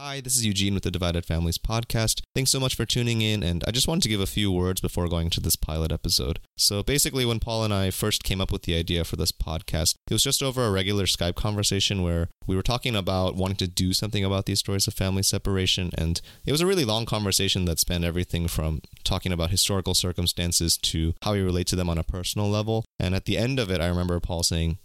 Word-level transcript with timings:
Hi, 0.00 0.20
this 0.20 0.34
is 0.34 0.44
Eugene 0.44 0.74
with 0.74 0.82
the 0.82 0.90
Divided 0.90 1.24
Families 1.24 1.56
podcast. 1.56 2.20
Thanks 2.34 2.50
so 2.50 2.58
much 2.58 2.74
for 2.74 2.84
tuning 2.84 3.22
in, 3.22 3.44
and 3.44 3.62
I 3.64 3.70
just 3.70 3.86
wanted 3.86 4.02
to 4.02 4.08
give 4.08 4.20
a 4.20 4.26
few 4.26 4.50
words 4.50 4.80
before 4.80 5.08
going 5.08 5.30
to 5.30 5.40
this 5.40 5.54
pilot 5.54 5.92
episode. 5.92 6.40
So, 6.56 6.82
basically, 6.82 7.24
when 7.24 7.38
Paul 7.38 7.62
and 7.62 7.72
I 7.72 7.92
first 7.92 8.24
came 8.24 8.40
up 8.40 8.50
with 8.50 8.62
the 8.62 8.74
idea 8.74 9.04
for 9.04 9.14
this 9.14 9.30
podcast, 9.30 9.94
it 10.10 10.12
was 10.12 10.24
just 10.24 10.42
over 10.42 10.66
a 10.66 10.72
regular 10.72 11.04
Skype 11.04 11.36
conversation 11.36 12.02
where 12.02 12.28
we 12.44 12.56
were 12.56 12.62
talking 12.62 12.96
about 12.96 13.36
wanting 13.36 13.56
to 13.58 13.68
do 13.68 13.92
something 13.92 14.24
about 14.24 14.46
these 14.46 14.58
stories 14.58 14.88
of 14.88 14.94
family 14.94 15.22
separation, 15.22 15.92
and 15.96 16.20
it 16.44 16.50
was 16.50 16.60
a 16.60 16.66
really 16.66 16.84
long 16.84 17.06
conversation 17.06 17.64
that 17.66 17.78
spanned 17.78 18.04
everything 18.04 18.48
from 18.48 18.80
talking 19.04 19.30
about 19.30 19.50
historical 19.50 19.94
circumstances 19.94 20.76
to 20.76 21.14
how 21.22 21.34
we 21.34 21.40
relate 21.40 21.68
to 21.68 21.76
them 21.76 21.88
on 21.88 21.98
a 21.98 22.02
personal 22.02 22.50
level. 22.50 22.84
And 22.98 23.14
at 23.14 23.26
the 23.26 23.38
end 23.38 23.60
of 23.60 23.70
it, 23.70 23.80
I 23.80 23.86
remember 23.86 24.18
Paul 24.18 24.42
saying, 24.42 24.78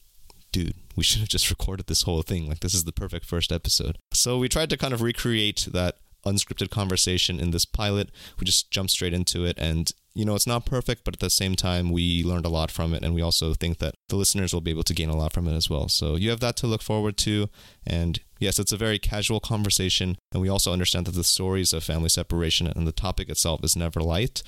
dude, 0.52 0.76
we 1.00 1.04
should 1.04 1.22
have 1.22 1.30
just 1.30 1.50
recorded 1.56 1.88
this 1.88 2.04
whole 2.04 2.22
thing. 2.22 2.48
Like, 2.48 2.60
this 2.60 2.76
is 2.76 2.84
the 2.84 2.92
perfect 2.92 3.26
first 3.26 3.52
episode. 3.52 3.98
So 4.14 4.38
we 4.38 4.50
tried 4.50 4.70
to 4.70 4.78
kind 4.78 4.94
of 4.94 5.02
recreate 5.02 5.68
that 5.72 5.96
unscripted 6.26 6.70
conversation 6.70 7.40
in 7.40 7.52
this 7.52 7.64
pilot. 7.64 8.10
We 8.40 8.46
just 8.46 8.70
jumped 8.70 8.92
straight 8.92 9.14
into 9.14 9.46
it. 9.46 9.58
And, 9.58 9.90
you 10.14 10.26
know, 10.26 10.36
it's 10.36 10.46
not 10.46 10.66
perfect, 10.66 11.06
but 11.06 11.14
at 11.14 11.22
the 11.22 11.30
same 11.30 11.56
time, 11.56 11.94
we 11.94 12.24
learned 12.26 12.46
a 12.46 12.50
lot 12.50 12.70
from 12.70 12.94
it. 12.94 13.04
And 13.04 13.16
we 13.16 13.22
also 13.22 13.54
think 13.54 13.78
that 13.78 13.96
the 14.10 14.18
listeners 14.18 14.54
will 14.54 14.60
be 14.60 14.72
able 14.72 14.84
to 14.84 14.94
gain 14.94 15.10
a 15.10 15.16
lot 15.16 15.32
from 15.32 15.48
it 15.48 15.56
as 15.56 15.70
well. 15.70 15.88
So 15.88 16.18
you 16.18 16.30
have 16.30 16.42
that 16.42 16.58
to 16.58 16.68
look 16.68 16.82
forward 16.82 17.16
to. 17.20 17.48
And 17.88 18.20
yes, 18.38 18.60
it's 18.60 18.74
a 18.74 18.78
very 18.78 19.00
casual 19.00 19.40
conversation. 19.40 20.18
And 20.34 20.42
we 20.42 20.50
also 20.50 20.74
understand 20.74 21.06
that 21.06 21.16
the 21.16 21.24
stories 21.24 21.72
of 21.72 21.86
family 21.86 22.10
separation 22.10 22.68
and 22.68 22.86
the 22.86 22.92
topic 22.92 23.30
itself 23.30 23.64
is 23.64 23.78
never 23.78 24.02
light. 24.02 24.44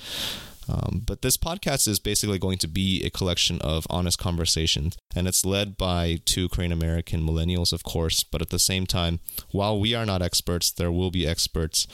Um, 0.68 1.02
but 1.04 1.22
this 1.22 1.36
podcast 1.36 1.88
is 1.88 1.98
basically 1.98 2.38
going 2.38 2.58
to 2.58 2.68
be 2.68 3.02
a 3.04 3.10
collection 3.10 3.60
of 3.62 3.86
honest 3.90 4.18
conversations, 4.18 4.96
and 5.14 5.26
it's 5.26 5.44
led 5.44 5.76
by 5.76 6.20
two 6.24 6.48
Korean 6.48 6.72
American 6.72 7.22
millennials, 7.22 7.72
of 7.72 7.82
course. 7.82 8.22
But 8.22 8.42
at 8.42 8.50
the 8.50 8.58
same 8.58 8.86
time, 8.86 9.20
while 9.50 9.78
we 9.78 9.94
are 9.94 10.06
not 10.06 10.22
experts, 10.22 10.70
there 10.70 10.92
will 10.92 11.10
be 11.10 11.26
experts 11.26 11.86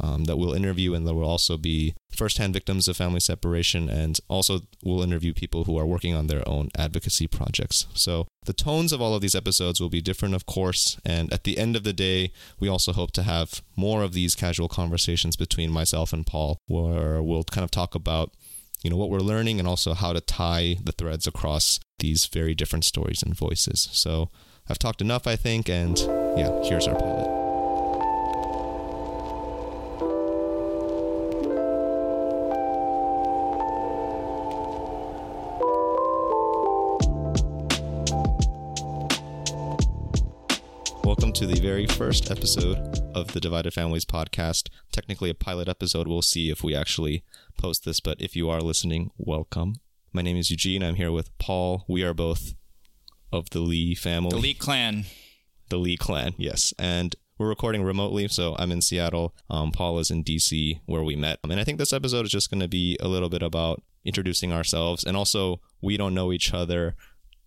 um, 0.00 0.24
that 0.24 0.36
we'll 0.36 0.54
interview, 0.54 0.94
and 0.94 1.06
there 1.06 1.14
will 1.14 1.28
also 1.28 1.56
be 1.56 1.94
firsthand 2.10 2.54
victims 2.54 2.88
of 2.88 2.96
family 2.96 3.20
separation, 3.20 3.88
and 3.88 4.18
also 4.28 4.60
we'll 4.84 5.02
interview 5.02 5.32
people 5.34 5.64
who 5.64 5.78
are 5.78 5.86
working 5.86 6.14
on 6.14 6.28
their 6.28 6.46
own 6.48 6.70
advocacy 6.76 7.26
projects. 7.26 7.86
So 7.94 8.26
the 8.44 8.52
tones 8.52 8.92
of 8.92 9.00
all 9.00 9.14
of 9.14 9.20
these 9.20 9.34
episodes 9.34 9.80
will 9.80 9.88
be 9.88 10.00
different, 10.00 10.34
of 10.34 10.46
course, 10.46 10.98
and 11.04 11.32
at 11.32 11.44
the 11.44 11.58
end 11.58 11.76
of 11.76 11.84
the 11.84 11.92
day, 11.92 12.32
we 12.58 12.68
also 12.68 12.92
hope 12.92 13.12
to 13.12 13.22
have 13.22 13.62
more 13.76 14.02
of 14.02 14.12
these 14.12 14.34
casual 14.34 14.68
conversations 14.68 15.36
between 15.36 15.70
myself 15.70 16.12
and 16.12 16.26
Paul, 16.26 16.58
where 16.66 17.22
we'll 17.22 17.44
kind 17.44 17.64
of 17.64 17.70
talk 17.70 17.94
about 17.94 18.32
you 18.82 18.90
know 18.90 18.96
what 18.96 19.10
we're 19.10 19.20
learning 19.20 19.58
and 19.58 19.68
also 19.68 19.94
how 19.94 20.12
to 20.12 20.20
tie 20.20 20.76
the 20.82 20.92
threads 20.92 21.26
across 21.26 21.78
these 22.00 22.26
very 22.26 22.54
different 22.54 22.84
stories 22.84 23.22
and 23.22 23.34
voices. 23.34 23.88
So 23.92 24.30
I've 24.68 24.78
talked 24.78 25.00
enough, 25.00 25.26
I 25.26 25.36
think, 25.36 25.68
and 25.68 25.98
yeah, 26.36 26.62
here's 26.64 26.88
our 26.88 26.98
pilot. 26.98 27.41
First 42.06 42.32
episode 42.32 42.98
of 43.14 43.32
the 43.32 43.38
Divided 43.38 43.72
Families 43.72 44.04
podcast. 44.04 44.68
Technically, 44.90 45.30
a 45.30 45.34
pilot 45.34 45.68
episode. 45.68 46.08
We'll 46.08 46.20
see 46.20 46.50
if 46.50 46.64
we 46.64 46.74
actually 46.74 47.22
post 47.56 47.84
this, 47.84 48.00
but 48.00 48.20
if 48.20 48.34
you 48.34 48.50
are 48.50 48.60
listening, 48.60 49.12
welcome. 49.18 49.76
My 50.12 50.20
name 50.20 50.36
is 50.36 50.50
Eugene. 50.50 50.82
I'm 50.82 50.96
here 50.96 51.12
with 51.12 51.30
Paul. 51.38 51.84
We 51.88 52.02
are 52.02 52.12
both 52.12 52.54
of 53.30 53.50
the 53.50 53.60
Lee 53.60 53.94
family. 53.94 54.30
The 54.30 54.42
Lee 54.42 54.52
clan. 54.54 55.04
The 55.68 55.76
Lee 55.76 55.96
clan, 55.96 56.34
yes. 56.36 56.74
And 56.76 57.14
we're 57.38 57.48
recording 57.48 57.84
remotely, 57.84 58.26
so 58.26 58.56
I'm 58.58 58.72
in 58.72 58.82
Seattle. 58.82 59.32
Um, 59.48 59.70
Paul 59.70 60.00
is 60.00 60.10
in 60.10 60.24
DC, 60.24 60.80
where 60.86 61.04
we 61.04 61.14
met. 61.14 61.38
And 61.44 61.60
I 61.60 61.62
think 61.62 61.78
this 61.78 61.92
episode 61.92 62.26
is 62.26 62.32
just 62.32 62.50
going 62.50 62.62
to 62.62 62.68
be 62.68 62.96
a 62.98 63.06
little 63.06 63.28
bit 63.28 63.44
about 63.44 63.80
introducing 64.04 64.52
ourselves. 64.52 65.04
And 65.04 65.16
also, 65.16 65.60
we 65.80 65.96
don't 65.96 66.14
know 66.14 66.32
each 66.32 66.52
other 66.52 66.96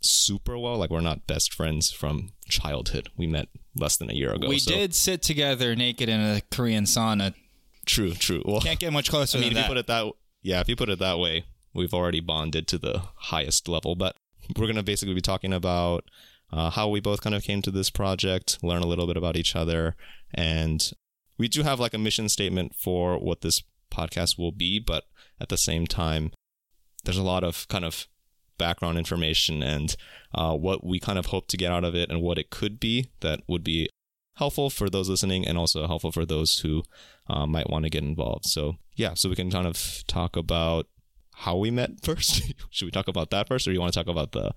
super 0.10 0.58
well. 0.58 0.78
Like, 0.78 0.90
we're 0.90 1.02
not 1.02 1.28
best 1.28 1.54
friends 1.54 1.92
from 1.92 2.30
childhood. 2.48 3.10
We 3.18 3.28
met 3.28 3.48
less 3.76 3.98
than 3.98 4.10
a 4.10 4.14
year 4.14 4.34
ago. 4.34 4.48
We 4.48 4.60
so- 4.60 4.72
did 4.74 4.94
sit 4.96 5.22
together 5.22 5.76
naked 5.76 6.10
in 6.10 6.20
a 6.20 6.42
Korean 6.52 6.86
sauna. 6.86 7.34
True, 7.86 8.14
true. 8.14 8.42
Well, 8.46 8.62
Can't 8.62 8.80
get 8.80 8.92
much 8.94 9.10
closer 9.10 9.38
I 9.38 9.42
mean, 9.42 9.50
than 9.50 9.58
if 9.58 9.64
that. 9.64 9.70
you 9.70 9.76
put 9.76 9.78
it 9.78 9.88
that, 9.88 10.12
yeah, 10.42 10.60
if 10.60 10.68
you 10.70 10.76
put 10.76 10.90
it 10.90 11.00
that 11.00 11.20
way, 11.20 11.46
we've 11.74 11.94
already 11.94 12.20
bonded 12.20 12.68
to 12.70 12.78
the 12.78 13.04
highest 13.16 13.68
level. 13.68 13.96
But 13.96 14.16
we're 14.58 14.68
gonna 14.68 14.82
basically 14.84 15.14
be 15.14 15.22
talking 15.22 15.54
about 15.54 16.06
uh, 16.52 16.72
how 16.72 16.88
we 16.90 17.00
both 17.00 17.22
kind 17.22 17.36
of 17.36 17.44
came 17.44 17.62
to 17.62 17.72
this 17.72 17.90
project, 17.92 18.58
learn 18.64 18.82
a 18.82 18.88
little 18.88 19.06
bit 19.08 19.18
about 19.18 19.36
each 19.38 19.56
other, 19.56 19.96
and 20.34 20.92
we 21.38 21.48
do 21.48 21.62
have 21.64 21.80
like 21.80 21.94
a 21.94 22.00
mission 22.00 22.28
statement 22.30 22.74
for 22.76 23.20
what 23.20 23.42
this 23.42 23.62
podcast 23.92 24.38
will 24.40 24.52
be. 24.52 24.80
But 24.80 25.04
at 25.40 25.50
the 25.50 25.58
same 25.58 25.86
time, 25.86 26.32
there's 27.04 27.18
a 27.18 27.24
lot 27.24 27.44
of 27.44 27.68
kind 27.68 27.86
of 27.86 28.08
background 28.58 28.98
information 28.98 29.62
and 29.64 29.96
uh, 30.34 30.54
what 30.54 30.84
we 30.86 31.00
kind 31.00 31.18
of 31.20 31.28
hope 31.28 31.48
to 31.48 31.58
get 31.58 31.72
out 31.72 31.84
of 31.84 31.96
it 31.96 32.10
and 32.10 32.22
what 32.22 32.38
it 32.38 32.50
could 32.50 32.80
be 32.80 33.10
that 33.22 33.42
would 33.48 33.64
be 33.64 33.90
helpful 34.38 34.70
for 34.70 34.90
those 34.90 35.10
listening 35.10 35.48
and 35.48 35.58
also 35.58 35.88
helpful 35.88 36.12
for 36.12 36.26
those 36.26 36.60
who 36.60 36.84
uh, 37.30 37.46
might 37.46 37.70
want 37.70 37.84
to 37.84 37.90
get 37.90 38.04
involved. 38.04 38.46
So, 38.46 38.76
yeah, 38.96 39.14
so 39.14 39.30
we 39.30 39.36
can 39.36 39.50
kind 39.50 39.66
of 39.68 40.04
talk 40.08 40.36
about 40.36 40.88
how 41.36 41.58
we 41.58 41.72
met 41.72 42.04
first. 42.04 42.42
Should 42.70 42.86
we 42.86 42.92
talk 42.92 43.08
about 43.08 43.30
that 43.32 43.48
first, 43.48 43.68
or 43.68 43.72
do 43.72 43.74
you 43.74 43.80
want 43.82 43.94
to 43.94 44.00
talk 44.00 44.08
about 44.12 44.32
the 44.34 44.52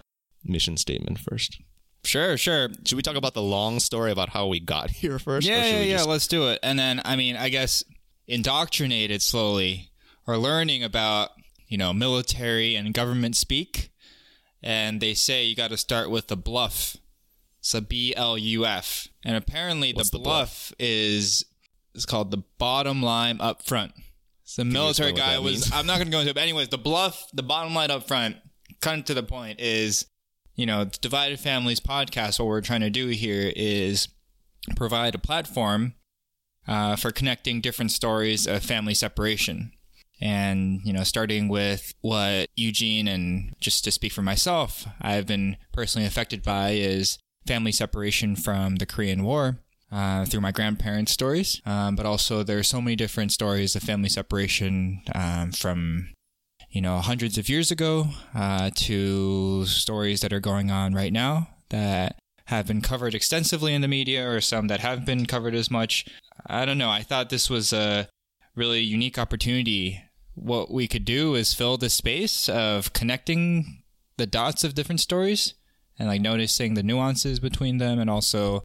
mission 0.44 0.76
statement 0.76 1.18
first? 1.18 1.60
Sure, 2.04 2.36
sure. 2.36 2.68
Should 2.84 2.96
we 2.96 3.02
talk 3.02 3.16
about 3.16 3.34
the 3.34 3.42
long 3.42 3.80
story 3.80 4.10
about 4.12 4.28
how 4.30 4.46
we 4.46 4.60
got 4.60 4.90
here 5.02 5.18
first? 5.18 5.46
Yeah, 5.46 5.64
yeah, 5.64 5.80
yeah. 5.80 5.96
just- 5.96 6.08
Let's 6.08 6.26
do 6.28 6.48
it. 6.48 6.58
And 6.62 6.78
then, 6.78 7.00
I 7.04 7.16
mean, 7.16 7.36
I 7.36 7.48
guess 7.48 7.82
indoctrinated 8.28 9.22
slowly 9.22 9.90
or 10.26 10.36
learning 10.36 10.82
about, 10.84 11.30
you 11.68 11.78
know, 11.78 11.92
military 11.92 12.74
and 12.74 12.94
government 12.94 13.36
speak. 13.36 13.90
And 14.62 15.00
they 15.00 15.14
say 15.14 15.44
you 15.44 15.54
got 15.54 15.70
to 15.70 15.76
start 15.76 16.10
with 16.10 16.26
the 16.26 16.36
bluff. 16.36 16.96
It's 17.60 17.74
a 17.74 17.80
B 17.80 18.14
L 18.16 18.36
U 18.36 18.66
F. 18.66 19.08
And 19.24 19.36
apparently 19.36 19.92
the 19.92 20.08
the 20.10 20.18
bluff, 20.18 20.72
is 20.78 21.44
is 21.94 22.06
called 22.06 22.30
the 22.30 22.42
bottom 22.58 23.02
line 23.02 23.40
up 23.40 23.62
front. 23.62 23.92
So 24.44 24.62
the 24.62 24.70
military 24.70 25.12
guy 25.12 25.38
was? 25.38 25.70
I'm 25.72 25.86
not 25.86 25.96
going 25.96 26.06
to 26.06 26.12
go 26.12 26.20
into 26.20 26.30
it, 26.30 26.34
but 26.34 26.42
anyways, 26.42 26.68
the 26.68 26.78
bluff, 26.78 27.28
the 27.32 27.42
bottom 27.42 27.74
line 27.74 27.90
up 27.90 28.08
front, 28.08 28.36
kind 28.80 29.00
of 29.00 29.04
to 29.06 29.14
the 29.14 29.22
point 29.22 29.60
is 29.60 30.06
you 30.58 30.66
know, 30.66 30.84
the 30.84 30.98
Divided 31.00 31.38
Families 31.38 31.78
podcast, 31.78 32.40
what 32.40 32.48
we're 32.48 32.60
trying 32.60 32.80
to 32.80 32.90
do 32.90 33.06
here 33.06 33.52
is 33.54 34.08
provide 34.74 35.14
a 35.14 35.18
platform 35.18 35.94
uh, 36.66 36.96
for 36.96 37.12
connecting 37.12 37.60
different 37.60 37.92
stories 37.92 38.44
of 38.44 38.64
family 38.64 38.92
separation. 38.92 39.70
And, 40.20 40.80
you 40.84 40.92
know, 40.92 41.04
starting 41.04 41.48
with 41.48 41.94
what 42.00 42.48
Eugene 42.56 43.06
and 43.06 43.54
just 43.60 43.84
to 43.84 43.90
speak 43.90 44.12
for 44.12 44.22
myself, 44.22 44.86
I've 45.00 45.26
been 45.26 45.56
personally 45.72 46.06
affected 46.06 46.42
by 46.42 46.70
is 46.70 47.18
family 47.46 47.72
separation 47.72 48.36
from 48.36 48.76
the 48.76 48.86
Korean 48.86 49.24
War. 49.24 49.60
Uh, 49.90 50.26
through 50.26 50.42
my 50.42 50.52
grandparents' 50.52 51.12
stories, 51.12 51.62
um, 51.64 51.96
but 51.96 52.04
also 52.04 52.42
there 52.42 52.58
are 52.58 52.62
so 52.62 52.78
many 52.78 52.94
different 52.94 53.32
stories 53.32 53.74
of 53.74 53.82
family 53.82 54.10
separation 54.10 55.00
um, 55.14 55.50
from 55.50 56.10
you 56.70 56.80
know, 56.80 56.98
hundreds 56.98 57.38
of 57.38 57.48
years 57.48 57.70
ago 57.70 58.08
uh, 58.34 58.70
to 58.74 59.64
stories 59.66 60.20
that 60.20 60.32
are 60.32 60.40
going 60.40 60.70
on 60.70 60.94
right 60.94 61.12
now 61.12 61.48
that 61.70 62.18
have 62.46 62.66
been 62.66 62.80
covered 62.80 63.14
extensively 63.14 63.74
in 63.74 63.82
the 63.82 63.88
media 63.88 64.28
or 64.28 64.40
some 64.40 64.68
that 64.68 64.80
haven't 64.80 65.06
been 65.06 65.26
covered 65.26 65.54
as 65.54 65.70
much. 65.70 66.06
I 66.46 66.64
don't 66.64 66.78
know. 66.78 66.90
I 66.90 67.02
thought 67.02 67.30
this 67.30 67.50
was 67.50 67.72
a 67.72 68.08
really 68.54 68.80
unique 68.80 69.18
opportunity. 69.18 70.02
What 70.40 70.70
we 70.70 70.88
could 70.88 71.04
do 71.04 71.34
is 71.34 71.54
fill 71.54 71.76
the 71.76 71.90
space 71.90 72.48
of 72.48 72.92
connecting 72.92 73.82
the 74.16 74.26
dots 74.26 74.64
of 74.64 74.74
different 74.74 75.00
stories 75.00 75.54
and 75.98 76.08
like 76.08 76.20
noticing 76.20 76.74
the 76.74 76.82
nuances 76.82 77.40
between 77.40 77.78
them 77.78 77.98
and 77.98 78.08
also, 78.08 78.62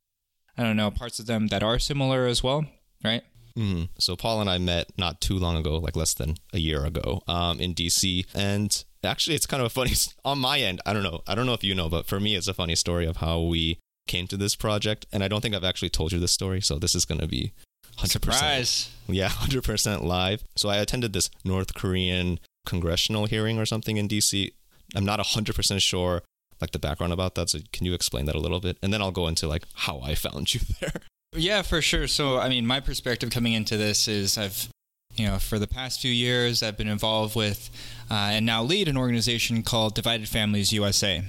I 0.57 0.63
don't 0.63 0.77
know, 0.77 0.91
parts 0.91 1.19
of 1.19 1.25
them 1.25 1.47
that 1.47 1.63
are 1.63 1.79
similar 1.79 2.27
as 2.27 2.43
well, 2.43 2.65
right? 3.03 3.23
mm-hmm. 3.57 3.83
So 3.99 4.15
Paul 4.15 4.41
and 4.41 4.49
I 4.49 4.57
met 4.57 4.91
not 4.97 5.21
too 5.21 5.37
long 5.37 5.55
ago, 5.57 5.77
like 5.77 5.95
less 5.95 6.13
than 6.13 6.35
a 6.53 6.59
year 6.59 6.85
ago, 6.85 7.21
um, 7.27 7.59
in 7.59 7.73
DC, 7.73 8.25
and 8.33 8.83
actually, 9.03 9.35
it's 9.35 9.45
kind 9.45 9.61
of 9.61 9.67
a 9.67 9.69
funny 9.69 9.93
on 10.25 10.39
my 10.39 10.59
end. 10.59 10.81
I 10.85 10.93
don't 10.93 11.03
know. 11.03 11.21
I 11.27 11.35
don't 11.35 11.45
know 11.45 11.53
if 11.53 11.63
you 11.63 11.75
know, 11.75 11.89
but 11.89 12.05
for 12.05 12.19
me, 12.19 12.35
it's 12.35 12.47
a 12.47 12.53
funny 12.53 12.75
story 12.75 13.05
of 13.05 13.17
how 13.17 13.41
we 13.41 13.79
came 14.07 14.27
to 14.27 14.37
this 14.37 14.55
project, 14.55 15.05
and 15.11 15.23
I 15.23 15.27
don't 15.27 15.41
think 15.41 15.55
I've 15.55 15.63
actually 15.63 15.89
told 15.89 16.11
you 16.11 16.19
this 16.19 16.31
story, 16.31 16.61
so 16.61 16.77
this 16.77 16.95
is 16.95 17.05
going 17.05 17.21
to 17.21 17.27
be 17.27 17.53
hundred 17.97 18.21
percent. 18.21 18.65
Surprise. 18.65 18.89
Yeah, 19.07 19.27
hundred 19.29 19.63
percent 19.63 20.03
live. 20.03 20.43
So 20.55 20.69
I 20.69 20.77
attended 20.77 21.13
this 21.13 21.29
North 21.43 21.73
Korean 21.73 22.39
congressional 22.65 23.25
hearing 23.25 23.59
or 23.59 23.65
something 23.65 23.97
in 23.97 24.07
DC. 24.07 24.51
I'm 24.95 25.05
not 25.05 25.19
hundred 25.19 25.55
percent 25.55 25.81
sure 25.81 26.23
like 26.61 26.71
the 26.71 26.79
background 26.79 27.11
about 27.11 27.35
that. 27.35 27.49
So 27.49 27.59
can 27.71 27.85
you 27.85 27.93
explain 27.93 28.25
that 28.25 28.35
a 28.35 28.39
little 28.39 28.59
bit, 28.59 28.77
and 28.81 28.93
then 28.93 29.01
I'll 29.01 29.11
go 29.11 29.27
into 29.27 29.47
like 29.47 29.63
how 29.73 29.99
I 30.01 30.15
found 30.15 30.53
you 30.53 30.61
there. 30.79 31.01
Yeah, 31.35 31.61
for 31.63 31.81
sure. 31.81 32.07
So, 32.07 32.37
I 32.37 32.47
mean, 32.47 32.65
my 32.65 32.79
perspective 32.79 33.31
coming 33.31 33.53
into 33.53 33.75
this 33.75 34.07
is 34.07 34.37
I've, 34.37 34.69
you 35.15 35.27
know, 35.27 35.39
for 35.39 35.57
the 35.57 35.67
past 35.67 35.99
few 35.99 36.11
years, 36.11 36.61
I've 36.61 36.77
been 36.77 36.87
involved 36.87 37.35
with 37.35 37.69
uh, 38.09 38.13
and 38.13 38.45
now 38.45 38.63
lead 38.63 38.87
an 38.87 38.97
organization 38.97 39.63
called 39.63 39.95
Divided 39.95 40.29
Families 40.29 40.71
USA. 40.71 41.23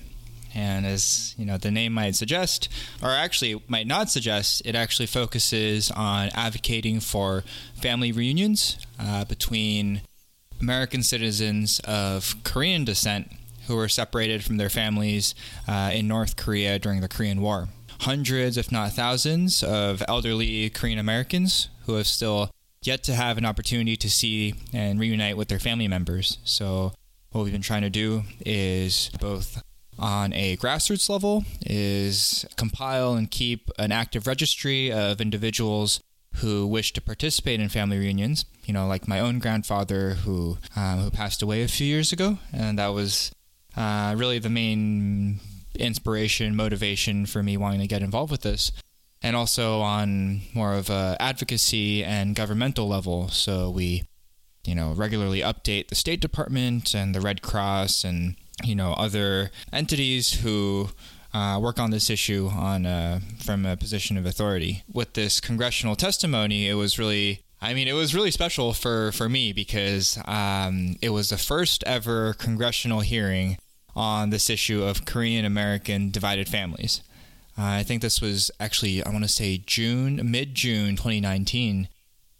And 0.54 0.86
as 0.86 1.34
you 1.36 1.44
know, 1.44 1.58
the 1.58 1.70
name 1.70 1.92
might 1.92 2.14
suggest, 2.14 2.68
or 3.02 3.10
actually 3.10 3.62
might 3.66 3.86
not 3.86 4.10
suggest, 4.10 4.62
it 4.64 4.74
actually 4.74 5.06
focuses 5.06 5.90
on 5.90 6.30
advocating 6.34 7.00
for 7.00 7.42
family 7.74 8.12
reunions 8.12 8.78
uh, 8.98 9.24
between 9.24 10.02
American 10.60 11.02
citizens 11.02 11.80
of 11.80 12.36
Korean 12.44 12.84
descent 12.84 13.32
who 13.66 13.76
were 13.76 13.88
separated 13.88 14.44
from 14.44 14.56
their 14.56 14.68
families 14.68 15.34
uh, 15.66 15.90
in 15.92 16.06
North 16.06 16.36
Korea 16.36 16.78
during 16.78 17.00
the 17.00 17.08
Korean 17.08 17.40
War. 17.40 17.68
Hundreds, 18.00 18.56
if 18.56 18.70
not 18.70 18.92
thousands, 18.92 19.62
of 19.62 20.02
elderly 20.06 20.68
Korean 20.70 20.98
Americans 20.98 21.68
who 21.86 21.94
have 21.94 22.06
still 22.06 22.50
yet 22.82 23.02
to 23.04 23.14
have 23.14 23.38
an 23.38 23.44
opportunity 23.44 23.96
to 23.96 24.10
see 24.10 24.54
and 24.72 25.00
reunite 25.00 25.36
with 25.36 25.48
their 25.48 25.58
family 25.58 25.88
members. 25.88 26.38
So, 26.44 26.92
what 27.30 27.42
we've 27.42 27.52
been 27.52 27.62
trying 27.62 27.82
to 27.82 27.90
do 27.90 28.22
is 28.44 29.10
both 29.20 29.62
on 29.98 30.32
a 30.32 30.56
grassroots 30.56 31.08
level 31.08 31.44
is 31.64 32.44
compile 32.56 33.14
and 33.14 33.30
keep 33.30 33.70
an 33.78 33.92
active 33.92 34.26
registry 34.26 34.92
of 34.92 35.20
individuals 35.20 36.00
who 36.36 36.66
wish 36.66 36.92
to 36.92 37.00
participate 37.00 37.60
in 37.60 37.68
family 37.68 37.98
reunions. 37.98 38.44
You 38.64 38.74
know, 38.74 38.86
like 38.86 39.06
my 39.06 39.20
own 39.20 39.38
grandfather 39.38 40.10
who 40.10 40.58
um, 40.74 41.00
who 41.00 41.10
passed 41.10 41.42
away 41.42 41.62
a 41.62 41.68
few 41.68 41.86
years 41.86 42.12
ago, 42.12 42.38
and 42.52 42.78
that 42.78 42.88
was 42.88 43.30
uh, 43.76 44.14
really 44.16 44.38
the 44.38 44.50
main 44.50 45.40
inspiration, 45.76 46.56
motivation 46.56 47.26
for 47.26 47.42
me 47.42 47.56
wanting 47.56 47.80
to 47.80 47.86
get 47.86 48.02
involved 48.02 48.30
with 48.30 48.42
this. 48.42 48.72
And 49.22 49.34
also 49.34 49.80
on 49.80 50.42
more 50.52 50.74
of 50.74 50.90
a 50.90 51.16
advocacy 51.18 52.04
and 52.04 52.36
governmental 52.36 52.86
level. 52.86 53.28
So 53.28 53.70
we, 53.70 54.04
you 54.66 54.74
know, 54.74 54.92
regularly 54.92 55.40
update 55.40 55.88
the 55.88 55.94
State 55.94 56.20
Department 56.20 56.94
and 56.94 57.14
the 57.14 57.22
Red 57.22 57.40
Cross 57.40 58.04
and 58.04 58.36
you 58.64 58.74
know 58.74 58.92
other 58.94 59.50
entities 59.72 60.40
who 60.40 60.90
uh, 61.32 61.58
work 61.60 61.78
on 61.78 61.90
this 61.90 62.10
issue 62.10 62.48
on 62.52 62.86
uh, 62.86 63.20
from 63.44 63.66
a 63.66 63.76
position 63.76 64.16
of 64.16 64.26
authority. 64.26 64.82
With 64.92 65.14
this 65.14 65.40
congressional 65.40 65.96
testimony, 65.96 66.68
it 66.68 66.74
was 66.74 66.98
really 66.98 67.44
I 67.64 67.72
mean, 67.72 67.88
it 67.88 67.94
was 67.94 68.14
really 68.14 68.30
special 68.30 68.74
for, 68.74 69.10
for 69.12 69.26
me 69.26 69.54
because 69.54 70.18
um, 70.26 70.96
it 71.00 71.08
was 71.08 71.30
the 71.30 71.38
first 71.38 71.82
ever 71.84 72.34
congressional 72.34 73.00
hearing 73.00 73.56
on 73.96 74.28
this 74.28 74.50
issue 74.50 74.82
of 74.82 75.06
Korean 75.06 75.46
American 75.46 76.10
divided 76.10 76.46
families. 76.46 77.00
Uh, 77.56 77.62
I 77.62 77.82
think 77.82 78.02
this 78.02 78.20
was 78.20 78.50
actually, 78.60 79.02
I 79.02 79.08
want 79.08 79.24
to 79.24 79.28
say 79.28 79.62
June, 79.64 80.30
mid 80.30 80.54
June 80.54 80.96
2019. 80.96 81.88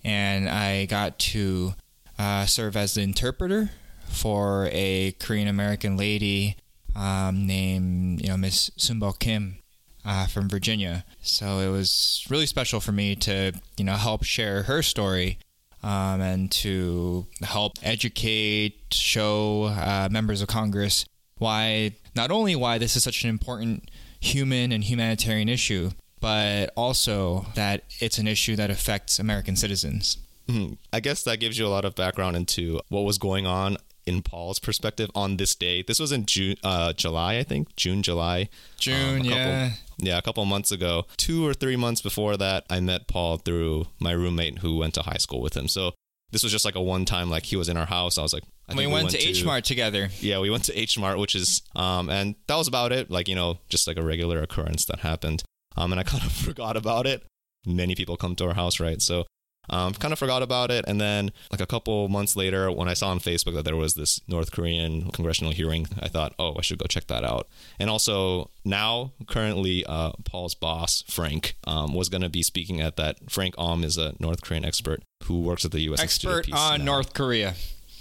And 0.05 0.47
I 0.47 0.85
got 0.85 1.19
to 1.21 1.73
uh, 2.19 2.45
serve 2.45 2.77
as 2.77 2.93
the 2.93 3.01
interpreter 3.01 3.71
for 4.09 4.69
a 4.73 5.13
Korean 5.21 5.49
American 5.49 5.97
lady 5.97 6.57
um, 6.97 7.47
named, 7.47 8.23
you 8.23 8.29
know, 8.29 8.37
Miss 8.37 8.71
Sunbo 8.71 9.19
Kim. 9.19 9.59
Uh, 10.07 10.27
from 10.27 10.51
Virginia, 10.51 11.03
so 11.23 11.61
it 11.61 11.71
was 11.71 12.27
really 12.29 12.45
special 12.45 12.79
for 12.79 12.93
me 12.93 13.17
to, 13.17 13.53
you 13.79 13.85
know, 13.87 13.95
help 13.95 14.23
share 14.23 14.65
her 14.65 14.83
story 14.83 15.39
um, 15.83 16.21
and 16.21 16.51
to 16.51 17.27
help 17.41 17.79
educate, 17.83 18.75
show 18.93 19.65
uh, 19.65 20.09
members 20.11 20.43
of 20.43 20.49
Congress 20.49 21.07
why 21.39 21.93
not 22.15 22.31
only 22.31 22.57
why 22.57 22.79
this 22.79 22.97
is 22.97 23.05
such 23.05 23.25
an 23.25 23.31
important 23.31 23.91
human 24.21 24.73
and 24.73 24.85
humanitarian 24.85 25.49
issue, 25.49 25.91
but 26.21 26.71
also 26.77 27.47
that 27.55 27.85
it's 28.01 28.19
an 28.19 28.27
issue 28.27 28.57
that 28.57 28.71
affects 28.71 29.19
American 29.19 29.57
citizens. 29.57 30.17
Mm-hmm. 30.49 30.75
I 30.93 31.01
guess 31.01 31.23
that 31.25 31.41
gives 31.41 31.59
you 31.59 31.67
a 31.67 31.69
lot 31.69 31.85
of 31.85 31.95
background 31.95 32.37
into 32.37 32.81
what 32.89 33.03
was 33.03 33.19
going 33.19 33.47
on 33.47 33.77
in 34.07 34.23
Paul's 34.23 34.59
perspective 34.59 35.11
on 35.15 35.37
this 35.37 35.55
day. 35.55 35.83
This 35.83 35.99
was 35.99 36.13
in 36.13 36.27
June, 36.27 36.57
uh, 36.63 36.93
July, 36.93 37.37
I 37.37 37.43
think, 37.43 37.75
June, 37.77 38.03
July, 38.03 38.49
June, 38.79 39.21
um, 39.21 39.25
yeah, 39.25 39.71
yeah, 39.99 40.19
a 40.19 40.23
couple 40.23 40.45
months 40.45 40.71
ago. 40.71 41.07
Two 41.17 41.47
or 41.47 41.55
three 41.55 41.77
months 41.77 42.01
before 42.01 42.37
that, 42.37 42.65
I 42.69 42.81
met 42.81 43.09
Paul 43.09 43.39
through 43.39 43.87
my 43.99 44.13
roommate 44.13 44.59
who 44.59 44.77
went 44.77 44.95
to 44.95 45.03
high 45.03 45.19
school 45.19 45.41
with 45.41 45.57
him. 45.57 45.69
So 45.69 45.93
this 46.31 46.43
was 46.43 46.53
just 46.53 46.65
like 46.65 46.75
a 46.75 46.83
one 46.83 47.05
time, 47.05 47.31
like 47.31 47.45
he 47.45 47.57
was 47.57 47.69
in 47.69 47.77
our 47.77 47.87
house. 47.87 48.19
I 48.19 48.23
was 48.23 48.33
like, 48.33 48.45
I 48.69 48.75
we, 48.75 48.87
went 48.87 48.89
we, 48.89 48.95
went 48.95 49.11
to 49.11 49.19
H 49.19 49.45
Mart 49.45 49.65
together. 49.65 50.09
Yeah, 50.21 50.41
we 50.41 50.51
went 50.51 50.65
to 50.65 50.79
H 50.79 50.99
Mart, 50.99 51.19
which 51.19 51.35
is, 51.35 51.63
um, 51.77 52.09
and 52.09 52.35
that 52.49 52.57
was 52.57 52.69
about 52.69 52.93
it. 52.93 53.11
Like 53.11 53.29
you 53.29 53.35
know, 53.35 53.59
just 53.69 53.87
like 53.87 53.97
a 53.97 54.03
regular 54.03 54.43
occurrence 54.43 54.85
that 54.87 55.01
happened. 55.01 55.43
Um, 55.77 55.93
and 55.93 56.01
I 56.01 56.03
kind 56.05 56.25
of 56.25 56.33
forgot 56.33 56.77
about 56.77 57.07
it. 57.07 57.25
Many 57.67 57.95
people 57.95 58.17
come 58.17 58.37
to 58.37 58.47
our 58.47 58.55
house, 58.55 58.81
right? 58.81 59.01
So 59.01 59.25
um, 59.71 59.95
kind 59.95 60.13
of 60.13 60.19
forgot 60.19 60.43
about 60.43 60.71
it. 60.71 60.85
And 60.87 61.01
then, 61.01 61.33
like 61.51 61.61
a 61.61 61.67
couple 61.67 62.09
months 62.09 62.37
later, 62.37 62.71
when 62.71 62.89
I 62.89 62.95
saw 62.95 63.09
on 63.09 63.21
Facebook 63.21 63.55
that 63.55 63.65
there 63.65 63.77
was 63.77 63.95
this 63.95 64.21
North 64.29 64.53
Korean 64.53 65.11
congressional 65.11 65.53
hearing, 65.53 65.87
I 66.01 66.09
thought, 66.09 66.35
oh, 66.39 66.55
I 66.59 66.63
should 66.63 66.79
go 66.79 66.87
check 66.87 67.07
that 67.09 67.25
out. 67.25 67.49
And 67.79 67.91
also, 67.91 68.51
now, 68.65 69.13
currently, 69.27 69.85
uh, 69.87 70.13
Paul's 70.25 70.55
boss, 70.55 71.05
Frank, 71.09 71.57
um, 71.67 71.95
was 71.95 72.09
going 72.09 72.23
to 72.23 72.29
be 72.29 72.43
speaking 72.43 72.81
at 72.81 72.97
that. 72.97 73.31
Frank 73.31 73.55
Aum 73.59 73.85
is 73.85 73.99
a 73.99 74.15
North 74.19 74.43
Korean 74.43 74.65
expert 74.65 75.03
who 75.25 75.41
works 75.41 75.65
at 75.65 75.73
the 75.73 75.81
U.S. 75.83 76.01
Expert 76.01 76.53
on 76.53 76.81
now. 76.81 76.85
North 76.85 77.15
Korea. 77.15 77.55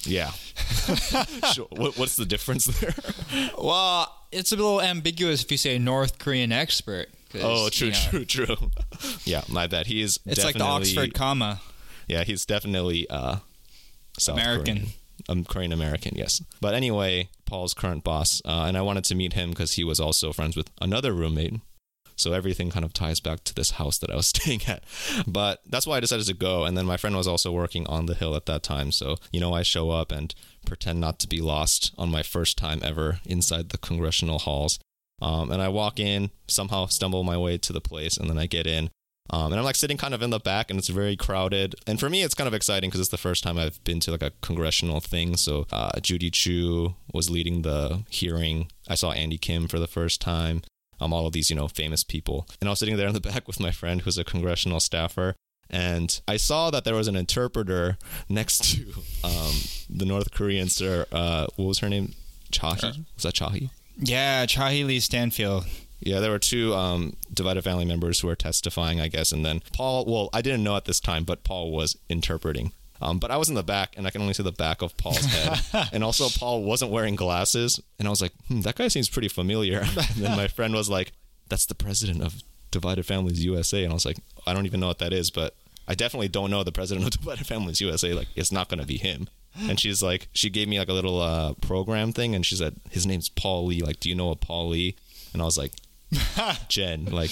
Yeah. 0.05 0.31
sure. 1.53 1.67
what, 1.71 1.97
what's 1.97 2.17
the 2.17 2.25
difference 2.25 2.65
there? 2.65 2.93
well, 3.57 4.13
it's 4.31 4.51
a 4.51 4.55
little 4.55 4.81
ambiguous 4.81 5.43
if 5.43 5.51
you 5.51 5.57
say 5.57 5.77
North 5.77 6.19
Korean 6.19 6.51
expert. 6.51 7.09
Oh, 7.41 7.69
true, 7.69 7.87
you 7.87 7.93
know, 7.93 7.99
true, 8.09 8.25
true. 8.25 8.71
yeah, 9.25 9.43
my 9.49 9.67
bad. 9.67 9.87
He 9.87 10.01
is. 10.01 10.19
It's 10.25 10.43
like 10.43 10.55
the 10.55 10.63
Oxford 10.63 11.13
comma. 11.13 11.61
Yeah, 12.07 12.23
he's 12.23 12.45
definitely 12.45 13.09
uh, 13.09 13.37
South 14.19 14.37
American. 14.37 14.77
Korean. 14.77 14.93
Um, 15.29 15.45
Korean 15.45 15.71
American, 15.71 16.15
yes. 16.15 16.43
But 16.59 16.73
anyway, 16.73 17.29
Paul's 17.45 17.73
current 17.73 18.03
boss, 18.03 18.41
uh, 18.45 18.65
and 18.67 18.77
I 18.77 18.81
wanted 18.81 19.05
to 19.05 19.15
meet 19.15 19.33
him 19.33 19.51
because 19.51 19.73
he 19.73 19.83
was 19.83 19.99
also 19.99 20.33
friends 20.33 20.57
with 20.57 20.69
another 20.81 21.13
roommate. 21.13 21.61
So 22.15 22.33
everything 22.33 22.69
kind 22.69 22.85
of 22.85 22.93
ties 22.93 23.19
back 23.19 23.43
to 23.45 23.55
this 23.55 23.71
house 23.71 23.97
that 23.99 24.11
I 24.11 24.15
was 24.15 24.27
staying 24.35 24.61
at. 24.67 24.83
But 25.25 25.61
that's 25.65 25.87
why 25.87 25.97
I 25.97 25.99
decided 25.99 26.25
to 26.27 26.33
go. 26.33 26.63
And 26.63 26.77
then 26.77 26.85
my 26.85 26.97
friend 26.97 27.15
was 27.15 27.27
also 27.27 27.51
working 27.51 27.87
on 27.87 28.05
the 28.05 28.13
hill 28.13 28.35
at 28.35 28.45
that 28.45 28.63
time. 28.63 28.91
So, 28.91 29.17
you 29.31 29.39
know, 29.39 29.53
I 29.53 29.63
show 29.63 29.89
up 29.89 30.11
and 30.11 30.33
pretend 30.65 30.99
not 30.99 31.19
to 31.19 31.27
be 31.27 31.41
lost 31.41 31.93
on 31.97 32.11
my 32.11 32.23
first 32.23 32.57
time 32.57 32.81
ever 32.83 33.19
inside 33.25 33.69
the 33.69 33.77
congressional 33.77 34.39
halls. 34.39 34.79
Um, 35.23 35.51
and 35.51 35.61
I 35.61 35.69
walk 35.69 36.01
in, 36.01 36.31
somehow 36.49 36.87
stumble 36.87 37.23
my 37.23 37.37
way 37.37 37.57
to 37.57 37.71
the 37.71 37.79
place, 37.79 38.17
and 38.17 38.29
then 38.29 38.37
I 38.37 38.45
get 38.45 38.67
in. 38.67 38.89
Um, 39.29 39.53
and 39.53 39.55
I'm 39.55 39.63
like 39.63 39.77
sitting 39.77 39.95
kind 39.95 40.13
of 40.13 40.21
in 40.21 40.31
the 40.31 40.39
back, 40.39 40.69
and 40.69 40.77
it's 40.77 40.89
very 40.89 41.15
crowded. 41.15 41.75
And 41.87 41.97
for 41.97 42.09
me, 42.09 42.23
it's 42.23 42.35
kind 42.35 42.47
of 42.47 42.53
exciting 42.53 42.89
because 42.89 42.99
it's 42.99 43.09
the 43.09 43.17
first 43.17 43.41
time 43.41 43.57
I've 43.57 43.81
been 43.85 44.01
to 44.01 44.11
like 44.11 44.21
a 44.21 44.33
congressional 44.41 44.99
thing. 44.99 45.37
So 45.37 45.65
uh, 45.71 45.97
Judy 46.01 46.29
Chu 46.29 46.95
was 47.13 47.29
leading 47.29 47.61
the 47.61 48.03
hearing. 48.09 48.67
I 48.89 48.95
saw 48.95 49.11
Andy 49.11 49.37
Kim 49.37 49.69
for 49.69 49.79
the 49.79 49.87
first 49.87 50.19
time. 50.19 50.61
Um, 50.99 51.13
all 51.13 51.25
of 51.25 51.33
these, 51.33 51.49
you 51.49 51.55
know, 51.55 51.69
famous 51.69 52.03
people. 52.03 52.45
And 52.59 52.67
I 52.67 52.71
was 52.71 52.79
sitting 52.79 52.97
there 52.97 53.07
in 53.07 53.13
the 53.13 53.21
back 53.31 53.47
with 53.47 53.61
my 53.61 53.71
friend 53.71 54.01
who's 54.01 54.17
a 54.17 54.25
congressional 54.25 54.81
staffer. 54.81 55.35
And 55.69 56.19
I 56.27 56.35
saw 56.35 56.69
that 56.69 56.83
there 56.83 56.95
was 56.95 57.07
an 57.07 57.15
interpreter 57.15 57.97
next 58.27 58.75
to 58.75 58.93
um, 59.23 59.55
the 59.89 60.05
North 60.05 60.31
Korean 60.31 60.67
sir. 60.67 61.05
Uh, 61.13 61.47
what 61.55 61.65
was 61.65 61.79
her 61.79 61.89
name? 61.89 62.13
Chahee? 62.51 63.05
Was 63.15 63.23
that 63.23 63.33
Chahee? 63.35 63.69
Yeah, 63.97 64.45
Chahee 64.45 64.85
Lee 64.85 64.99
Stanfield. 64.99 65.65
Yeah, 65.99 66.19
there 66.19 66.31
were 66.31 66.39
two 66.39 66.73
um, 66.73 67.15
divided 67.33 67.63
family 67.63 67.85
members 67.85 68.19
who 68.19 68.27
were 68.27 68.35
testifying, 68.35 68.99
I 68.99 69.07
guess, 69.07 69.31
and 69.31 69.45
then 69.45 69.61
Paul. 69.71 70.05
Well, 70.05 70.29
I 70.33 70.41
didn't 70.41 70.63
know 70.63 70.75
at 70.75 70.85
this 70.85 70.99
time, 70.99 71.23
but 71.23 71.43
Paul 71.43 71.71
was 71.71 71.97
interpreting. 72.09 72.73
Um, 73.01 73.19
but 73.19 73.31
I 73.31 73.37
was 73.37 73.49
in 73.49 73.55
the 73.55 73.63
back, 73.63 73.95
and 73.97 74.07
I 74.07 74.11
can 74.11 74.21
only 74.21 74.33
see 74.33 74.43
the 74.43 74.51
back 74.51 74.81
of 74.81 74.95
Paul's 74.97 75.25
head. 75.25 75.89
and 75.93 76.03
also, 76.03 76.29
Paul 76.29 76.63
wasn't 76.63 76.91
wearing 76.91 77.15
glasses, 77.15 77.79
and 77.99 78.07
I 78.07 78.11
was 78.11 78.21
like, 78.21 78.31
hmm, 78.47 78.61
"That 78.61 78.75
guy 78.75 78.87
seems 78.87 79.09
pretty 79.09 79.27
familiar." 79.27 79.79
and 79.81 80.15
then 80.17 80.37
my 80.37 80.47
friend 80.47 80.73
was 80.73 80.89
like, 80.89 81.11
"That's 81.49 81.65
the 81.65 81.75
president 81.75 82.21
of 82.21 82.41
Divided 82.71 83.05
Families 83.05 83.43
USA," 83.43 83.83
and 83.83 83.91
I 83.91 83.93
was 83.93 84.05
like, 84.05 84.17
"I 84.45 84.53
don't 84.53 84.65
even 84.65 84.79
know 84.79 84.87
what 84.87 84.99
that 84.99 85.13
is, 85.13 85.31
but 85.31 85.55
I 85.87 85.95
definitely 85.95 86.29
don't 86.29 86.49
know 86.51 86.63
the 86.63 86.71
president 86.71 87.05
of 87.05 87.19
Divided 87.21 87.45
Families 87.47 87.81
USA. 87.81 88.13
Like, 88.13 88.29
it's 88.35 88.51
not 88.51 88.69
going 88.69 88.79
to 88.79 88.87
be 88.87 88.97
him." 88.97 89.27
And 89.59 89.79
she's 89.79 90.01
like, 90.01 90.27
she 90.33 90.49
gave 90.49 90.67
me 90.67 90.79
like 90.79 90.89
a 90.89 90.93
little 90.93 91.21
uh, 91.21 91.53
program 91.55 92.11
thing, 92.11 92.35
and 92.35 92.45
she 92.45 92.55
said, 92.55 92.75
his 92.89 93.05
name's 93.05 93.29
Paul 93.29 93.65
Lee. 93.65 93.81
Like, 93.81 93.99
do 93.99 94.09
you 94.09 94.15
know 94.15 94.31
a 94.31 94.35
Paul 94.35 94.69
Lee? 94.69 94.95
And 95.33 95.41
I 95.41 95.45
was 95.45 95.57
like, 95.57 95.73
Jen, 96.67 97.05
like, 97.05 97.31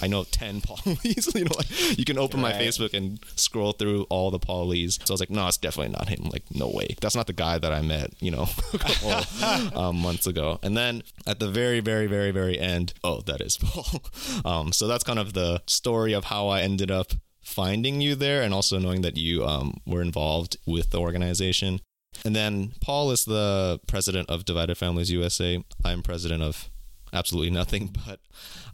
I 0.00 0.06
know 0.06 0.24
10 0.24 0.60
Paul 0.62 0.78
Lees. 1.04 1.34
you 1.34 1.44
know, 1.44 1.50
like, 1.56 1.98
you 1.98 2.04
can 2.04 2.18
open 2.18 2.42
right. 2.42 2.54
my 2.54 2.60
Facebook 2.60 2.94
and 2.94 3.18
scroll 3.36 3.72
through 3.72 4.04
all 4.04 4.30
the 4.30 4.38
Paul 4.38 4.68
Lees. 4.68 4.98
So 5.04 5.12
I 5.12 5.14
was 5.14 5.20
like, 5.20 5.30
no, 5.30 5.46
it's 5.48 5.56
definitely 5.56 5.92
not 5.92 6.08
him. 6.08 6.28
Like, 6.32 6.44
no 6.54 6.68
way. 6.68 6.94
That's 7.00 7.16
not 7.16 7.26
the 7.26 7.32
guy 7.32 7.58
that 7.58 7.72
I 7.72 7.82
met, 7.82 8.12
you 8.20 8.30
know, 8.30 8.48
a 8.72 8.78
couple 8.78 9.78
um, 9.78 9.96
months 9.98 10.26
ago. 10.26 10.58
And 10.62 10.76
then 10.76 11.02
at 11.26 11.40
the 11.40 11.48
very, 11.48 11.80
very, 11.80 12.06
very, 12.06 12.30
very 12.30 12.58
end, 12.58 12.94
oh, 13.02 13.20
that 13.22 13.40
is 13.40 13.56
Paul. 13.56 14.02
Um, 14.44 14.72
so 14.72 14.86
that's 14.86 15.04
kind 15.04 15.18
of 15.18 15.32
the 15.32 15.62
story 15.66 16.12
of 16.12 16.24
how 16.24 16.48
I 16.48 16.62
ended 16.62 16.90
up 16.90 17.12
finding 17.48 18.02
you 18.02 18.14
there 18.14 18.42
and 18.42 18.52
also 18.52 18.78
knowing 18.78 19.00
that 19.00 19.16
you 19.16 19.44
um, 19.44 19.80
were 19.86 20.02
involved 20.02 20.58
with 20.66 20.90
the 20.90 21.00
organization. 21.00 21.80
And 22.24 22.36
then 22.36 22.72
Paul 22.80 23.10
is 23.10 23.24
the 23.24 23.80
president 23.86 24.28
of 24.28 24.44
Divided 24.44 24.76
Families 24.76 25.10
USA. 25.10 25.64
I'm 25.82 26.02
president 26.02 26.42
of 26.42 26.68
absolutely 27.10 27.50
nothing, 27.50 27.96
but 28.06 28.20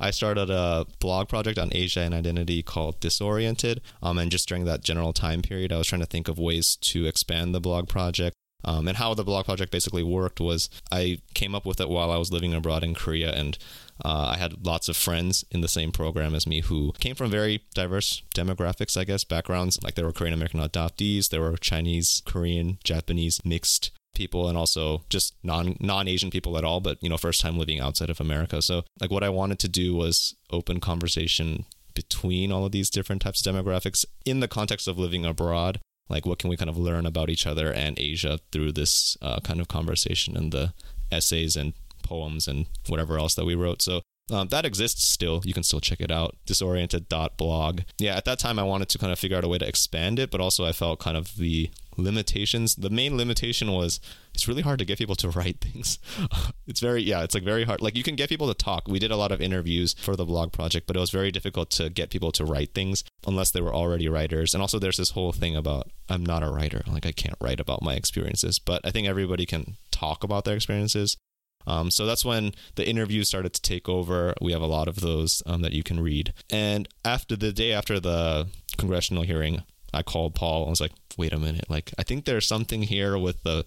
I 0.00 0.10
started 0.10 0.50
a 0.50 0.86
blog 0.98 1.28
project 1.28 1.56
on 1.56 1.70
Asia 1.72 2.00
and 2.00 2.12
identity 2.12 2.62
called 2.64 2.98
Disoriented. 2.98 3.80
Um, 4.02 4.18
and 4.18 4.30
just 4.30 4.48
during 4.48 4.64
that 4.64 4.82
general 4.82 5.12
time 5.12 5.40
period, 5.40 5.72
I 5.72 5.78
was 5.78 5.86
trying 5.86 6.02
to 6.02 6.06
think 6.06 6.26
of 6.26 6.38
ways 6.38 6.74
to 6.76 7.06
expand 7.06 7.54
the 7.54 7.60
blog 7.60 7.88
project. 7.88 8.34
Um, 8.64 8.88
and 8.88 8.96
how 8.96 9.14
the 9.14 9.24
blog 9.24 9.44
project 9.44 9.70
basically 9.70 10.02
worked 10.02 10.40
was 10.40 10.70
I 10.90 11.18
came 11.34 11.54
up 11.54 11.66
with 11.66 11.80
it 11.80 11.88
while 11.88 12.10
I 12.10 12.16
was 12.16 12.32
living 12.32 12.54
abroad 12.54 12.82
in 12.82 12.94
Korea, 12.94 13.32
and 13.32 13.58
uh, 14.04 14.32
I 14.34 14.38
had 14.38 14.64
lots 14.66 14.88
of 14.88 14.96
friends 14.96 15.44
in 15.50 15.60
the 15.60 15.68
same 15.68 15.92
program 15.92 16.34
as 16.34 16.46
me 16.46 16.60
who 16.62 16.92
came 16.98 17.14
from 17.14 17.30
very 17.30 17.62
diverse 17.74 18.22
demographics, 18.34 18.96
I 18.96 19.04
guess, 19.04 19.24
backgrounds. 19.24 19.82
Like 19.82 19.94
there 19.94 20.04
were 20.04 20.12
Korean 20.12 20.34
American 20.34 20.60
adoptees, 20.60 21.28
there 21.28 21.42
were 21.42 21.56
Chinese, 21.56 22.22
Korean, 22.24 22.78
Japanese, 22.82 23.44
mixed 23.44 23.90
people 24.14 24.48
and 24.48 24.56
also 24.56 25.02
just 25.08 25.34
non 25.42 25.76
non 25.80 26.08
Asian 26.08 26.30
people 26.30 26.56
at 26.56 26.64
all, 26.64 26.80
but 26.80 27.02
you 27.02 27.08
know, 27.08 27.16
first 27.16 27.40
time 27.40 27.58
living 27.58 27.80
outside 27.80 28.10
of 28.10 28.20
America. 28.20 28.62
So 28.62 28.84
like 29.00 29.10
what 29.10 29.24
I 29.24 29.28
wanted 29.28 29.58
to 29.60 29.68
do 29.68 29.94
was 29.94 30.34
open 30.50 30.80
conversation 30.80 31.66
between 31.94 32.50
all 32.50 32.64
of 32.64 32.72
these 32.72 32.90
different 32.90 33.22
types 33.22 33.44
of 33.44 33.54
demographics 33.54 34.04
in 34.24 34.40
the 34.40 34.48
context 34.48 34.88
of 34.88 34.98
living 34.98 35.24
abroad. 35.24 35.80
Like 36.08 36.26
what 36.26 36.38
can 36.38 36.50
we 36.50 36.56
kind 36.56 36.70
of 36.70 36.76
learn 36.76 37.06
about 37.06 37.30
each 37.30 37.46
other 37.46 37.72
and 37.72 37.98
Asia 37.98 38.38
through 38.52 38.72
this 38.72 39.16
uh, 39.22 39.40
kind 39.40 39.60
of 39.60 39.68
conversation 39.68 40.36
and 40.36 40.52
the 40.52 40.74
essays 41.10 41.56
and 41.56 41.72
poems 42.02 42.46
and 42.46 42.66
whatever 42.88 43.18
else 43.18 43.34
that 43.34 43.44
we 43.44 43.54
wrote. 43.54 43.82
So 43.82 44.02
um, 44.30 44.48
that 44.48 44.64
exists 44.64 45.06
still. 45.06 45.42
You 45.44 45.52
can 45.52 45.62
still 45.62 45.80
check 45.80 46.00
it 46.00 46.10
out. 46.10 46.36
Disoriented.blog. 46.46 47.80
Yeah, 47.98 48.16
at 48.16 48.24
that 48.24 48.38
time 48.38 48.58
I 48.58 48.62
wanted 48.62 48.88
to 48.90 48.98
kind 48.98 49.12
of 49.12 49.18
figure 49.18 49.36
out 49.36 49.44
a 49.44 49.48
way 49.48 49.58
to 49.58 49.68
expand 49.68 50.18
it, 50.18 50.30
but 50.30 50.40
also 50.40 50.64
I 50.64 50.72
felt 50.72 50.98
kind 50.98 51.16
of 51.16 51.36
the 51.36 51.70
limitations. 51.96 52.74
The 52.74 52.90
main 52.90 53.16
limitation 53.16 53.70
was 53.70 54.00
it's 54.32 54.48
really 54.48 54.62
hard 54.62 54.78
to 54.78 54.84
get 54.84 54.98
people 54.98 55.14
to 55.16 55.28
write 55.28 55.60
things. 55.60 55.98
it's 56.66 56.80
very 56.80 57.02
yeah, 57.02 57.22
it's 57.22 57.34
like 57.34 57.44
very 57.44 57.64
hard. 57.64 57.82
Like 57.82 57.96
you 57.96 58.02
can 58.02 58.16
get 58.16 58.30
people 58.30 58.48
to 58.48 58.54
talk. 58.54 58.88
We 58.88 58.98
did 58.98 59.10
a 59.10 59.16
lot 59.16 59.30
of 59.30 59.42
interviews 59.42 59.94
for 59.98 60.16
the 60.16 60.24
blog 60.24 60.52
project, 60.52 60.86
but 60.86 60.96
it 60.96 61.00
was 61.00 61.10
very 61.10 61.30
difficult 61.30 61.70
to 61.72 61.90
get 61.90 62.10
people 62.10 62.32
to 62.32 62.46
write 62.46 62.72
things 62.74 63.04
unless 63.26 63.50
they 63.50 63.60
were 63.60 63.74
already 63.74 64.08
writers. 64.08 64.54
And 64.54 64.62
also 64.62 64.78
there's 64.78 64.96
this 64.96 65.10
whole 65.10 65.32
thing 65.32 65.54
about 65.54 65.90
I'm 66.08 66.24
not 66.24 66.42
a 66.42 66.50
writer. 66.50 66.82
Like 66.86 67.04
I 67.04 67.12
can't 67.12 67.36
write 67.40 67.60
about 67.60 67.82
my 67.82 67.94
experiences, 67.94 68.58
but 68.58 68.80
I 68.84 68.90
think 68.90 69.06
everybody 69.06 69.44
can 69.44 69.76
talk 69.90 70.24
about 70.24 70.46
their 70.46 70.56
experiences. 70.56 71.18
Um, 71.66 71.90
so 71.90 72.06
that's 72.06 72.24
when 72.24 72.52
the 72.74 72.88
interviews 72.88 73.28
started 73.28 73.54
to 73.54 73.62
take 73.62 73.88
over. 73.88 74.34
We 74.40 74.52
have 74.52 74.62
a 74.62 74.66
lot 74.66 74.88
of 74.88 75.00
those 75.00 75.42
um, 75.46 75.62
that 75.62 75.72
you 75.72 75.82
can 75.82 76.00
read. 76.00 76.32
And 76.50 76.88
after 77.04 77.36
the 77.36 77.52
day 77.52 77.72
after 77.72 78.00
the 78.00 78.48
congressional 78.76 79.22
hearing, 79.22 79.62
I 79.92 80.02
called 80.02 80.34
Paul. 80.34 80.66
I 80.66 80.70
was 80.70 80.80
like, 80.80 80.92
wait 81.16 81.32
a 81.32 81.38
minute. 81.38 81.70
Like, 81.70 81.92
I 81.98 82.02
think 82.02 82.24
there's 82.24 82.46
something 82.46 82.82
here 82.82 83.16
with 83.16 83.42
the 83.42 83.64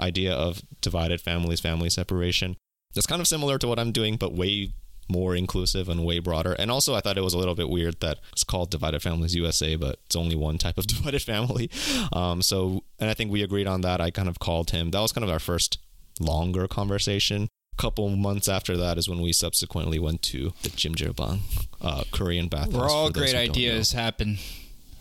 idea 0.00 0.34
of 0.34 0.62
divided 0.80 1.20
families, 1.20 1.60
family 1.60 1.90
separation. 1.90 2.56
That's 2.94 3.06
kind 3.06 3.20
of 3.20 3.26
similar 3.26 3.58
to 3.58 3.68
what 3.68 3.78
I'm 3.78 3.92
doing, 3.92 4.16
but 4.16 4.34
way 4.34 4.72
more 5.08 5.36
inclusive 5.36 5.88
and 5.88 6.04
way 6.04 6.18
broader. 6.18 6.54
And 6.54 6.70
also, 6.70 6.94
I 6.94 7.00
thought 7.00 7.18
it 7.18 7.22
was 7.24 7.34
a 7.34 7.38
little 7.38 7.54
bit 7.54 7.68
weird 7.68 8.00
that 8.00 8.18
it's 8.32 8.44
called 8.44 8.70
Divided 8.70 9.02
Families 9.02 9.34
USA, 9.34 9.76
but 9.76 10.00
it's 10.06 10.16
only 10.16 10.34
one 10.34 10.58
type 10.58 10.78
of 10.78 10.86
divided 10.86 11.22
family. 11.22 11.70
Um, 12.12 12.42
so, 12.42 12.84
and 12.98 13.10
I 13.10 13.14
think 13.14 13.30
we 13.30 13.42
agreed 13.42 13.66
on 13.66 13.82
that. 13.82 14.00
I 14.00 14.10
kind 14.10 14.28
of 14.28 14.38
called 14.38 14.70
him. 14.70 14.90
That 14.90 15.00
was 15.00 15.12
kind 15.12 15.24
of 15.24 15.30
our 15.30 15.38
first 15.38 15.78
longer 16.20 16.66
conversation. 16.68 17.48
A 17.78 17.82
couple 17.82 18.08
months 18.08 18.48
after 18.48 18.76
that 18.76 18.96
is 18.96 19.08
when 19.08 19.20
we 19.20 19.32
subsequently 19.32 19.98
went 19.98 20.22
to 20.22 20.54
the 20.62 20.70
Jjimjilbang, 20.70 21.40
uh, 21.82 22.04
Korean 22.10 22.48
bathhouse. 22.48 22.72
Where 22.72 22.88
all 22.88 23.10
great 23.10 23.34
ideas 23.34 23.92
happen, 23.92 24.38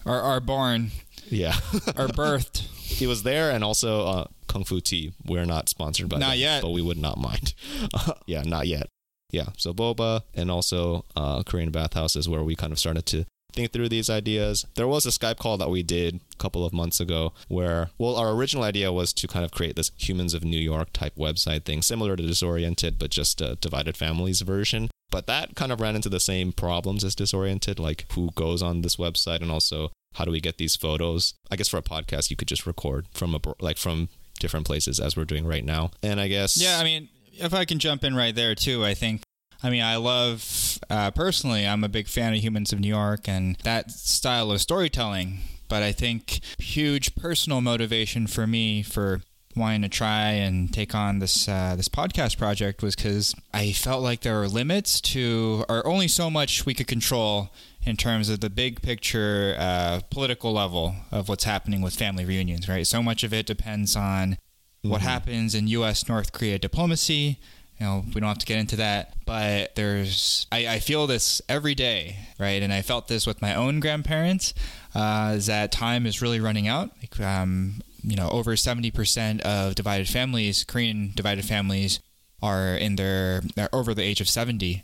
are 0.05 0.21
are 0.21 0.39
born. 0.39 0.91
Yeah, 1.27 1.53
are 1.95 2.07
birthed. 2.07 2.67
He 2.85 3.07
was 3.07 3.23
there, 3.23 3.49
and 3.49 3.63
also 3.63 4.05
uh, 4.05 4.25
Kung 4.47 4.63
Fu 4.63 4.79
Tea. 4.79 5.11
We're 5.25 5.45
not 5.45 5.69
sponsored 5.69 6.07
by 6.07 6.19
not 6.19 6.31
them, 6.31 6.39
yet, 6.39 6.61
but 6.61 6.69
we 6.69 6.83
would 6.83 6.99
not 6.99 7.17
mind. 7.17 7.55
yeah, 8.27 8.43
not 8.43 8.67
yet. 8.67 8.89
Yeah, 9.31 9.47
so 9.57 9.73
boba 9.73 10.21
and 10.35 10.51
also 10.51 11.03
uh, 11.15 11.41
Korean 11.43 11.71
bathhouse 11.71 12.15
is 12.15 12.29
where 12.29 12.43
we 12.43 12.55
kind 12.55 12.71
of 12.71 12.79
started 12.79 13.05
to 13.07 13.25
think 13.55 13.71
through 13.71 13.89
these 13.89 14.09
ideas. 14.09 14.65
There 14.75 14.87
was 14.87 15.05
a 15.05 15.09
Skype 15.09 15.37
call 15.37 15.57
that 15.57 15.69
we 15.69 15.81
did 15.81 16.19
a 16.33 16.37
couple 16.37 16.65
of 16.65 16.73
months 16.73 16.99
ago 16.99 17.33
where, 17.47 17.89
well, 17.97 18.15
our 18.15 18.31
original 18.31 18.63
idea 18.63 18.91
was 18.91 19.13
to 19.13 19.27
kind 19.27 19.45
of 19.45 19.51
create 19.51 19.75
this 19.75 19.91
Humans 19.97 20.33
of 20.33 20.43
New 20.43 20.59
York 20.59 20.93
type 20.93 21.15
website 21.15 21.63
thing, 21.65 21.81
similar 21.81 22.15
to 22.15 22.23
Disoriented, 22.23 22.99
but 22.99 23.09
just 23.09 23.41
a 23.41 23.55
divided 23.55 23.97
families 23.97 24.41
version. 24.41 24.89
But 25.09 25.27
that 25.27 25.55
kind 25.55 25.71
of 25.71 25.79
ran 25.79 25.95
into 25.95 26.09
the 26.09 26.19
same 26.19 26.51
problems 26.51 27.03
as 27.03 27.15
Disoriented, 27.15 27.79
like 27.79 28.05
who 28.11 28.31
goes 28.35 28.61
on 28.61 28.81
this 28.81 28.97
website 28.97 29.41
and 29.41 29.51
also 29.51 29.91
how 30.15 30.25
do 30.25 30.31
we 30.31 30.41
get 30.41 30.57
these 30.57 30.75
photos? 30.75 31.33
I 31.51 31.55
guess 31.55 31.69
for 31.69 31.77
a 31.77 31.81
podcast, 31.81 32.29
you 32.29 32.35
could 32.35 32.47
just 32.47 32.65
record 32.65 33.07
from 33.11 33.35
a 33.35 33.39
like 33.59 33.77
from 33.77 34.09
different 34.39 34.65
places 34.65 34.99
as 34.99 35.15
we're 35.15 35.25
doing 35.25 35.45
right 35.45 35.63
now. 35.63 35.91
And 36.03 36.19
I 36.19 36.27
guess 36.27 36.57
yeah, 36.57 36.79
I 36.79 36.83
mean, 36.83 37.09
if 37.33 37.53
I 37.53 37.65
can 37.65 37.79
jump 37.79 38.03
in 38.03 38.15
right 38.15 38.35
there 38.35 38.55
too, 38.55 38.83
I 38.83 38.93
think 38.93 39.21
I 39.63 39.69
mean, 39.69 39.81
I 39.81 39.95
love, 39.95 40.79
uh, 40.89 41.11
personally, 41.11 41.65
I'm 41.65 41.83
a 41.83 41.89
big 41.89 42.07
fan 42.07 42.33
of 42.33 42.39
Humans 42.39 42.73
of 42.73 42.79
New 42.79 42.87
York 42.87 43.27
and 43.27 43.57
that 43.63 43.91
style 43.91 44.51
of 44.51 44.61
storytelling. 44.61 45.39
But 45.67 45.81
I 45.81 45.91
think 45.91 46.41
huge 46.59 47.15
personal 47.15 47.61
motivation 47.61 48.27
for 48.27 48.45
me 48.45 48.83
for 48.83 49.21
wanting 49.55 49.81
to 49.83 49.89
try 49.89 50.31
and 50.31 50.71
take 50.71 50.93
on 50.93 51.19
this 51.19 51.47
uh, 51.47 51.75
this 51.77 51.87
podcast 51.87 52.37
project 52.37 52.83
was 52.83 52.95
because 52.95 53.33
I 53.53 53.71
felt 53.71 54.03
like 54.03 54.21
there 54.21 54.39
were 54.39 54.47
limits 54.47 54.99
to, 55.01 55.63
or 55.69 55.85
only 55.87 56.07
so 56.07 56.29
much 56.29 56.65
we 56.65 56.73
could 56.73 56.87
control 56.87 57.51
in 57.83 57.95
terms 57.95 58.29
of 58.29 58.41
the 58.41 58.49
big 58.49 58.81
picture 58.81 59.55
uh, 59.57 60.01
political 60.09 60.51
level 60.51 60.95
of 61.11 61.29
what's 61.29 61.45
happening 61.45 61.81
with 61.81 61.95
family 61.95 62.25
reunions. 62.25 62.67
Right, 62.67 62.85
so 62.85 63.01
much 63.01 63.23
of 63.23 63.33
it 63.33 63.45
depends 63.45 63.95
on 63.95 64.31
mm-hmm. 64.31 64.89
what 64.89 65.01
happens 65.01 65.55
in 65.55 65.67
U.S. 65.67 66.07
North 66.07 66.31
Korea 66.31 66.59
diplomacy 66.59 67.39
you 67.79 67.85
know, 67.85 68.05
we 68.13 68.21
don't 68.21 68.29
have 68.29 68.37
to 68.37 68.45
get 68.45 68.57
into 68.57 68.77
that, 68.77 69.13
but 69.25 69.75
there's, 69.75 70.47
I, 70.51 70.67
I 70.67 70.79
feel 70.79 71.07
this 71.07 71.41
every 71.49 71.75
day, 71.75 72.15
right? 72.39 72.61
And 72.63 72.71
I 72.71 72.81
felt 72.81 73.07
this 73.07 73.27
with 73.27 73.41
my 73.41 73.53
own 73.53 73.79
grandparents, 73.81 74.53
uh, 74.93 75.33
is 75.35 75.47
that 75.47 75.71
time 75.71 76.05
is 76.05 76.21
really 76.21 76.39
running 76.39 76.67
out. 76.67 76.91
Like, 77.01 77.19
um, 77.19 77.81
you 78.01 78.15
know, 78.15 78.29
over 78.29 78.51
70% 78.53 79.41
of 79.41 79.75
divided 79.75 80.07
families, 80.07 80.63
Korean 80.63 81.11
divided 81.15 81.43
families, 81.43 81.99
are 82.41 82.75
in 82.75 82.95
their, 82.95 83.41
they're 83.55 83.73
over 83.73 83.93
the 83.93 84.03
age 84.03 84.21
of 84.21 84.29
70. 84.29 84.83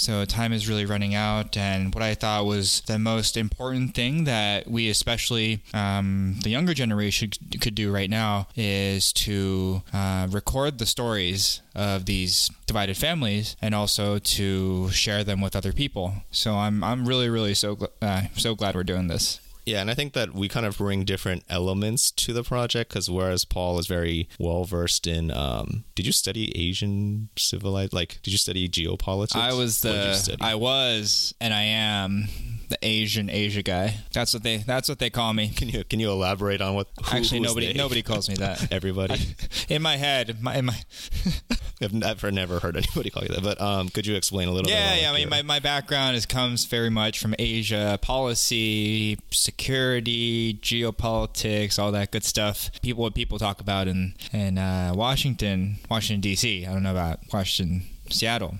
So 0.00 0.24
time 0.24 0.54
is 0.54 0.66
really 0.66 0.86
running 0.86 1.14
out, 1.14 1.58
and 1.58 1.94
what 1.94 2.02
I 2.02 2.14
thought 2.14 2.46
was 2.46 2.80
the 2.86 2.98
most 2.98 3.36
important 3.36 3.94
thing 3.94 4.24
that 4.24 4.66
we, 4.66 4.88
especially 4.88 5.62
um, 5.74 6.36
the 6.42 6.48
younger 6.48 6.72
generation, 6.72 7.32
could 7.60 7.74
do 7.74 7.92
right 7.92 8.08
now 8.08 8.48
is 8.56 9.12
to 9.12 9.82
uh, 9.92 10.26
record 10.30 10.78
the 10.78 10.86
stories 10.86 11.60
of 11.74 12.06
these 12.06 12.50
divided 12.66 12.96
families 12.96 13.56
and 13.60 13.74
also 13.74 14.18
to 14.18 14.88
share 14.90 15.22
them 15.22 15.42
with 15.42 15.54
other 15.54 15.72
people. 15.72 16.14
So 16.30 16.54
I'm 16.54 16.82
I'm 16.82 17.06
really 17.06 17.28
really 17.28 17.52
so 17.52 17.76
uh, 18.00 18.22
so 18.36 18.54
glad 18.54 18.74
we're 18.74 18.84
doing 18.84 19.08
this. 19.08 19.39
Yeah, 19.66 19.80
and 19.80 19.90
I 19.90 19.94
think 19.94 20.14
that 20.14 20.34
we 20.34 20.48
kind 20.48 20.66
of 20.66 20.78
bring 20.78 21.04
different 21.04 21.44
elements 21.48 22.10
to 22.12 22.32
the 22.32 22.42
project 22.42 22.90
because 22.90 23.10
whereas 23.10 23.44
Paul 23.44 23.78
is 23.78 23.86
very 23.86 24.28
well 24.38 24.64
versed 24.64 25.06
in, 25.06 25.30
um, 25.30 25.84
did 25.94 26.06
you 26.06 26.12
study 26.12 26.56
Asian 26.56 27.28
civilized? 27.36 27.92
Like, 27.92 28.20
did 28.22 28.32
you 28.32 28.38
study 28.38 28.68
geopolitics? 28.68 29.36
I 29.36 29.52
was 29.52 29.82
the, 29.82 30.36
I 30.40 30.54
was, 30.54 31.34
and 31.40 31.52
I 31.52 31.62
am 31.62 32.28
the 32.70 32.78
Asian 32.82 33.28
Asia 33.28 33.62
guy. 33.62 33.96
That's 34.12 34.32
what 34.32 34.42
they. 34.42 34.58
That's 34.58 34.88
what 34.88 34.98
they 34.98 35.10
call 35.10 35.34
me. 35.34 35.48
Can 35.48 35.68
you 35.68 35.84
can 35.84 36.00
you 36.00 36.10
elaborate 36.10 36.62
on 36.62 36.74
what? 36.74 36.88
Who, 37.04 37.16
Actually, 37.16 37.40
nobody 37.40 37.66
they? 37.66 37.72
nobody 37.74 38.02
calls 38.02 38.28
me 38.28 38.36
that. 38.36 38.72
Everybody. 38.72 39.14
I, 39.14 39.74
in 39.74 39.82
my 39.82 39.96
head, 39.96 40.40
my, 40.40 40.56
in 40.56 40.66
my. 40.66 40.76
I've 41.82 41.92
never 41.92 42.30
never 42.30 42.60
heard 42.60 42.76
anybody 42.76 43.10
call 43.10 43.24
you 43.24 43.28
that. 43.30 43.42
But 43.42 43.60
um, 43.60 43.88
could 43.88 44.06
you 44.06 44.14
explain 44.14 44.48
a 44.48 44.52
little? 44.52 44.70
Yeah, 44.70 44.94
bit 44.94 45.02
yeah. 45.02 45.08
Yeah. 45.08 45.12
I 45.12 45.18
mean, 45.18 45.28
my, 45.28 45.42
my 45.42 45.58
background 45.58 46.16
is 46.16 46.26
comes 46.26 46.64
very 46.64 46.90
much 46.90 47.18
from 47.18 47.34
Asia 47.38 47.98
policy, 48.00 49.18
security, 49.30 50.54
geopolitics, 50.54 51.78
all 51.78 51.92
that 51.92 52.12
good 52.12 52.24
stuff. 52.24 52.70
People 52.82 53.02
what 53.02 53.14
people 53.14 53.38
talk 53.38 53.60
about 53.60 53.88
in 53.88 54.14
in 54.32 54.58
uh, 54.58 54.92
Washington, 54.94 55.76
Washington 55.90 56.20
D.C. 56.20 56.66
I 56.66 56.72
don't 56.72 56.82
know 56.82 56.92
about 56.92 57.20
Washington, 57.32 57.82
Seattle. 58.10 58.56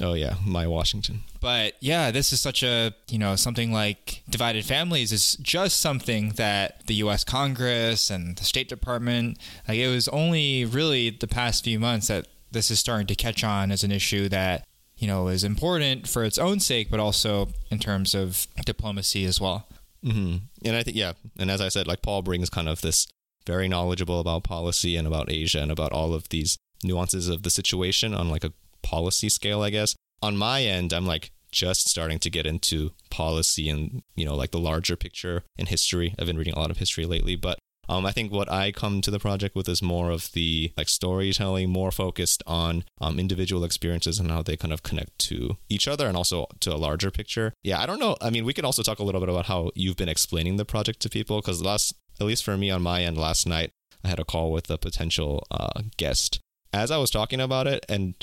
Oh 0.00 0.14
yeah, 0.14 0.34
my 0.44 0.66
Washington. 0.66 1.22
But 1.40 1.74
yeah, 1.80 2.10
this 2.10 2.32
is 2.32 2.40
such 2.40 2.62
a, 2.62 2.94
you 3.08 3.18
know, 3.18 3.36
something 3.36 3.72
like 3.72 4.22
divided 4.28 4.64
families 4.64 5.12
is 5.12 5.36
just 5.36 5.80
something 5.80 6.30
that 6.30 6.86
the 6.86 6.94
US 6.94 7.24
Congress 7.24 8.10
and 8.10 8.36
the 8.36 8.44
State 8.44 8.68
Department, 8.68 9.38
like 9.68 9.78
it 9.78 9.88
was 9.88 10.08
only 10.08 10.64
really 10.64 11.10
the 11.10 11.28
past 11.28 11.64
few 11.64 11.78
months 11.78 12.08
that 12.08 12.28
this 12.50 12.70
is 12.70 12.80
starting 12.80 13.06
to 13.06 13.14
catch 13.14 13.44
on 13.44 13.70
as 13.70 13.84
an 13.84 13.92
issue 13.92 14.28
that, 14.28 14.64
you 14.96 15.06
know, 15.06 15.28
is 15.28 15.44
important 15.44 16.08
for 16.08 16.24
its 16.24 16.38
own 16.38 16.60
sake, 16.60 16.90
but 16.90 17.00
also 17.00 17.48
in 17.70 17.78
terms 17.78 18.14
of 18.14 18.46
diplomacy 18.64 19.24
as 19.24 19.40
well. 19.40 19.68
Mm-hmm. 20.04 20.36
And 20.64 20.76
I 20.76 20.82
think, 20.82 20.96
yeah. 20.96 21.12
And 21.38 21.50
as 21.50 21.60
I 21.60 21.68
said, 21.68 21.86
like 21.86 22.02
Paul 22.02 22.22
brings 22.22 22.50
kind 22.50 22.68
of 22.68 22.80
this 22.80 23.06
very 23.46 23.68
knowledgeable 23.68 24.20
about 24.20 24.44
policy 24.44 24.96
and 24.96 25.06
about 25.06 25.30
Asia 25.30 25.60
and 25.60 25.70
about 25.70 25.92
all 25.92 26.14
of 26.14 26.28
these 26.28 26.58
nuances 26.82 27.28
of 27.28 27.42
the 27.42 27.50
situation 27.50 28.14
on 28.14 28.28
like 28.30 28.44
a 28.44 28.52
policy 28.90 29.28
scale, 29.28 29.62
I 29.62 29.70
guess. 29.70 29.94
On 30.20 30.36
my 30.36 30.62
end, 30.62 30.92
I'm 30.92 31.06
like 31.06 31.30
just 31.52 31.88
starting 31.88 32.18
to 32.20 32.30
get 32.30 32.46
into 32.46 32.90
policy 33.10 33.68
and, 33.68 34.02
you 34.14 34.24
know, 34.24 34.34
like 34.34 34.50
the 34.50 34.58
larger 34.58 34.96
picture 34.96 35.42
in 35.56 35.66
history. 35.66 36.14
I've 36.18 36.26
been 36.26 36.38
reading 36.38 36.54
a 36.54 36.58
lot 36.58 36.70
of 36.70 36.78
history 36.78 37.06
lately, 37.06 37.36
but 37.36 37.58
um, 37.88 38.06
I 38.06 38.12
think 38.12 38.30
what 38.30 38.50
I 38.50 38.70
come 38.70 39.00
to 39.00 39.10
the 39.10 39.18
project 39.18 39.56
with 39.56 39.68
is 39.68 39.82
more 39.82 40.10
of 40.10 40.30
the 40.32 40.72
like 40.76 40.88
storytelling, 40.88 41.70
more 41.70 41.90
focused 41.90 42.42
on 42.46 42.84
um, 43.00 43.18
individual 43.18 43.64
experiences 43.64 44.20
and 44.20 44.30
how 44.30 44.42
they 44.42 44.56
kind 44.56 44.72
of 44.72 44.84
connect 44.84 45.18
to 45.30 45.56
each 45.68 45.88
other 45.88 46.06
and 46.06 46.16
also 46.16 46.46
to 46.60 46.72
a 46.72 46.78
larger 46.78 47.10
picture. 47.10 47.52
Yeah, 47.64 47.80
I 47.80 47.86
don't 47.86 47.98
know. 47.98 48.16
I 48.20 48.30
mean, 48.30 48.44
we 48.44 48.52
can 48.52 48.64
also 48.64 48.82
talk 48.82 49.00
a 49.00 49.02
little 49.02 49.20
bit 49.20 49.28
about 49.28 49.46
how 49.46 49.70
you've 49.74 49.96
been 49.96 50.08
explaining 50.08 50.56
the 50.56 50.64
project 50.64 51.00
to 51.00 51.08
people 51.08 51.40
because 51.40 51.62
last, 51.62 51.94
at 52.20 52.26
least 52.26 52.44
for 52.44 52.56
me 52.56 52.70
on 52.70 52.82
my 52.82 53.02
end 53.02 53.18
last 53.18 53.46
night, 53.46 53.70
I 54.04 54.08
had 54.08 54.20
a 54.20 54.24
call 54.24 54.52
with 54.52 54.70
a 54.70 54.78
potential 54.78 55.44
uh, 55.50 55.82
guest. 55.96 56.38
As 56.72 56.92
I 56.92 56.98
was 56.98 57.10
talking 57.10 57.40
about 57.40 57.66
it, 57.66 57.84
and 57.88 58.14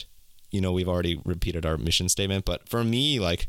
you 0.51 0.61
know, 0.61 0.71
we've 0.71 0.87
already 0.87 1.19
repeated 1.25 1.65
our 1.65 1.77
mission 1.77 2.09
statement, 2.09 2.45
but 2.45 2.67
for 2.69 2.83
me, 2.83 3.19
like 3.19 3.47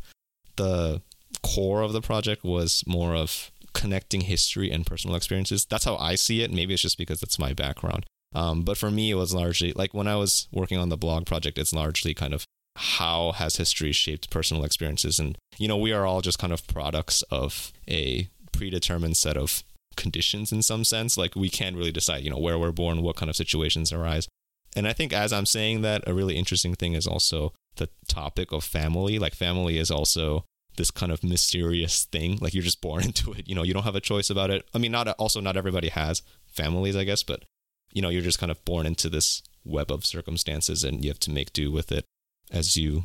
the 0.56 1.02
core 1.42 1.82
of 1.82 1.92
the 1.92 2.00
project 2.00 2.44
was 2.44 2.84
more 2.86 3.14
of 3.14 3.50
connecting 3.74 4.22
history 4.22 4.70
and 4.70 4.86
personal 4.86 5.16
experiences. 5.16 5.64
That's 5.64 5.84
how 5.84 5.96
I 5.96 6.14
see 6.16 6.42
it. 6.42 6.52
Maybe 6.52 6.74
it's 6.74 6.82
just 6.82 6.98
because 6.98 7.20
that's 7.20 7.38
my 7.38 7.52
background. 7.52 8.06
Um, 8.34 8.62
but 8.62 8.76
for 8.76 8.90
me, 8.90 9.10
it 9.10 9.14
was 9.14 9.34
largely 9.34 9.72
like 9.72 9.94
when 9.94 10.08
I 10.08 10.16
was 10.16 10.48
working 10.52 10.78
on 10.78 10.88
the 10.88 10.96
blog 10.96 11.26
project, 11.26 11.58
it's 11.58 11.72
largely 11.72 12.12
kind 12.14 12.34
of 12.34 12.44
how 12.76 13.32
has 13.32 13.56
history 13.56 13.92
shaped 13.92 14.30
personal 14.30 14.64
experiences. 14.64 15.18
And, 15.18 15.36
you 15.56 15.68
know, 15.68 15.76
we 15.76 15.92
are 15.92 16.06
all 16.06 16.20
just 16.20 16.38
kind 16.38 16.52
of 16.52 16.66
products 16.66 17.22
of 17.30 17.72
a 17.88 18.28
predetermined 18.52 19.16
set 19.16 19.36
of 19.36 19.62
conditions 19.96 20.52
in 20.52 20.62
some 20.62 20.84
sense. 20.84 21.16
Like 21.16 21.34
we 21.34 21.48
can't 21.48 21.76
really 21.76 21.92
decide, 21.92 22.22
you 22.22 22.30
know, 22.30 22.38
where 22.38 22.58
we're 22.58 22.72
born, 22.72 23.02
what 23.02 23.16
kind 23.16 23.30
of 23.30 23.36
situations 23.36 23.92
arise. 23.92 24.28
And 24.76 24.86
I 24.86 24.92
think 24.92 25.12
as 25.12 25.32
I'm 25.32 25.46
saying 25.46 25.82
that, 25.82 26.06
a 26.06 26.14
really 26.14 26.36
interesting 26.36 26.74
thing 26.74 26.94
is 26.94 27.06
also 27.06 27.52
the 27.76 27.88
topic 28.06 28.52
of 28.52 28.64
family. 28.64 29.18
Like 29.18 29.34
family 29.34 29.78
is 29.78 29.90
also 29.90 30.44
this 30.76 30.90
kind 30.90 31.12
of 31.12 31.24
mysterious 31.24 32.04
thing. 32.04 32.38
Like 32.40 32.54
you're 32.54 32.62
just 32.62 32.80
born 32.80 33.04
into 33.04 33.32
it. 33.32 33.48
You 33.48 33.54
know, 33.54 33.62
you 33.62 33.74
don't 33.74 33.84
have 33.84 33.96
a 33.96 34.00
choice 34.00 34.30
about 34.30 34.50
it. 34.50 34.68
I 34.74 34.78
mean, 34.78 34.92
not 34.92 35.08
also 35.18 35.40
not 35.40 35.56
everybody 35.56 35.88
has 35.88 36.22
families, 36.46 36.96
I 36.96 37.04
guess, 37.04 37.22
but 37.22 37.44
you 37.92 38.02
know, 38.02 38.08
you're 38.08 38.22
just 38.22 38.38
kind 38.38 38.52
of 38.52 38.64
born 38.64 38.86
into 38.86 39.08
this 39.08 39.42
web 39.64 39.90
of 39.90 40.04
circumstances 40.04 40.84
and 40.84 41.04
you 41.04 41.10
have 41.10 41.20
to 41.20 41.30
make 41.30 41.52
do 41.52 41.70
with 41.70 41.90
it 41.92 42.04
as 42.50 42.76
you 42.76 43.04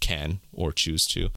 can 0.00 0.40
or 0.52 0.72
choose 0.72 1.06
to. 1.06 1.30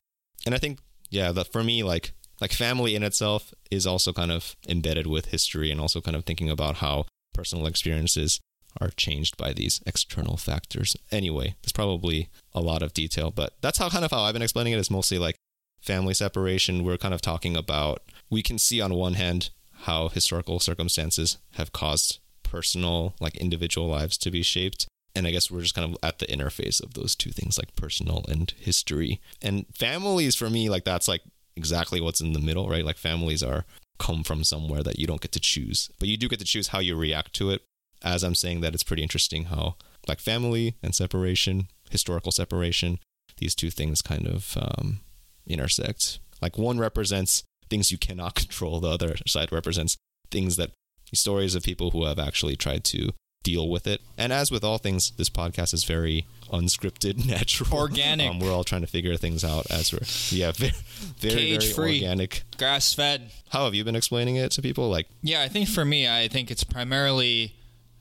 And 0.45 0.53
I 0.53 0.57
think, 0.57 0.79
yeah, 1.09 1.31
that 1.31 1.51
for 1.51 1.63
me, 1.63 1.83
like 1.83 2.13
like 2.41 2.51
family 2.51 2.95
in 2.95 3.03
itself 3.03 3.53
is 3.71 3.87
also 3.87 4.11
kind 4.11 4.31
of 4.31 4.55
embedded 4.67 5.07
with 5.07 5.27
history 5.27 5.71
and 5.71 5.79
also 5.79 6.01
kind 6.01 6.17
of 6.17 6.25
thinking 6.25 6.49
about 6.49 6.75
how 6.77 7.05
personal 7.33 7.65
experiences 7.65 8.39
are 8.81 8.89
changed 8.89 9.37
by 9.37 9.53
these 9.53 9.81
external 9.85 10.37
factors. 10.37 10.95
Anyway, 11.11 11.55
there's 11.61 11.71
probably 11.71 12.29
a 12.53 12.61
lot 12.61 12.81
of 12.81 12.93
detail, 12.93 13.31
but 13.31 13.53
that's 13.61 13.77
how 13.77 13.89
kind 13.89 14.05
of 14.05 14.11
how 14.11 14.21
I've 14.21 14.33
been 14.33 14.41
explaining 14.41 14.73
it 14.73 14.79
is 14.79 14.91
mostly 14.91 15.17
like 15.17 15.35
family 15.81 16.13
separation. 16.13 16.83
We're 16.83 16.97
kind 16.97 17.13
of 17.13 17.21
talking 17.21 17.55
about 17.55 18.01
we 18.29 18.41
can 18.41 18.57
see 18.57 18.81
on 18.81 18.93
one 18.93 19.13
hand 19.13 19.51
how 19.81 20.09
historical 20.09 20.59
circumstances 20.59 21.37
have 21.53 21.71
caused 21.71 22.19
personal, 22.43 23.15
like 23.19 23.37
individual 23.37 23.87
lives 23.87 24.17
to 24.17 24.31
be 24.31 24.41
shaped. 24.41 24.87
And 25.13 25.25
I 25.25 25.31
guess 25.31 25.49
we're 25.49 25.61
just 25.61 25.75
kind 25.75 25.89
of 25.89 25.97
at 26.03 26.19
the 26.19 26.25
interface 26.25 26.83
of 26.83 26.93
those 26.93 27.15
two 27.15 27.31
things, 27.31 27.57
like 27.57 27.75
personal 27.75 28.25
and 28.27 28.51
history. 28.57 29.21
And 29.41 29.65
families, 29.73 30.35
for 30.35 30.49
me, 30.49 30.69
like 30.69 30.83
that's 30.83 31.07
like 31.07 31.21
exactly 31.55 32.01
what's 32.01 32.21
in 32.21 32.33
the 32.33 32.39
middle, 32.39 32.67
right? 32.69 32.83
Like 32.83 32.97
families 32.97 33.41
are 33.41 33.65
come 33.97 34.23
from 34.23 34.43
somewhere 34.43 34.83
that 34.83 34.99
you 34.99 35.07
don't 35.07 35.21
get 35.21 35.31
to 35.33 35.39
choose, 35.39 35.89
but 35.99 36.09
you 36.09 36.17
do 36.17 36.27
get 36.27 36.39
to 36.39 36.45
choose 36.45 36.69
how 36.69 36.79
you 36.79 36.95
react 36.95 37.33
to 37.33 37.49
it. 37.49 37.61
As 38.03 38.23
I'm 38.23 38.35
saying 38.35 38.61
that, 38.61 38.73
it's 38.73 38.83
pretty 38.83 39.03
interesting 39.03 39.45
how, 39.45 39.75
like, 40.07 40.19
family 40.19 40.75
and 40.83 40.93
separation, 40.93 41.67
historical 41.89 42.31
separation, 42.31 42.99
these 43.37 43.55
two 43.55 43.69
things 43.69 44.01
kind 44.01 44.27
of 44.27 44.57
um, 44.57 44.99
intersect. 45.47 46.19
Like, 46.41 46.57
one 46.57 46.77
represents 46.77 47.43
things 47.69 47.91
you 47.91 47.97
cannot 47.97 48.35
control, 48.43 48.79
the 48.79 48.89
other 48.89 49.15
side 49.27 49.51
represents 49.51 49.97
things 50.31 50.55
that 50.57 50.71
stories 51.13 51.55
of 51.55 51.63
people 51.63 51.91
who 51.91 52.05
have 52.05 52.19
actually 52.19 52.55
tried 52.55 52.83
to 52.83 53.11
deal 53.43 53.69
with 53.69 53.87
it. 53.87 54.01
And 54.17 54.33
as 54.33 54.51
with 54.51 54.63
all 54.63 54.77
things, 54.79 55.11
this 55.11 55.29
podcast 55.29 55.73
is 55.73 55.83
very 55.85 56.25
unscripted, 56.51 57.25
natural, 57.29 57.79
organic. 57.79 58.29
Um, 58.29 58.39
we're 58.39 58.51
all 58.51 58.63
trying 58.63 58.81
to 58.81 58.87
figure 58.87 59.15
things 59.15 59.43
out 59.45 59.69
as 59.71 59.93
we're 59.93 60.35
yeah, 60.35 60.51
very, 60.55 60.73
very, 61.19 61.35
Cage 61.35 61.61
very 61.63 61.73
free. 61.73 62.03
organic. 62.03 62.43
Grass 62.57 62.93
fed. 62.93 63.31
How 63.49 63.65
have 63.65 63.75
you 63.75 63.83
been 63.83 63.95
explaining 63.95 64.35
it 64.35 64.51
to 64.53 64.61
people? 64.61 64.89
Like, 64.89 65.07
Yeah, 65.21 65.41
I 65.41 65.47
think 65.47 65.69
for 65.69 65.85
me, 65.85 66.09
I 66.09 66.27
think 66.27 66.51
it's 66.51 66.63
primarily, 66.63 67.55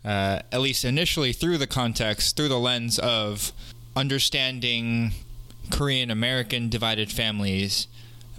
uh, 0.04 0.40
at 0.52 0.60
least 0.60 0.84
initially, 0.84 1.32
through 1.32 1.58
the 1.58 1.66
context, 1.66 2.36
through 2.36 2.48
the 2.48 2.58
lens 2.58 2.98
of 2.98 3.52
understanding 3.96 5.12
Korean 5.70 6.10
American 6.10 6.68
divided 6.68 7.10
families 7.10 7.86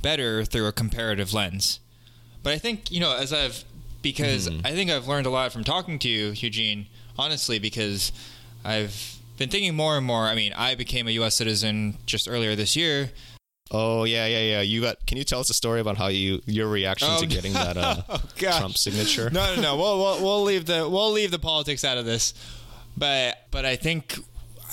better 0.01 0.45
through 0.45 0.67
a 0.67 0.71
comparative 0.71 1.33
lens. 1.33 1.79
But 2.43 2.53
I 2.53 2.59
think, 2.59 2.91
you 2.91 2.99
know, 2.99 3.15
as 3.15 3.33
I've, 3.33 3.63
because 4.01 4.47
I 4.63 4.71
think 4.71 4.91
I've 4.91 5.07
learned 5.07 5.25
a 5.25 5.31
lot 5.31 5.51
from 5.51 5.63
talking 5.63 5.97
to 5.99 6.07
you, 6.07 6.33
Eugene, 6.35 6.85
honestly, 7.17 7.57
because 7.57 8.11
I've 8.63 9.19
been 9.37 9.49
thinking 9.49 9.75
more 9.75 9.97
and 9.97 10.05
more. 10.05 10.25
I 10.25 10.35
mean, 10.35 10.53
I 10.53 10.75
became 10.75 11.07
a 11.07 11.11
U.S. 11.11 11.35
citizen 11.35 11.97
just 12.05 12.29
earlier 12.29 12.55
this 12.55 12.75
year. 12.75 13.09
Oh 13.71 14.03
yeah, 14.03 14.25
yeah, 14.25 14.39
yeah. 14.41 14.61
You 14.61 14.81
got? 14.81 15.05
Can 15.05 15.17
you 15.17 15.23
tell 15.23 15.39
us 15.39 15.49
a 15.49 15.53
story 15.53 15.79
about 15.79 15.97
how 15.97 16.07
you 16.07 16.41
your 16.45 16.67
reaction 16.67 17.07
Oh, 17.11 17.19
to 17.21 17.27
getting 17.27 17.53
that 17.65 17.77
uh, 17.77 18.01
oh. 18.09 18.21
Trump 18.35 18.77
signature? 18.77 19.29
No, 19.29 19.55
no, 19.55 19.61
no. 19.61 19.77
We'll, 19.77 19.97
we'll 19.97 20.21
we'll 20.21 20.43
leave 20.43 20.65
the 20.65 20.87
we'll 20.89 21.11
leave 21.11 21.31
the 21.31 21.39
politics 21.39 21.83
out 21.83 21.97
of 21.97 22.05
this. 22.05 22.33
But 22.97 23.47
but 23.51 23.65
I 23.65 23.75
think 23.75 24.17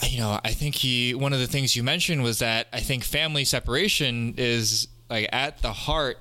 you 0.09 0.19
know 0.19 0.39
I 0.45 0.53
think 0.53 0.77
he 0.77 1.15
one 1.15 1.33
of 1.33 1.39
the 1.39 1.47
things 1.47 1.77
you 1.77 1.83
mentioned 1.83 2.23
was 2.23 2.39
that 2.41 2.69
I 2.73 2.81
think 2.81 3.05
family 3.05 3.45
separation 3.45 4.35
is 4.37 4.89
like 5.11 5.29
at 5.33 5.59
the 5.63 5.73
heart 5.73 6.19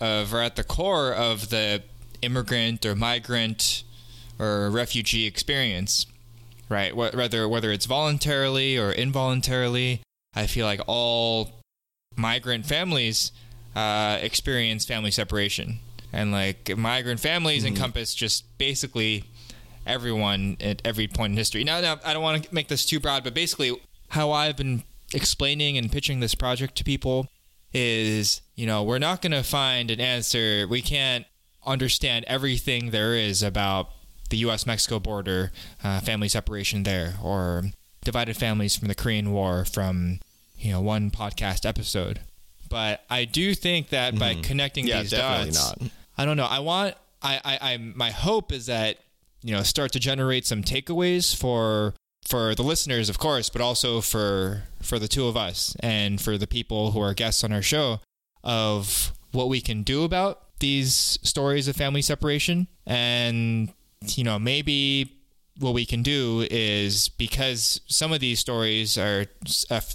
of 0.00 0.32
or 0.34 0.42
at 0.42 0.56
the 0.56 0.64
core 0.64 1.12
of 1.12 1.50
the 1.50 1.82
immigrant 2.22 2.84
or 2.84 2.94
migrant 2.94 3.84
or 4.38 4.70
refugee 4.70 5.26
experience, 5.26 6.06
right? 6.68 6.94
Whether 6.94 7.48
whether 7.48 7.72
it's 7.72 7.86
voluntarily 7.86 8.78
or 8.78 8.92
involuntarily, 8.92 10.02
I 10.34 10.46
feel 10.46 10.66
like 10.66 10.80
all 10.86 11.50
migrant 12.18 12.66
families 12.66 13.32
uh, 13.74 14.18
experience 14.20 14.84
family 14.84 15.10
separation, 15.10 15.78
and 16.12 16.32
like 16.32 16.76
migrant 16.76 17.20
families 17.20 17.64
encompass 17.64 18.14
just 18.14 18.44
basically 18.58 19.24
everyone 19.86 20.56
at 20.60 20.82
every 20.84 21.06
point 21.06 21.32
in 21.32 21.36
history. 21.36 21.64
Now, 21.64 21.80
now 21.80 22.00
I 22.04 22.12
don't 22.12 22.22
want 22.22 22.42
to 22.42 22.54
make 22.54 22.68
this 22.68 22.84
too 22.84 23.00
broad, 23.00 23.24
but 23.24 23.34
basically, 23.34 23.80
how 24.08 24.32
I've 24.32 24.56
been 24.56 24.82
explaining 25.14 25.78
and 25.78 25.90
pitching 25.90 26.20
this 26.20 26.34
project 26.34 26.76
to 26.76 26.84
people 26.84 27.28
is, 27.72 28.42
you 28.54 28.66
know, 28.66 28.82
we're 28.82 28.98
not 28.98 29.22
going 29.22 29.32
to 29.32 29.42
find 29.42 29.90
an 29.90 30.00
answer. 30.00 30.66
We 30.68 30.82
can't 30.82 31.24
understand 31.66 32.24
everything 32.28 32.90
there 32.90 33.14
is 33.14 33.42
about 33.42 33.90
the 34.30 34.38
U.S. 34.38 34.66
Mexico 34.66 34.98
border, 34.98 35.52
uh, 35.82 36.00
family 36.00 36.28
separation 36.28 36.82
there, 36.82 37.14
or 37.22 37.64
divided 38.04 38.36
families 38.36 38.76
from 38.76 38.88
the 38.88 38.94
Korean 38.94 39.32
War 39.32 39.64
from, 39.64 40.20
you 40.58 40.72
know, 40.72 40.80
one 40.80 41.10
podcast 41.10 41.66
episode. 41.66 42.20
But 42.68 43.04
I 43.08 43.24
do 43.24 43.54
think 43.54 43.90
that 43.90 44.18
by 44.18 44.34
connecting 44.34 44.84
Mm-hmm. 44.84 44.96
Yeah, 44.96 45.02
these 45.02 45.10
definitely 45.10 45.52
dots, 45.52 45.80
not. 45.80 45.90
I 46.16 46.24
don't 46.24 46.36
know. 46.36 46.46
I 46.46 46.58
want. 46.60 46.94
I, 47.22 47.40
I. 47.44 47.72
I. 47.72 47.76
My 47.78 48.10
hope 48.10 48.52
is 48.52 48.66
that 48.66 48.98
you 49.42 49.52
know 49.52 49.62
start 49.62 49.92
to 49.92 50.00
generate 50.00 50.46
some 50.46 50.62
takeaways 50.62 51.34
for 51.34 51.94
for 52.28 52.54
the 52.54 52.62
listeners, 52.62 53.08
of 53.08 53.18
course, 53.18 53.48
but 53.48 53.62
also 53.62 54.00
for 54.00 54.64
for 54.82 54.98
the 54.98 55.08
two 55.08 55.26
of 55.26 55.36
us 55.36 55.74
and 55.80 56.20
for 56.20 56.36
the 56.36 56.46
people 56.46 56.90
who 56.92 57.00
are 57.00 57.14
guests 57.14 57.42
on 57.42 57.52
our 57.52 57.62
show 57.62 58.00
of 58.44 59.12
what 59.32 59.48
we 59.48 59.60
can 59.60 59.82
do 59.82 60.04
about 60.04 60.42
these 60.60 61.18
stories 61.22 61.68
of 61.68 61.76
family 61.76 62.02
separation 62.02 62.66
and 62.86 63.72
you 64.06 64.24
know 64.24 64.38
maybe 64.38 65.12
what 65.60 65.74
we 65.74 65.84
can 65.84 66.02
do 66.02 66.46
is 66.50 67.08
because 67.10 67.80
some 67.86 68.12
of 68.12 68.20
these 68.20 68.38
stories 68.38 68.96
are 68.96 69.26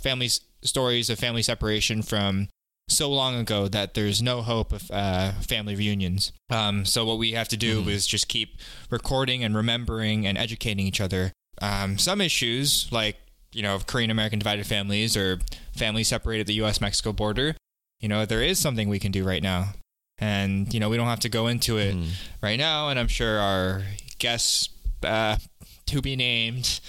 family 0.04 0.30
stories 0.64 1.10
of 1.10 1.20
family 1.20 1.42
separation 1.42 2.02
from 2.02 2.48
so 2.90 3.10
long 3.10 3.36
ago 3.36 3.68
that 3.68 3.94
there's 3.94 4.22
no 4.22 4.42
hope 4.42 4.72
of 4.72 4.90
uh, 4.92 5.32
family 5.34 5.76
reunions. 5.76 6.32
Um, 6.50 6.86
so 6.86 7.06
what 7.06 7.18
we 7.18 7.32
have 7.32 7.48
to 7.50 7.58
do 7.58 7.88
is 7.90 8.06
just 8.06 8.28
keep 8.28 8.58
recording 8.90 9.44
and 9.44 9.56
remembering 9.56 10.28
and 10.28 10.38
educating 10.38 10.86
each 10.86 11.02
other. 11.02 11.32
Um, 11.62 11.98
some 11.98 12.22
issues 12.22 12.88
like 12.92 13.18
you 13.52 13.62
know 13.62 13.80
Korean 13.86 14.12
American 14.12 14.40
divided 14.40 14.66
families 14.66 15.16
or 15.16 15.40
families 15.76 16.08
separated 16.08 16.42
at 16.42 16.48
the 16.48 16.56
U.S. 16.56 16.82
Mexico 16.82 17.14
border. 17.14 17.56
You 18.00 18.10
know 18.10 18.26
there 18.26 18.42
is 18.42 18.60
something 18.60 18.90
we 18.90 19.00
can 19.00 19.12
do 19.12 19.24
right 19.24 19.44
now, 19.44 19.74
and 20.18 20.74
you 20.74 20.80
know 20.80 20.90
we 20.90 20.98
don't 20.98 21.08
have 21.08 21.22
to 21.22 21.30
go 21.30 21.48
into 21.48 21.78
it 21.78 21.96
right 22.42 22.58
now. 22.58 22.90
And 22.90 23.00
I'm 23.00 23.08
sure 23.08 23.40
our 23.40 23.84
guests 24.20 24.70
uh, 25.04 25.38
to 25.86 26.02
be 26.02 26.16
named 26.16 26.80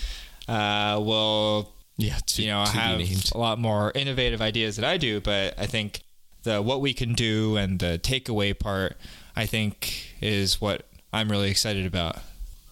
uh, 0.48 1.00
will 1.00 1.73
Yeah, 1.96 2.18
to, 2.26 2.42
you 2.42 2.48
know 2.48 2.64
be 2.64 2.70
have 2.78 3.00
a 3.32 3.38
lot 3.38 3.58
more 3.58 3.92
innovative 3.94 4.42
ideas 4.42 4.76
than 4.76 4.84
I 4.84 4.96
do, 4.96 5.20
but 5.20 5.58
I 5.58 5.66
think 5.66 6.02
the 6.42 6.60
what 6.60 6.80
we 6.80 6.92
can 6.92 7.14
do 7.14 7.56
and 7.56 7.78
the 7.78 8.00
takeaway 8.02 8.58
part, 8.58 8.96
I 9.36 9.46
think, 9.46 10.14
is 10.20 10.60
what 10.60 10.86
I'm 11.12 11.30
really 11.30 11.50
excited 11.50 11.86
about. 11.86 12.16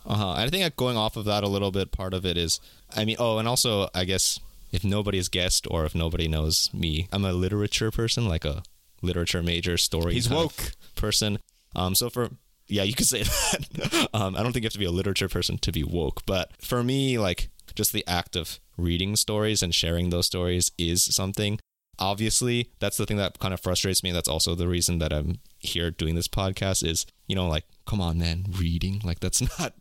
Uh 0.04 0.16
huh. 0.16 0.32
I 0.32 0.48
think 0.48 0.74
going 0.76 0.96
off 0.96 1.16
of 1.16 1.24
that 1.26 1.44
a 1.44 1.48
little 1.48 1.70
bit, 1.70 1.92
part 1.92 2.14
of 2.14 2.26
it 2.26 2.37
is, 2.37 2.61
I 2.94 3.04
mean, 3.04 3.16
oh, 3.18 3.38
and 3.38 3.46
also, 3.46 3.88
I 3.94 4.04
guess 4.04 4.40
if 4.72 4.82
nobody's 4.82 5.28
guessed 5.28 5.66
or 5.70 5.85
if 5.85 5.94
nobody 5.94 6.26
knows 6.26 6.70
me, 6.72 7.08
I'm 7.12 7.24
a 7.24 7.32
literature 7.32 7.90
person, 7.90 8.26
like 8.26 8.44
a 8.44 8.62
literature 9.02 9.42
major, 9.42 9.76
story. 9.76 10.14
He's 10.14 10.28
woke. 10.28 10.72
person. 10.96 11.38
Um, 11.76 11.94
so 11.94 12.11
for 12.11 12.30
yeah, 12.66 12.82
you 12.82 12.94
could 12.94 13.06
say 13.14 13.22
that. 13.22 14.08
um, 14.14 14.35
I 14.35 14.42
don't 14.42 14.52
think 14.52 14.64
you 14.64 14.66
have 14.66 14.72
to 14.72 14.78
be 14.78 14.85
a 14.85 14.90
literature 14.90 15.28
person 15.28 15.58
to 15.58 15.72
be 15.72 15.85
woke, 15.85 16.22
but 16.26 16.50
for 16.61 16.82
me, 16.82 17.18
like 17.18 17.50
just 17.74 17.92
the 17.92 18.04
act 18.06 18.35
of 18.37 18.58
reading 18.76 19.16
stories 19.16 19.62
and 19.62 19.74
sharing 19.74 20.11
those 20.11 20.26
stories 20.26 20.72
is 20.78 21.02
something. 21.04 21.58
Obviously, 21.98 22.70
that's 22.80 22.96
the 22.96 23.06
thing 23.06 23.18
that 23.18 23.38
kind 23.38 23.52
of 23.54 23.61
frustrates 23.61 24.02
me. 24.02 24.12
That's 24.12 24.28
also 24.28 24.54
the 24.54 24.68
reason 24.68 24.98
that 24.98 25.12
I'm 25.12 25.40
here 25.58 25.90
doing 25.90 26.14
this 26.14 26.28
podcast. 26.28 26.85
Is 26.85 27.06
you 27.26 27.37
know 27.37 27.48
like, 27.48 27.64
come 27.87 28.00
on, 28.00 28.18
man, 28.18 28.46
reading 28.58 29.00
like 29.04 29.20
that's 29.20 29.40
not 29.58 29.74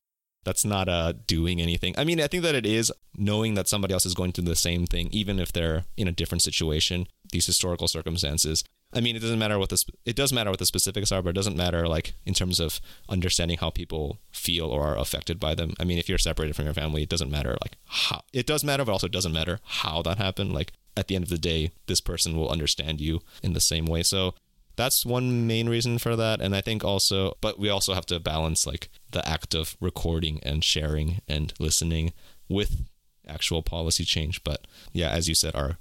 That's 0.44 0.66
not 0.66 0.90
uh, 0.90 1.14
doing 1.28 1.62
anything. 1.62 1.94
I 1.98 2.04
mean, 2.04 2.20
I 2.20 2.28
think 2.28 2.42
that 2.44 2.56
it 2.56 2.66
is 2.66 2.92
knowing 3.16 3.54
that 3.54 3.68
somebody 3.68 3.94
else 3.94 4.08
is 4.08 4.16
going 4.16 4.32
through 4.32 4.46
the 4.46 4.56
same 4.56 4.88
thing, 4.88 5.08
even 5.12 5.40
if 5.40 5.52
they're 5.54 5.86
in 5.96 6.08
a 6.08 6.12
different 6.12 6.42
situation, 6.42 7.06
these 7.32 7.46
historical 7.46 7.88
circumstances. 7.88 8.64
I 8.94 9.00
mean, 9.00 9.16
it 9.16 9.20
doesn't 9.20 9.40
matter 9.40 9.58
what 9.58 9.70
the 9.70 9.78
sp- 9.80 9.96
it 10.06 10.16
does 10.16 10.34
matter 10.34 10.50
what 10.50 10.60
the 10.60 10.66
specifics 10.66 11.12
are, 11.12 11.22
but 11.22 11.30
it 11.30 11.36
doesn't 11.36 11.56
matter 11.56 11.88
like 11.88 12.14
in 12.26 12.34
terms 12.34 12.60
of 12.60 12.82
understanding 13.08 13.58
how 13.58 13.70
people 13.70 14.20
feel 14.32 14.66
or 14.66 14.84
are 14.84 14.98
affected 14.98 15.40
by 15.40 15.56
them. 15.56 15.74
I 15.80 15.86
mean, 15.86 15.98
if 15.98 16.10
you're 16.10 16.18
separated 16.18 16.56
from 16.56 16.66
your 16.66 16.74
family, 16.74 17.04
it 17.04 17.10
doesn't 17.10 17.32
matter 17.32 17.58
like 17.62 17.78
how 17.86 18.24
it 18.34 18.46
does 18.46 18.64
matter, 18.64 18.84
but 18.84 18.92
also 18.92 19.08
it 19.08 19.14
doesn't 19.14 19.34
matter 19.34 19.60
how 19.64 20.02
that 20.02 20.18
happened. 20.18 20.54
Like 20.54 20.74
at 20.98 21.08
the 21.08 21.16
end 21.16 21.24
of 21.24 21.30
the 21.30 21.38
day, 21.38 21.72
this 21.88 22.02
person 22.02 22.36
will 22.36 22.50
understand 22.50 23.00
you 23.00 23.22
in 23.42 23.54
the 23.54 23.62
same 23.62 23.86
way. 23.86 24.04
So 24.04 24.36
that's 24.76 25.06
one 25.06 25.48
main 25.48 25.68
reason 25.70 25.98
for 25.98 26.16
that 26.16 26.42
and 26.42 26.56
i 26.56 26.62
think 26.62 26.84
also 26.84 27.36
but 27.42 27.60
we 27.60 27.70
also 27.70 27.94
have 27.94 28.06
to 28.06 28.20
balance 28.20 28.66
like 28.66 28.90
the 29.12 29.28
act 29.28 29.54
of 29.54 29.76
recording 29.80 30.40
and 30.44 30.64
sharing 30.64 31.20
and 31.28 31.54
listening 31.60 32.14
with 32.50 32.86
actual 33.28 33.62
policy 33.62 34.04
change 34.04 34.44
but 34.44 34.66
yeah 34.92 35.10
as 35.10 35.28
you 35.28 35.36
said 35.36 35.56
our 35.56 35.78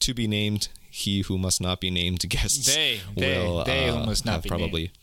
to 0.00 0.12
be 0.12 0.26
named 0.26 0.68
he 0.96 1.20
who 1.22 1.36
must 1.36 1.60
not 1.60 1.80
be 1.80 1.90
named 1.90 2.20
guests 2.28 2.74
they 2.74 3.00
they 3.16 3.38
will, 3.38 3.64
they 3.64 3.88
uh, 3.88 3.94
who 3.94 4.06
must 4.06 4.24
not 4.24 4.32
have 4.32 4.42
be 4.42 4.48
probably 4.48 4.82
named. 4.82 4.98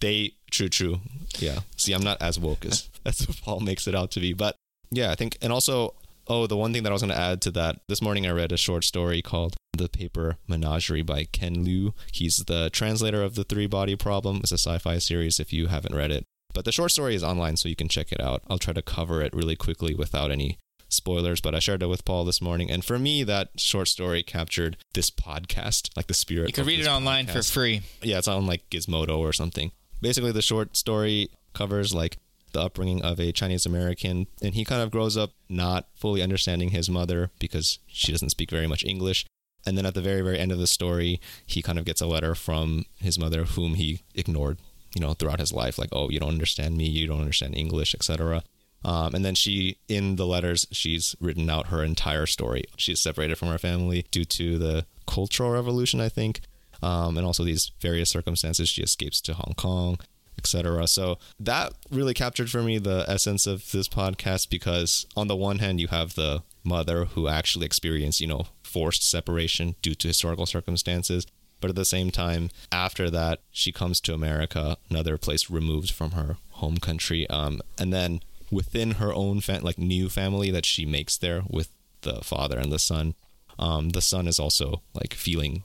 they 0.00 0.32
true 0.50 0.68
true. 0.68 1.00
Yeah. 1.38 1.60
See 1.76 1.92
i'm 1.92 2.02
not 2.02 2.20
as 2.20 2.38
woke 2.38 2.64
as 2.64 2.88
that's 3.04 3.26
what 3.26 3.40
paul 3.42 3.60
makes 3.60 3.86
it 3.86 3.94
out 3.94 4.10
to 4.12 4.20
be 4.20 4.32
but 4.32 4.56
yeah 4.90 5.10
i 5.10 5.14
think 5.14 5.38
and 5.42 5.52
also 5.52 5.94
oh 6.26 6.46
the 6.46 6.56
one 6.56 6.72
thing 6.72 6.82
that 6.82 6.90
i 6.90 6.92
was 6.92 7.02
going 7.02 7.14
to 7.14 7.20
add 7.20 7.40
to 7.42 7.50
that 7.52 7.80
this 7.88 8.02
morning 8.02 8.26
i 8.26 8.30
read 8.30 8.52
a 8.52 8.56
short 8.56 8.84
story 8.84 9.22
called 9.22 9.54
the 9.76 9.88
paper 9.88 10.36
menagerie 10.48 11.02
by 11.02 11.24
ken 11.24 11.64
liu. 11.64 11.94
He's 12.12 12.38
the 12.46 12.68
translator 12.70 13.22
of 13.22 13.36
the 13.36 13.44
three 13.44 13.68
body 13.68 13.94
problem. 13.94 14.38
It's 14.42 14.50
a 14.50 14.58
sci-fi 14.58 14.98
series 14.98 15.38
if 15.38 15.52
you 15.52 15.68
haven't 15.68 15.94
read 15.94 16.10
it 16.10 16.24
but 16.54 16.64
the 16.64 16.72
short 16.72 16.90
story 16.90 17.14
is 17.14 17.22
online 17.22 17.56
so 17.56 17.68
you 17.68 17.76
can 17.76 17.88
check 17.88 18.10
it 18.10 18.20
out. 18.20 18.42
I'll 18.48 18.58
try 18.58 18.72
to 18.74 18.82
cover 18.82 19.22
it 19.22 19.32
really 19.34 19.54
quickly 19.54 19.94
without 19.94 20.30
any 20.32 20.58
spoilers, 20.88 21.40
but 21.40 21.54
I 21.54 21.58
shared 21.58 21.82
it 21.82 21.88
with 21.88 22.04
Paul 22.04 22.24
this 22.24 22.40
morning. 22.40 22.70
And 22.70 22.84
for 22.84 22.98
me, 22.98 23.22
that 23.24 23.50
short 23.56 23.88
story 23.88 24.22
captured 24.22 24.76
this 24.94 25.10
podcast, 25.10 25.90
like 25.96 26.06
the 26.06 26.14
spirit. 26.14 26.48
You 26.48 26.52
can 26.54 26.66
read 26.66 26.80
it 26.80 26.88
online 26.88 27.26
for 27.26 27.42
free. 27.42 27.82
Yeah, 28.02 28.18
it's 28.18 28.28
on 28.28 28.46
like 28.46 28.68
Gizmodo 28.70 29.18
or 29.18 29.32
something. 29.32 29.72
Basically, 30.00 30.32
the 30.32 30.42
short 30.42 30.76
story 30.76 31.30
covers 31.54 31.94
like 31.94 32.18
the 32.52 32.62
upbringing 32.62 33.02
of 33.02 33.20
a 33.20 33.32
Chinese 33.32 33.66
American, 33.66 34.26
and 34.42 34.54
he 34.54 34.64
kind 34.64 34.82
of 34.82 34.90
grows 34.90 35.16
up 35.16 35.32
not 35.48 35.86
fully 35.94 36.22
understanding 36.22 36.70
his 36.70 36.88
mother 36.88 37.30
because 37.38 37.78
she 37.86 38.12
doesn't 38.12 38.30
speak 38.30 38.50
very 38.50 38.66
much 38.66 38.84
English. 38.84 39.26
And 39.66 39.76
then 39.76 39.84
at 39.84 39.94
the 39.94 40.00
very, 40.00 40.22
very 40.22 40.38
end 40.38 40.52
of 40.52 40.58
the 40.58 40.66
story, 40.66 41.20
he 41.44 41.62
kind 41.62 41.78
of 41.78 41.84
gets 41.84 42.00
a 42.00 42.06
letter 42.06 42.34
from 42.34 42.86
his 42.98 43.18
mother, 43.18 43.44
whom 43.44 43.74
he 43.74 44.00
ignored, 44.14 44.58
you 44.94 45.00
know, 45.00 45.12
throughout 45.14 45.40
his 45.40 45.52
life. 45.52 45.78
Like, 45.78 45.90
oh, 45.92 46.08
you 46.08 46.20
don't 46.20 46.30
understand 46.30 46.76
me, 46.76 46.86
you 46.86 47.06
don't 47.06 47.20
understand 47.20 47.56
English, 47.56 47.94
etc. 47.94 48.44
Um, 48.84 49.14
and 49.14 49.24
then 49.24 49.34
she, 49.34 49.78
in 49.88 50.16
the 50.16 50.26
letters, 50.26 50.66
she's 50.70 51.16
written 51.20 51.50
out 51.50 51.68
her 51.68 51.82
entire 51.82 52.26
story. 52.26 52.64
She's 52.76 53.00
separated 53.00 53.36
from 53.36 53.48
her 53.48 53.58
family 53.58 54.06
due 54.10 54.24
to 54.24 54.58
the 54.58 54.86
Cultural 55.06 55.50
Revolution, 55.50 56.00
I 56.00 56.08
think, 56.08 56.40
um, 56.82 57.16
and 57.16 57.26
also 57.26 57.44
these 57.44 57.72
various 57.80 58.10
circumstances. 58.10 58.68
She 58.68 58.82
escapes 58.82 59.20
to 59.22 59.34
Hong 59.34 59.54
Kong, 59.56 59.98
etc. 60.38 60.86
So 60.86 61.18
that 61.40 61.72
really 61.90 62.14
captured 62.14 62.50
for 62.50 62.62
me 62.62 62.78
the 62.78 63.04
essence 63.08 63.46
of 63.46 63.70
this 63.72 63.88
podcast 63.88 64.48
because, 64.48 65.06
on 65.16 65.26
the 65.26 65.36
one 65.36 65.58
hand, 65.58 65.80
you 65.80 65.88
have 65.88 66.14
the 66.14 66.42
mother 66.64 67.06
who 67.06 67.28
actually 67.28 67.66
experienced, 67.66 68.20
you 68.20 68.26
know, 68.26 68.46
forced 68.62 69.08
separation 69.08 69.74
due 69.82 69.94
to 69.96 70.08
historical 70.08 70.46
circumstances. 70.46 71.26
But 71.60 71.70
at 71.70 71.76
the 71.76 71.84
same 71.84 72.12
time, 72.12 72.50
after 72.70 73.10
that, 73.10 73.40
she 73.50 73.72
comes 73.72 74.00
to 74.02 74.14
America, 74.14 74.76
another 74.88 75.18
place 75.18 75.50
removed 75.50 75.90
from 75.90 76.12
her 76.12 76.36
home 76.50 76.78
country. 76.78 77.28
Um, 77.28 77.60
and 77.78 77.92
then 77.92 78.20
within 78.50 78.92
her 78.92 79.12
own 79.12 79.40
fa- 79.40 79.60
like 79.62 79.78
new 79.78 80.08
family 80.08 80.50
that 80.50 80.66
she 80.66 80.86
makes 80.86 81.16
there 81.16 81.42
with 81.48 81.70
the 82.02 82.20
father 82.22 82.58
and 82.58 82.72
the 82.72 82.78
son, 82.78 83.14
um, 83.58 83.90
the 83.90 84.00
son 84.00 84.26
is 84.26 84.38
also 84.38 84.82
like 84.94 85.14
feeling 85.14 85.64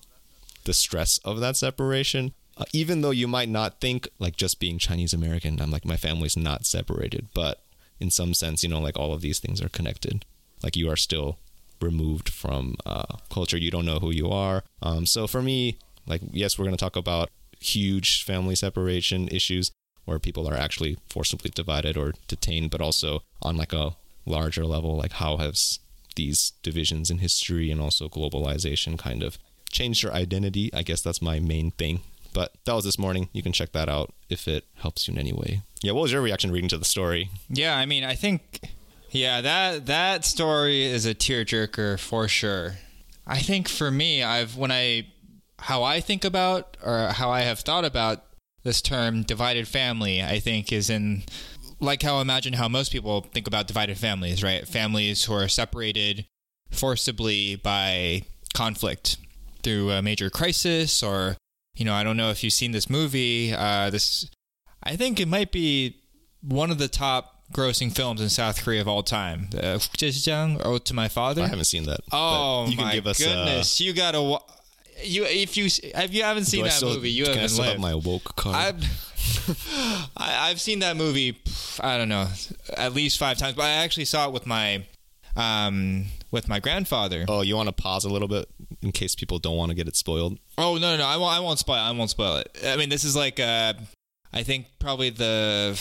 the 0.66 0.74
stress 0.74 1.20
of 1.20 1.40
that 1.40 1.56
separation. 1.56 2.34
Uh, 2.56 2.66
even 2.72 3.02
though 3.02 3.12
you 3.12 3.28
might 3.28 3.50
not 3.50 3.82
think 3.82 4.08
like 4.20 4.36
just 4.36 4.60
being 4.60 4.78
Chinese 4.78 5.14
American, 5.14 5.60
I'm 5.60 5.72
like 5.72 5.86
my 5.86 5.98
family's 5.98 6.38
not 6.38 6.66
separated, 6.66 7.28
but 7.34 7.64
in 8.00 8.12
some 8.12 8.34
sense, 8.34 8.64
you 8.64 8.70
know, 8.70 8.80
like 8.80 8.98
all 8.98 9.14
of 9.14 9.22
these 9.22 9.40
things 9.40 9.62
are 9.62 9.70
connected. 9.70 10.26
Like 10.62 10.76
you 10.76 10.90
are 10.90 10.96
still 10.96 11.40
removed 11.82 12.30
from 12.30 12.76
uh, 12.86 13.18
culture. 13.30 13.58
You 13.58 13.72
don't 13.72 13.86
know 13.86 14.00
who 14.00 14.12
you 14.12 14.30
are. 14.30 14.64
Um, 14.82 15.06
so 15.06 15.28
for 15.28 15.42
me, 15.42 15.80
like 16.06 16.22
yes, 16.32 16.58
we're 16.58 16.70
to 16.70 16.78
talk 16.78 16.96
about 16.96 17.30
huge 17.60 18.24
family 18.24 18.56
separation 18.56 19.28
issues 19.30 19.72
where 20.06 20.20
people 20.20 20.48
are 20.48 20.56
actually 20.56 20.98
forcibly 21.10 21.52
divided 21.54 21.98
or 21.98 22.14
detained, 22.28 22.72
but 22.72 22.82
also 22.82 23.24
on 23.42 23.58
like 23.58 23.74
a 23.74 23.96
larger 24.26 24.66
level, 24.66 24.98
like 24.98 25.14
how 25.14 25.38
has 25.38 25.80
these 26.16 26.54
divisions 26.62 27.10
in 27.10 27.20
history 27.20 27.72
and 27.72 27.82
also 27.82 28.08
globalization 28.08 28.98
kind 28.98 29.24
of 29.24 29.38
changed 29.72 30.04
your 30.04 30.14
identity? 30.14 30.70
I 30.74 30.84
guess 30.84 31.02
that's 31.02 31.22
my 31.22 31.40
main 31.40 31.72
thing. 31.72 32.02
But 32.34 32.54
that 32.66 32.74
was 32.74 32.86
this 32.86 32.98
morning. 32.98 33.30
You 33.32 33.44
can 33.44 33.54
check 33.54 33.74
that 33.74 33.90
out 33.90 34.12
if 34.30 34.48
it 34.48 34.66
helps 34.76 35.08
you 35.08 35.14
in 35.14 35.20
any 35.20 35.34
way. 35.34 35.62
Yeah, 35.82 35.92
what 35.92 36.02
was 36.02 36.12
your 36.12 36.22
reaction 36.22 36.52
reading 36.52 36.70
to 36.70 36.78
the 36.78 36.86
story? 36.86 37.30
Yeah, 37.48 37.78
I 37.78 37.86
mean, 37.86 38.04
I 38.04 38.16
think, 38.16 38.62
yeah, 39.12 39.42
that 39.42 39.86
that 39.86 40.26
story 40.26 40.84
is 40.84 41.06
a 41.06 41.14
tearjerker 41.14 42.00
for 42.00 42.28
sure. 42.28 42.76
I 43.28 43.40
think 43.40 43.70
for 43.70 43.92
me, 43.92 44.24
I've 44.24 44.58
when 44.58 44.72
I 44.72 45.08
how 45.60 45.84
I 45.84 46.02
think 46.02 46.26
about 46.26 46.76
or 46.84 47.10
how 47.10 47.30
I 47.30 47.42
have 47.42 47.60
thought 47.60 47.86
about 47.86 48.26
this 48.64 48.82
term 48.82 49.24
divided 49.24 49.68
family, 49.68 50.22
I 50.24 50.40
think 50.40 50.72
is 50.72 50.90
in 50.90 51.24
like 51.80 52.02
how 52.02 52.18
I 52.18 52.22
imagine 52.22 52.54
how 52.54 52.68
most 52.70 52.92
people 52.92 53.22
think 53.22 53.48
about 53.48 53.68
divided 53.68 53.98
families, 53.98 54.42
right? 54.44 54.68
Families 54.68 55.26
who 55.26 55.34
are 55.34 55.48
separated 55.48 56.26
forcibly 56.72 57.56
by 57.56 58.24
conflict 58.54 59.18
through 59.64 59.92
a 59.92 60.02
major 60.02 60.30
crisis 60.30 61.04
or 61.04 61.38
you 61.76 61.86
know, 61.86 61.94
I 61.94 62.04
don't 62.04 62.18
know 62.18 62.30
if 62.30 62.44
you've 62.44 62.54
seen 62.54 62.72
this 62.72 62.88
movie. 62.90 63.52
Uh, 63.52 63.90
this, 63.90 64.30
I 64.84 64.96
think 64.96 65.20
it 65.20 65.28
might 65.28 65.52
be 65.52 65.98
one 66.42 66.70
of 66.70 66.78
the 66.78 66.88
top 66.88 67.46
grossing 67.52 67.92
films 67.94 68.22
in 68.22 68.30
South 68.30 68.64
Korea 68.64 68.82
of 68.82 68.88
all 68.88 69.02
time. 69.04 69.50
Uh, 69.56 69.78
Zhejiang, 69.98 70.64
Ode 70.64 70.86
to 70.86 70.94
My 70.94 71.08
Father. 71.08 71.42
I 71.42 71.48
haven't 71.48 71.66
seen 71.66 71.86
that. 71.86 72.02
Oh 72.12 72.68
you 72.68 72.76
can 72.78 72.86
my 72.86 72.94
give 72.94 73.08
us, 73.08 73.22
uh, 73.22 73.26
goodness! 73.26 73.80
you 73.82 73.94
gotta. 73.94 74.22
wa- 74.22 74.42
You 75.04 75.26
if 75.26 75.58
you 75.58 75.66
if 75.66 76.14
you 76.14 76.24
haven't 76.24 76.46
seen 76.46 76.62
do 76.62 76.70
that 76.70 76.74
still- 76.74 76.94
movie, 76.94 77.12
you 77.12 77.24
can 77.26 77.34
I 77.34 77.36
haven't 77.36 77.50
still 77.50 77.66
lived. 77.66 77.72
have 77.74 77.82
my 77.82 77.96
woke 77.96 78.36
card? 78.36 78.56
I've 78.56 80.10
I, 80.18 80.50
I've 80.50 80.60
seen 80.62 80.80
that 80.80 80.98
movie. 80.98 81.38
I 81.80 81.98
don't 81.98 82.10
know, 82.10 82.28
at 82.78 82.94
least 82.94 83.18
five 83.18 83.38
times. 83.38 83.56
But 83.56 83.66
I 83.66 83.70
actually 83.84 84.06
saw 84.06 84.28
it 84.28 84.34
with 84.34 84.46
my 84.46 84.86
um 85.36 86.06
with 86.32 86.48
my 86.48 86.60
grandfather. 86.60 87.26
oh, 87.28 87.42
you 87.42 87.56
want 87.56 87.68
to 87.70 87.74
pause 87.74 88.06
a 88.06 88.10
little 88.10 88.28
bit 88.28 88.48
in 88.82 88.92
case 88.92 89.16
people 89.16 89.40
don't 89.40 89.58
want 89.58 89.70
to 89.70 89.76
get 89.76 89.88
it 89.88 89.96
spoiled? 89.96 90.38
Oh 90.58 90.76
no, 90.76 90.92
no, 90.92 90.98
no! 90.98 91.06
I 91.06 91.18
won't. 91.18 91.34
I 91.36 91.40
won't 91.40 91.60
spoil. 91.60 91.78
I 91.78 91.92
won't 91.92 92.10
spoil 92.10 92.38
it. 92.38 92.58
I 92.66 92.76
mean, 92.76 92.90
this 92.90 93.04
is 93.04 93.16
like, 93.16 93.40
uh, 93.40 93.74
I 94.32 94.44
think 94.44 94.68
probably 94.80 95.10
the 95.10 95.72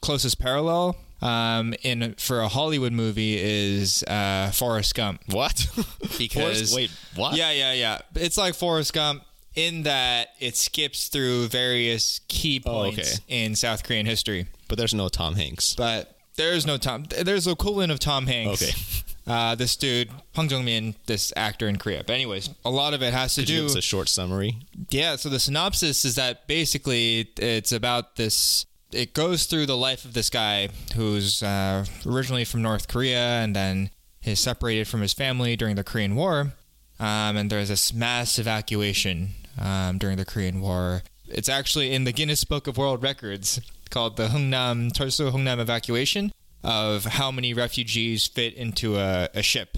closest 0.00 0.38
parallel 0.38 0.96
um, 1.24 1.74
in 1.82 2.14
for 2.18 2.40
a 2.40 2.48
Hollywood 2.48 2.92
movie 2.92 3.36
is 3.40 4.02
uh, 4.04 4.50
Forrest 4.52 4.94
Gump. 4.94 5.22
What? 5.30 5.66
Because- 6.18 6.72
Forrest- 6.72 6.76
wait, 6.76 6.90
what? 7.16 7.36
Yeah, 7.36 7.50
yeah, 7.50 7.72
yeah. 7.72 7.98
It's 8.14 8.36
like 8.38 8.54
Forrest 8.54 8.92
Gump 8.92 9.24
in 9.54 9.84
that 9.84 10.28
it 10.40 10.56
skips 10.56 11.08
through 11.08 11.48
various 11.48 12.20
key 12.28 12.62
Oh, 12.66 12.82
okay. 12.86 12.96
points 12.96 13.20
in 13.28 13.54
South 13.56 13.82
Korean 13.84 14.06
history. 14.06 14.46
But 14.68 14.78
there's 14.78 14.94
no 14.94 15.08
Tom 15.08 15.34
Hanks. 15.36 15.74
But 15.74 16.16
there's 16.36 16.66
no 16.66 16.76
Tom. 16.76 17.04
There's 17.04 17.44
the 17.46 17.52
equivalent 17.52 17.90
of 17.92 17.98
Tom 18.00 18.26
Hanks. 18.26 18.62
Okay. 18.62 18.72
Uh, 19.26 19.54
this 19.54 19.74
dude, 19.74 20.10
Hwang 20.34 20.50
Jung-min, 20.50 20.94
this 21.06 21.32
actor 21.34 21.66
in 21.66 21.76
Korea. 21.78 22.04
But 22.06 22.12
anyways, 22.12 22.50
a 22.62 22.68
lot 22.68 22.92
of 22.92 23.02
it 23.02 23.14
has 23.14 23.34
to 23.36 23.40
Could 23.40 23.48
you 23.48 23.56
do. 23.56 23.62
give 23.62 23.70
us 23.70 23.76
a 23.76 23.80
short 23.80 24.10
summary? 24.10 24.58
Yeah, 24.90 25.16
so 25.16 25.30
the 25.30 25.38
synopsis 25.40 26.04
is 26.04 26.16
that 26.16 26.46
basically 26.46 27.30
it's 27.38 27.72
about 27.72 28.16
this. 28.16 28.66
It 28.94 29.12
goes 29.12 29.46
through 29.46 29.66
the 29.66 29.76
life 29.76 30.04
of 30.04 30.12
this 30.12 30.30
guy 30.30 30.68
who's 30.94 31.42
uh, 31.42 31.84
originally 32.06 32.44
from 32.44 32.62
North 32.62 32.86
Korea 32.86 33.42
and 33.42 33.54
then 33.54 33.90
is 34.22 34.38
separated 34.38 34.86
from 34.86 35.00
his 35.00 35.12
family 35.12 35.56
during 35.56 35.74
the 35.74 35.84
Korean 35.84 36.14
War. 36.14 36.52
Um, 37.00 37.36
and 37.36 37.50
there's 37.50 37.68
this 37.68 37.92
mass 37.92 38.38
evacuation 38.38 39.30
um, 39.60 39.98
during 39.98 40.16
the 40.16 40.24
Korean 40.24 40.60
War. 40.60 41.02
It's 41.26 41.48
actually 41.48 41.92
in 41.92 42.04
the 42.04 42.12
Guinness 42.12 42.44
Book 42.44 42.66
of 42.66 42.76
World 42.76 43.02
Records 43.02 43.60
called 43.90 44.16
the 44.16 44.28
Hungnam 44.28 44.92
Torso 44.92 45.30
Hungnam 45.30 45.58
evacuation 45.58 46.32
of 46.62 47.04
how 47.04 47.30
many 47.30 47.52
refugees 47.52 48.26
fit 48.26 48.54
into 48.54 48.96
a, 48.96 49.28
a 49.34 49.42
ship, 49.42 49.76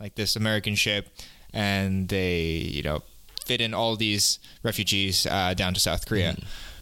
like 0.00 0.16
this 0.16 0.36
American 0.36 0.74
ship, 0.74 1.08
and 1.52 2.08
they, 2.08 2.42
you 2.42 2.82
know, 2.82 3.02
fit 3.46 3.60
in 3.60 3.72
all 3.72 3.96
these 3.96 4.38
refugees 4.62 5.24
uh, 5.26 5.54
down 5.54 5.72
to 5.72 5.80
South 5.80 6.06
Korea. 6.06 6.36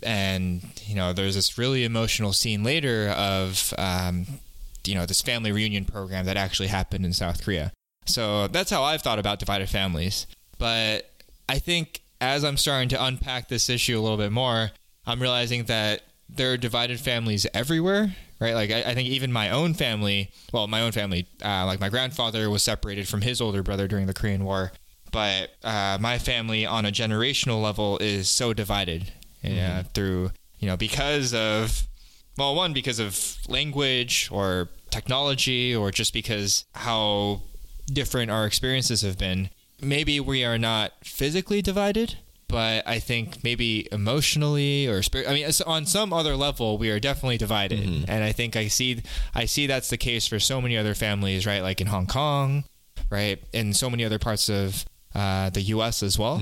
And, 0.05 0.63
you 0.87 0.95
know, 0.95 1.13
there's 1.13 1.35
this 1.35 1.59
really 1.59 1.85
emotional 1.85 2.33
scene 2.33 2.63
later 2.63 3.09
of, 3.11 3.73
um, 3.79 4.27
you 4.87 4.95
know, 4.95 5.07
this 5.07 5.23
family 5.23 5.51
reunion 5.53 5.85
program 5.85 6.27
that 6.27 6.37
actually 6.37 6.69
happened 6.69 7.05
in 7.05 7.13
South 7.13 7.43
Korea. 7.43 7.73
So 8.07 8.49
that's 8.49 8.71
how 8.71 8.83
I've 8.83 9.03
thought 9.03 9.19
about 9.19 9.39
divided 9.39 9.69
families. 9.69 10.27
But 10.59 11.11
I 11.49 11.59
think 11.59 12.03
as 12.21 12.45
I'm 12.45 12.57
starting 12.57 12.89
to 12.91 13.05
unpack 13.05 13.49
this 13.49 13.69
issue 13.69 13.99
a 13.99 14.03
little 14.03 14.19
bit 14.19 14.33
more, 14.33 14.71
I'm 15.07 15.21
realizing 15.21 15.65
that 15.65 16.03
there 16.29 16.53
are 16.53 16.57
divided 16.57 17.01
families 17.01 17.47
everywhere. 17.55 18.15
right? 18.41 18.55
Like 18.55 18.71
I, 18.71 18.91
I 18.91 18.95
think 18.95 19.09
even 19.09 19.33
my 19.33 19.51
own 19.51 19.75
family, 19.75 20.31
well, 20.53 20.67
my 20.67 20.83
own 20.83 20.93
family, 20.93 21.27
uh, 21.45 21.65
like 21.67 21.81
my 21.81 21.89
grandfather 21.89 22.51
was 22.51 22.63
separated 22.63 23.09
from 23.09 23.23
his 23.23 23.41
older 23.41 23.63
brother 23.63 23.89
during 23.89 24.07
the 24.07 24.15
Korean 24.15 24.45
War, 24.45 24.73
but 25.13 25.51
uh, 25.63 25.99
my 26.01 26.19
family 26.19 26.67
on 26.67 26.85
a 26.85 26.91
generational 26.91 27.63
level 27.63 27.99
is 27.99 28.29
so 28.29 28.53
divided 28.53 29.13
uh, 29.45 29.83
through 29.95 30.31
you 30.59 30.69
know 30.69 30.77
because 30.77 31.35
of 31.35 31.87
well, 32.37 32.55
one 32.55 32.73
because 32.73 32.99
of 32.99 33.39
language 33.49 34.29
or 34.33 34.69
technology, 34.91 35.75
or 35.75 35.91
just 35.91 36.13
because 36.13 36.65
how 36.75 37.43
different 37.87 38.31
our 38.31 38.47
experiences 38.47 39.03
have 39.03 39.19
been. 39.19 39.51
Maybe 39.81 40.19
we 40.19 40.45
are 40.45 40.59
not 40.59 40.93
physically 41.05 41.61
divided, 41.63 42.17
but 42.49 42.87
I 42.87 42.99
think 42.99 43.45
maybe 43.45 43.87
emotionally 43.93 44.87
or 44.87 45.03
spirit. 45.03 45.29
I 45.29 45.35
mean, 45.35 45.49
on 45.67 45.87
some 45.87 46.13
other 46.13 46.37
level, 46.37 46.79
we 46.79 46.91
are 46.91 46.99
definitely 46.99 47.39
divided, 47.39 47.79
and 48.09 48.25
I 48.25 48.33
think 48.33 48.57
I 48.57 48.69
see 48.69 49.03
I 49.35 49.45
see 49.45 49.67
that's 49.67 49.91
the 49.91 49.97
case 49.99 50.27
for 50.27 50.41
so 50.41 50.61
many 50.61 50.77
other 50.77 50.95
families, 50.95 51.47
right? 51.47 51.63
Like 51.63 51.81
in 51.81 51.89
Hong 51.89 52.07
Kong, 52.07 52.65
right, 53.11 53.43
and 53.53 53.77
so 53.77 53.91
many 53.91 54.05
other 54.05 54.19
parts 54.19 54.49
of 54.49 54.85
uh, 55.15 55.51
the 55.51 55.61
U.S. 55.63 56.03
as 56.03 56.19
well, 56.19 56.39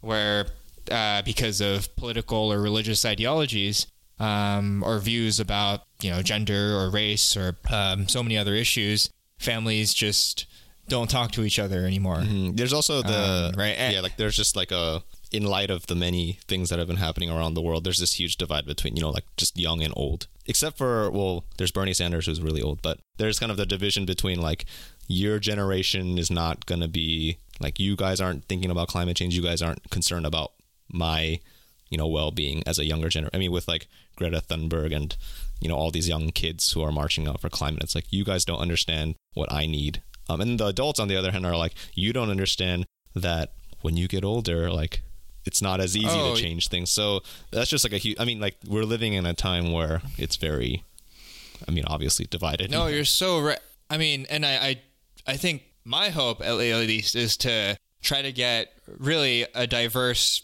where 0.00 0.46
uh, 0.90 1.22
because 1.24 1.60
of 1.60 1.94
political 1.96 2.52
or 2.52 2.60
religious 2.60 3.04
ideologies 3.04 3.86
um, 4.18 4.82
or 4.84 4.98
views 4.98 5.40
about 5.40 5.82
you 6.00 6.10
know 6.10 6.22
gender 6.22 6.76
or 6.76 6.90
race 6.90 7.36
or 7.36 7.56
um, 7.70 8.08
so 8.08 8.22
many 8.22 8.36
other 8.38 8.54
issues, 8.54 9.10
families 9.38 9.92
just 9.94 10.46
don't 10.88 11.10
talk 11.10 11.32
to 11.32 11.42
each 11.42 11.58
other 11.58 11.84
anymore. 11.84 12.18
Mm, 12.18 12.56
There's 12.56 12.72
also 12.72 13.02
the 13.02 13.50
Um, 13.52 13.58
right, 13.58 13.76
yeah, 13.92 14.00
like 14.00 14.16
there's 14.16 14.36
just 14.36 14.54
like 14.56 14.70
a 14.70 15.02
in 15.32 15.44
light 15.44 15.70
of 15.70 15.86
the 15.88 15.94
many 15.96 16.38
things 16.46 16.70
that 16.70 16.78
have 16.78 16.86
been 16.86 16.96
happening 16.98 17.28
around 17.28 17.54
the 17.54 17.60
world, 17.62 17.82
there's 17.84 17.98
this 17.98 18.14
huge 18.14 18.36
divide 18.36 18.64
between 18.64 18.96
you 18.96 19.02
know 19.02 19.10
like 19.10 19.24
just 19.36 19.58
young 19.58 19.82
and 19.82 19.92
old. 19.96 20.28
Except 20.46 20.78
for 20.78 21.10
well, 21.10 21.44
there's 21.58 21.72
Bernie 21.72 21.92
Sanders 21.92 22.26
who's 22.26 22.40
really 22.40 22.62
old, 22.62 22.80
but 22.82 23.00
there's 23.18 23.38
kind 23.38 23.50
of 23.50 23.58
the 23.58 23.66
division 23.66 24.06
between 24.06 24.40
like 24.40 24.64
your 25.08 25.38
generation 25.38 26.18
is 26.18 26.30
not 26.30 26.66
gonna 26.66 26.88
be 26.88 27.38
like 27.58 27.80
you 27.80 27.96
guys 27.96 28.20
aren't 28.20 28.44
thinking 28.44 28.70
about 28.70 28.88
climate 28.88 29.16
change, 29.16 29.34
you 29.34 29.42
guys 29.42 29.60
aren't 29.62 29.90
concerned 29.90 30.26
about 30.26 30.52
my 30.92 31.40
you 31.90 31.96
know 31.98 32.08
well-being 32.08 32.62
as 32.66 32.78
a 32.78 32.84
younger 32.84 33.08
generation. 33.08 33.30
I 33.34 33.38
mean, 33.38 33.52
with 33.52 33.68
like 33.68 33.86
Greta 34.16 34.40
Thunberg 34.40 34.94
and 34.94 35.16
you 35.60 35.68
know 35.68 35.76
all 35.76 35.90
these 35.90 36.08
young 36.08 36.30
kids 36.30 36.72
who 36.72 36.82
are 36.82 36.92
marching 36.92 37.28
out 37.28 37.40
for 37.40 37.48
climate, 37.48 37.82
it's 37.82 37.94
like 37.94 38.12
you 38.12 38.24
guys 38.24 38.44
don't 38.44 38.58
understand 38.60 39.14
what 39.34 39.52
I 39.52 39.66
need. 39.66 40.02
Um, 40.28 40.40
and 40.40 40.58
the 40.58 40.66
adults 40.66 40.98
on 40.98 41.06
the 41.08 41.16
other 41.16 41.30
hand 41.30 41.46
are 41.46 41.56
like, 41.56 41.74
you 41.94 42.12
don't 42.12 42.30
understand 42.30 42.84
that 43.14 43.52
when 43.82 43.96
you 43.96 44.08
get 44.08 44.24
older, 44.24 44.70
like 44.70 45.02
it's 45.44 45.62
not 45.62 45.80
as 45.80 45.96
easy 45.96 46.08
Oh, 46.10 46.34
to 46.34 46.40
change 46.42 46.68
things. 46.68 46.90
So 46.90 47.20
that's 47.52 47.70
just 47.70 47.84
like 47.84 47.92
a 47.92 47.98
huge. 47.98 48.16
I 48.18 48.24
mean, 48.24 48.40
like 48.40 48.56
we're 48.66 48.82
living 48.84 49.14
in 49.14 49.24
a 49.24 49.34
time 49.34 49.70
where 49.70 50.02
it's 50.18 50.34
very, 50.34 50.82
I 51.68 51.70
mean, 51.70 51.84
obviously 51.86 52.26
divided. 52.26 52.70
No, 52.70 52.88
you're 52.88 53.04
so 53.04 53.40
right. 53.40 53.60
I 53.88 53.96
mean, 53.98 54.26
and 54.28 54.44
I, 54.44 54.54
I, 54.56 54.80
I 55.28 55.36
think 55.36 55.62
my 55.84 56.08
hope, 56.08 56.40
at 56.40 56.48
at 56.48 56.56
least, 56.56 57.14
is 57.14 57.36
to 57.38 57.78
try 58.02 58.22
to 58.22 58.32
get 58.32 58.72
really 58.98 59.46
a 59.54 59.68
diverse 59.68 60.42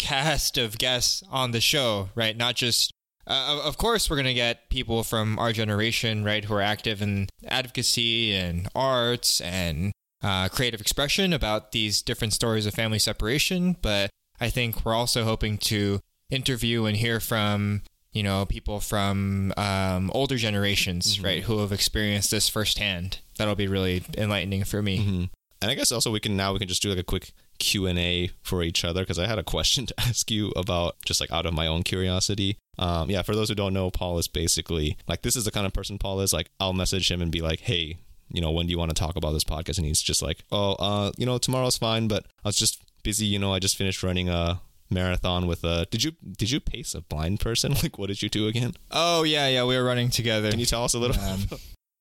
cast 0.00 0.56
of 0.58 0.78
guests 0.78 1.22
on 1.30 1.50
the 1.50 1.60
show, 1.60 2.08
right? 2.14 2.36
Not 2.36 2.56
just, 2.56 2.90
uh, 3.26 3.60
of- 3.64 3.76
course, 3.76 4.08
we're 4.08 4.16
going 4.16 4.24
to 4.26 4.34
get 4.34 4.70
people 4.70 5.04
from 5.04 5.38
our 5.38 5.52
generation, 5.52 6.24
right, 6.24 6.44
who 6.44 6.54
are 6.54 6.62
active 6.62 7.02
in 7.02 7.28
advocacy 7.46 8.34
and 8.34 8.68
arts 8.74 9.40
and 9.40 9.92
uh, 10.22 10.48
creative 10.48 10.80
expression 10.80 11.32
about 11.32 11.72
these 11.72 12.02
different 12.02 12.32
stories 12.32 12.66
of 12.66 12.74
family 12.74 12.98
separation. 12.98 13.76
But 13.82 14.10
I 14.40 14.48
think 14.50 14.84
we're 14.84 14.94
also 14.94 15.24
hoping 15.24 15.58
to 15.58 16.00
interview 16.30 16.84
and 16.86 16.96
hear 16.96 17.20
from 17.20 17.82
you 18.12 18.22
know 18.22 18.44
people 18.46 18.80
from 18.80 19.52
um, 19.56 20.10
older 20.14 20.36
generations, 20.36 21.20
right, 21.20 21.42
who 21.44 21.58
have 21.58 21.72
experienced 21.72 22.30
this 22.30 22.48
firsthand. 22.48 23.20
That'll 23.38 23.54
be 23.54 23.68
really 23.68 24.02
enlightening 24.16 24.64
for 24.64 24.82
me. 24.82 24.96
hmm 25.04 25.24
And 25.62 25.70
I 25.70 25.74
guess 25.74 25.92
also 25.92 26.10
we 26.10 26.20
can 26.20 26.36
now 26.36 26.52
we 26.52 26.58
can 26.58 26.68
just 26.68 26.82
do 26.82 26.88
like 26.88 26.98
a 26.98 27.04
quick 27.04 27.32
Q 27.60 27.86
and 27.86 27.98
A 27.98 28.30
for 28.42 28.64
each 28.64 28.84
other 28.84 29.02
because 29.02 29.18
I 29.18 29.26
had 29.26 29.38
a 29.38 29.44
question 29.44 29.86
to 29.86 29.94
ask 30.00 30.30
you 30.30 30.50
about 30.56 30.96
just 31.04 31.20
like 31.20 31.30
out 31.30 31.46
of 31.46 31.54
my 31.54 31.68
own 31.68 31.84
curiosity. 31.84 32.56
Um, 32.78 33.10
yeah, 33.10 33.22
for 33.22 33.36
those 33.36 33.50
who 33.50 33.54
don't 33.54 33.74
know, 33.74 33.90
Paul 33.90 34.18
is 34.18 34.26
basically 34.26 34.96
like 35.06 35.22
this 35.22 35.36
is 35.36 35.44
the 35.44 35.52
kind 35.52 35.66
of 35.66 35.72
person 35.72 35.98
Paul 35.98 36.20
is. 36.20 36.32
Like 36.32 36.50
I'll 36.58 36.72
message 36.72 37.10
him 37.10 37.22
and 37.22 37.30
be 37.30 37.40
like, 37.40 37.60
hey. 37.60 37.98
You 38.32 38.40
know, 38.40 38.52
when 38.52 38.66
do 38.66 38.70
you 38.70 38.78
want 38.78 38.90
to 38.90 38.94
talk 38.94 39.16
about 39.16 39.32
this 39.32 39.42
podcast? 39.42 39.78
And 39.78 39.86
he's 39.88 40.00
just 40.00 40.22
like, 40.22 40.44
oh, 40.52 40.74
uh, 40.74 41.10
you 41.18 41.26
know, 41.26 41.36
tomorrow's 41.36 41.76
fine, 41.76 42.06
but 42.06 42.26
I 42.44 42.48
was 42.48 42.54
just 42.54 42.80
busy. 43.02 43.26
You 43.26 43.40
know, 43.40 43.52
I 43.52 43.58
just 43.58 43.76
finished 43.76 44.04
running 44.04 44.28
a 44.28 44.60
marathon 44.88 45.48
with 45.48 45.64
a. 45.64 45.86
Did 45.90 46.04
you 46.04 46.12
did 46.38 46.50
you 46.50 46.60
pace 46.60 46.94
a 46.94 47.00
blind 47.00 47.40
person? 47.40 47.74
Like, 47.82 47.98
what 47.98 48.06
did 48.06 48.22
you 48.22 48.28
do 48.28 48.46
again? 48.46 48.74
Oh 48.92 49.24
yeah, 49.24 49.48
yeah, 49.48 49.64
we 49.64 49.76
were 49.76 49.82
running 49.82 50.10
together. 50.10 50.50
Can 50.50 50.60
you 50.60 50.66
tell 50.66 50.84
us 50.84 50.94
a 50.94 50.98
little? 50.98 51.20
Um, 51.20 51.48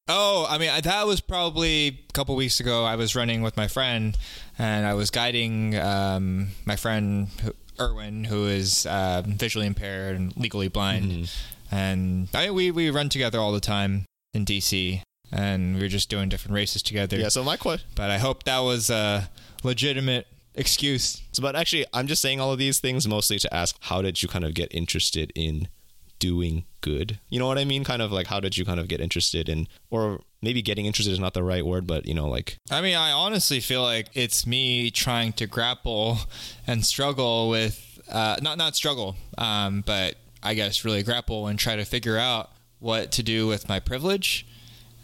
oh, 0.10 0.46
I 0.50 0.58
mean, 0.58 0.70
I- 0.70 0.82
that 0.82 1.08
was 1.08 1.22
probably 1.22 1.88
a 2.10 2.14
couple 2.14 2.36
weeks 2.36 2.60
ago. 2.60 2.84
I 2.84 2.96
was 2.98 3.16
running 3.16 3.42
with 3.42 3.56
my 3.56 3.68
friend, 3.68 4.18
and 4.58 4.86
I 4.86 4.94
was 4.96 5.10
guiding 5.12 5.78
um, 5.78 6.50
my 6.66 6.76
friend 6.76 7.28
Erwin, 7.80 8.26
who 8.26 8.48
is 8.48 8.86
uh, 8.86 9.22
visually 9.26 9.68
impaired 9.68 10.16
and 10.18 10.36
legally 10.36 10.68
blind. 10.68 11.32
And 11.72 12.28
I, 12.34 12.50
we 12.52 12.72
we 12.72 12.90
run 12.90 13.10
together 13.10 13.40
all 13.40 13.52
the 13.52 13.60
time 13.62 14.06
in 14.34 14.44
DC, 14.46 15.02
and 15.32 15.76
we 15.76 15.82
were 15.82 15.88
just 15.88 16.10
doing 16.10 16.28
different 16.28 16.56
races 16.56 16.82
together. 16.82 17.18
yeah. 17.18 17.30
So 17.30 17.44
my 17.44 17.58
question. 17.58 17.88
But 17.96 18.10
I 18.10 18.18
hope 18.18 18.44
that 18.44 18.60
was 18.60 18.90
a 18.90 19.30
legitimate 19.64 20.28
excuse. 20.56 21.22
So, 21.32 21.42
but 21.42 21.56
actually, 21.56 21.86
I'm 21.94 22.08
just 22.08 22.22
saying 22.22 22.40
all 22.42 22.52
of 22.52 22.58
these 22.60 22.80
things 22.80 23.08
mostly 23.08 23.38
to 23.40 23.54
ask, 23.54 23.76
how 23.82 24.02
did 24.02 24.22
you 24.24 24.28
kind 24.28 24.44
of 24.44 24.54
get 24.56 24.74
interested 24.74 25.32
in 25.36 25.68
doing 26.18 26.66
good? 26.82 27.20
You 27.30 27.40
know 27.40 27.48
what 27.48 27.58
I 27.58 27.66
mean? 27.66 27.84
Kind 27.84 28.02
of 28.02 28.12
like, 28.12 28.28
how 28.28 28.40
did 28.40 28.58
you 28.58 28.66
kind 28.66 28.80
of 28.80 28.88
get 28.88 29.00
interested 29.02 29.50
in, 29.50 29.68
or 29.90 30.22
maybe 30.42 30.62
getting 30.62 30.86
interested 30.86 31.12
is 31.12 31.20
not 31.20 31.34
the 31.34 31.44
right 31.44 31.66
word, 31.66 31.88
but 31.88 32.06
you 32.06 32.14
know, 32.14 32.28
like, 32.28 32.58
I 32.72 32.82
mean, 32.82 32.96
I 32.96 33.12
honestly 33.12 33.60
feel 33.60 33.82
like 33.82 34.08
it's 34.14 34.46
me 34.48 34.92
trying 34.92 35.34
to 35.34 35.48
grapple 35.48 36.20
and 36.68 36.86
struggle 36.86 37.50
with 37.50 38.00
uh, 38.12 38.38
not 38.42 38.58
not 38.58 38.76
struggle, 38.76 39.16
um, 39.38 39.84
but 39.86 40.16
I 40.42 40.54
guess 40.54 40.86
really 40.86 41.04
grapple 41.04 41.48
and 41.48 41.60
try 41.60 41.76
to 41.76 41.86
figure 41.86 42.18
out 42.18 42.52
what 42.80 43.12
to 43.14 43.24
do 43.24 43.48
with 43.48 43.68
my 43.68 43.80
privilege, 43.80 44.48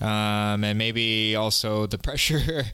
um, 0.02 0.64
and 0.64 0.78
maybe 0.78 1.36
also 1.36 1.86
the 1.86 1.98
pressure. 2.00 2.66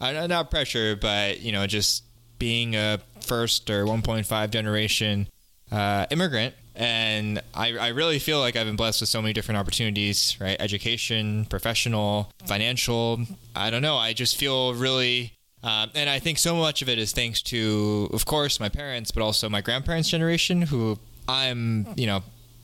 Not 0.00 0.50
pressure, 0.50 0.96
but 0.96 1.40
you 1.40 1.52
know, 1.52 1.66
just 1.66 2.04
being 2.38 2.74
a 2.74 3.00
first 3.20 3.68
or 3.70 3.84
1.5 3.84 4.50
generation 4.50 5.28
uh, 5.70 6.06
immigrant. 6.10 6.54
And 6.80 7.42
I, 7.52 7.76
I 7.76 7.88
really 7.88 8.18
feel 8.18 8.40
like 8.40 8.56
I've 8.56 8.66
been 8.66 8.74
blessed 8.74 9.02
with 9.02 9.10
so 9.10 9.20
many 9.20 9.34
different 9.34 9.58
opportunities, 9.58 10.38
right? 10.40 10.56
Education, 10.58 11.44
professional, 11.44 12.32
financial. 12.46 13.20
I 13.54 13.68
don't 13.68 13.82
know. 13.82 13.98
I 13.98 14.14
just 14.14 14.38
feel 14.38 14.72
really, 14.72 15.34
uh, 15.62 15.88
and 15.94 16.08
I 16.08 16.20
think 16.20 16.38
so 16.38 16.56
much 16.56 16.80
of 16.80 16.88
it 16.88 16.98
is 16.98 17.12
thanks 17.12 17.42
to, 17.42 18.08
of 18.14 18.24
course, 18.24 18.58
my 18.58 18.70
parents, 18.70 19.10
but 19.10 19.22
also 19.22 19.50
my 19.50 19.60
grandparents' 19.60 20.08
generation, 20.08 20.62
who 20.62 20.98
I'm, 21.28 21.86
you 21.98 22.06
know, 22.06 22.22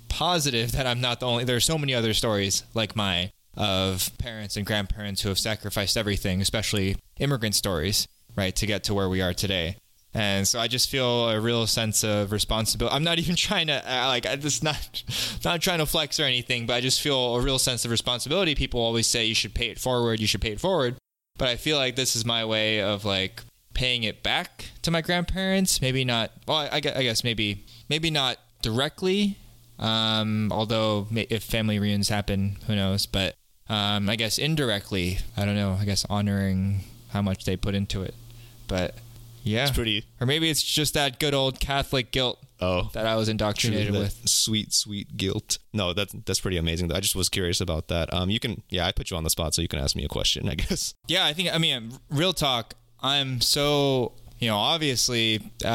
positive 0.09 0.73
that 0.73 0.87
I'm 0.87 1.03
not 1.03 1.21
the 1.21 1.27
only. 1.27 1.45
There 1.45 1.57
are 1.57 1.61
so 1.61 1.77
many 1.77 1.95
other 1.95 2.15
stories 2.15 2.65
like 2.73 2.97
mine 2.97 3.33
of 3.55 4.11
parents 4.17 4.57
and 4.57 4.65
grandparents 4.65 5.21
who 5.21 5.29
have 5.29 5.39
sacrificed 5.39 5.95
everything, 5.95 6.41
especially 6.41 6.97
immigrant 7.19 7.55
stories, 7.55 8.09
right, 8.35 8.57
to 8.57 8.65
get 8.65 8.83
to 8.85 8.95
where 8.95 9.11
we 9.11 9.21
are 9.21 9.35
today. 9.35 9.77
And 10.15 10.49
so 10.49 10.59
I 10.59 10.67
just 10.67 10.89
feel 10.89 11.29
a 11.29 11.39
real 11.39 11.67
sense 11.67 12.03
of 12.03 12.33
responsibility. 12.33 12.95
I'm 12.95 13.05
not 13.05 13.19
even 13.23 13.37
trying 13.37 13.67
to 13.67 13.75
uh, 13.75 14.07
like 14.07 14.27
I 14.27 14.37
just 14.37 14.63
not 14.65 15.03
not 15.45 15.61
trying 15.61 15.79
to 15.79 15.87
flex 15.87 16.19
or 16.19 16.25
anything, 16.25 16.67
but 16.67 16.75
I 16.75 16.81
just 16.81 17.01
feel 17.01 17.37
a 17.37 17.41
real 17.41 17.59
sense 17.59 17.85
of 17.85 17.91
responsibility. 17.91 18.55
People 18.55 18.81
always 18.81 19.07
say 19.07 19.25
you 19.27 19.35
should 19.35 19.55
pay 19.55 19.67
it 19.69 19.79
forward, 19.79 20.21
you 20.21 20.27
should 20.27 20.41
pay 20.41 20.53
it 20.53 20.61
forward, 20.61 20.97
but 21.39 21.49
I 21.49 21.57
feel 21.57 21.77
like 21.77 21.97
this 21.97 22.17
is 22.17 22.25
my 22.25 22.45
way 22.45 22.81
of 22.81 23.05
like 23.05 23.43
paying 23.75 24.05
it 24.05 24.23
back 24.23 24.67
to 24.83 24.91
my 24.91 25.03
grandparents. 25.03 25.83
Maybe 25.83 26.03
not. 26.05 26.31
Well, 26.49 26.57
I, 26.57 26.77
I 26.77 26.81
guess- 26.81 27.23
maybe 27.23 27.67
maybe 27.89 28.11
not 28.11 28.39
directly. 28.63 29.37
Um, 29.79 30.51
although 30.51 31.07
if 31.13 31.43
family 31.43 31.79
reunions 31.79 32.09
happen, 32.09 32.57
who 32.67 32.75
knows? 32.75 33.05
But 33.05 33.35
um, 33.69 34.09
I 34.09 34.17
guess 34.17 34.39
indirectly. 34.39 35.19
I 35.37 35.45
don't 35.45 35.57
know. 35.57 35.77
I 35.79 35.85
guess 35.85 36.07
honoring 36.09 36.81
how 37.11 37.21
much 37.21 37.45
they 37.45 37.57
put 37.59 37.75
into 37.75 38.03
it. 38.03 38.15
But 38.67 38.95
yeah, 39.47 39.63
it's 39.63 39.71
pretty, 39.71 40.05
or 40.21 40.27
maybe 40.27 40.51
it's 40.51 40.63
just 40.63 40.95
that 40.95 41.21
good 41.21 41.33
old 41.33 41.61
Catholic 41.61 42.11
guilt 42.11 42.43
oh, 42.61 42.91
that 42.95 43.07
I 43.07 43.15
was 43.15 43.29
indoctrinated 43.29 43.95
that 43.95 43.99
with. 43.99 44.29
sweet, 44.29 44.73
sweet 44.73 45.17
guilt. 45.17 45.59
No, 45.73 45.93
that's, 45.93 46.15
that's 46.25 46.41
pretty 46.41 46.57
amazing. 46.57 46.91
I 46.93 47.01
just 47.01 47.15
was 47.15 47.29
curious 47.29 47.61
about 47.61 47.89
that. 47.89 48.13
Um, 48.13 48.29
you 48.29 48.41
can, 48.41 48.63
yeah, 48.69 48.87
I 48.87 48.93
put 48.93 49.11
you 49.11 49.17
on 49.17 49.25
the 49.25 49.31
spot, 49.31 49.55
so 49.55 49.63
you 49.63 49.69
can 49.69 49.79
ask 49.79 49.95
me 49.95 50.05
a 50.05 50.09
question, 50.09 50.49
I 50.51 50.57
guess. 50.57 50.95
Yeah, 51.07 51.25
I 51.25 51.33
think. 51.33 51.55
I 51.55 51.59
mean, 51.59 51.93
real 52.11 52.33
talk. 52.33 52.75
I'm 53.01 53.41
so 53.41 54.15
you 54.39 54.49
know, 54.49 54.57
obviously, 54.57 55.41
uh, 55.65 55.69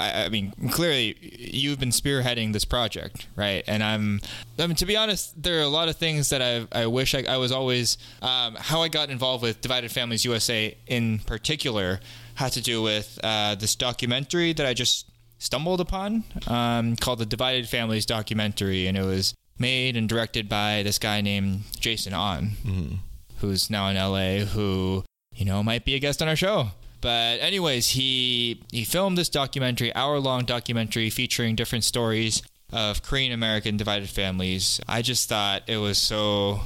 I, 0.00 0.24
I 0.24 0.28
mean, 0.30 0.52
clearly, 0.72 1.16
you've 1.20 1.78
been 1.78 1.90
spearheading 1.90 2.52
this 2.52 2.64
project, 2.64 3.28
right? 3.36 3.62
And 3.68 3.84
I'm, 3.84 4.20
I 4.58 4.66
mean, 4.66 4.74
to 4.76 4.86
be 4.86 4.96
honest, 4.96 5.40
there 5.40 5.58
are 5.60 5.62
a 5.62 5.68
lot 5.68 5.88
of 5.88 5.96
things 5.96 6.30
that 6.30 6.42
I, 6.42 6.66
I 6.76 6.86
wish 6.86 7.14
I, 7.14 7.24
I 7.28 7.36
was 7.36 7.52
always, 7.52 7.98
um, 8.20 8.56
how 8.58 8.82
I 8.82 8.88
got 8.88 9.10
involved 9.10 9.44
with 9.44 9.60
Divided 9.60 9.92
Families 9.92 10.24
USA 10.24 10.76
in 10.88 11.20
particular 11.20 12.00
had 12.34 12.52
to 12.52 12.60
do 12.62 12.82
with 12.82 13.18
uh, 13.22 13.54
this 13.54 13.74
documentary 13.74 14.52
that 14.52 14.66
I 14.66 14.74
just 14.74 15.06
stumbled 15.38 15.80
upon 15.80 16.24
um, 16.46 16.96
called 16.96 17.18
the 17.18 17.26
Divided 17.26 17.68
Families 17.68 18.06
documentary, 18.06 18.86
and 18.86 18.96
it 18.96 19.04
was 19.04 19.34
made 19.58 19.96
and 19.96 20.08
directed 20.08 20.48
by 20.48 20.82
this 20.82 20.98
guy 20.98 21.20
named 21.20 21.62
Jason 21.78 22.12
Ahn, 22.14 22.52
Mm-hmm. 22.64 22.94
who's 23.38 23.70
now 23.70 23.88
in 23.88 23.96
LA, 23.96 24.44
who 24.46 25.04
you 25.34 25.44
know 25.44 25.62
might 25.62 25.84
be 25.84 25.94
a 25.94 25.98
guest 25.98 26.20
on 26.22 26.28
our 26.28 26.36
show. 26.36 26.68
But 27.00 27.40
anyways, 27.40 27.88
he 27.88 28.62
he 28.70 28.84
filmed 28.84 29.16
this 29.16 29.28
documentary, 29.30 29.94
hour 29.94 30.18
long 30.18 30.44
documentary 30.44 31.08
featuring 31.10 31.56
different 31.56 31.84
stories 31.84 32.42
of 32.72 33.02
Korean 33.02 33.32
American 33.32 33.76
divided 33.76 34.08
families. 34.10 34.80
I 34.86 35.02
just 35.02 35.28
thought 35.28 35.62
it 35.66 35.78
was 35.78 35.96
so 35.98 36.60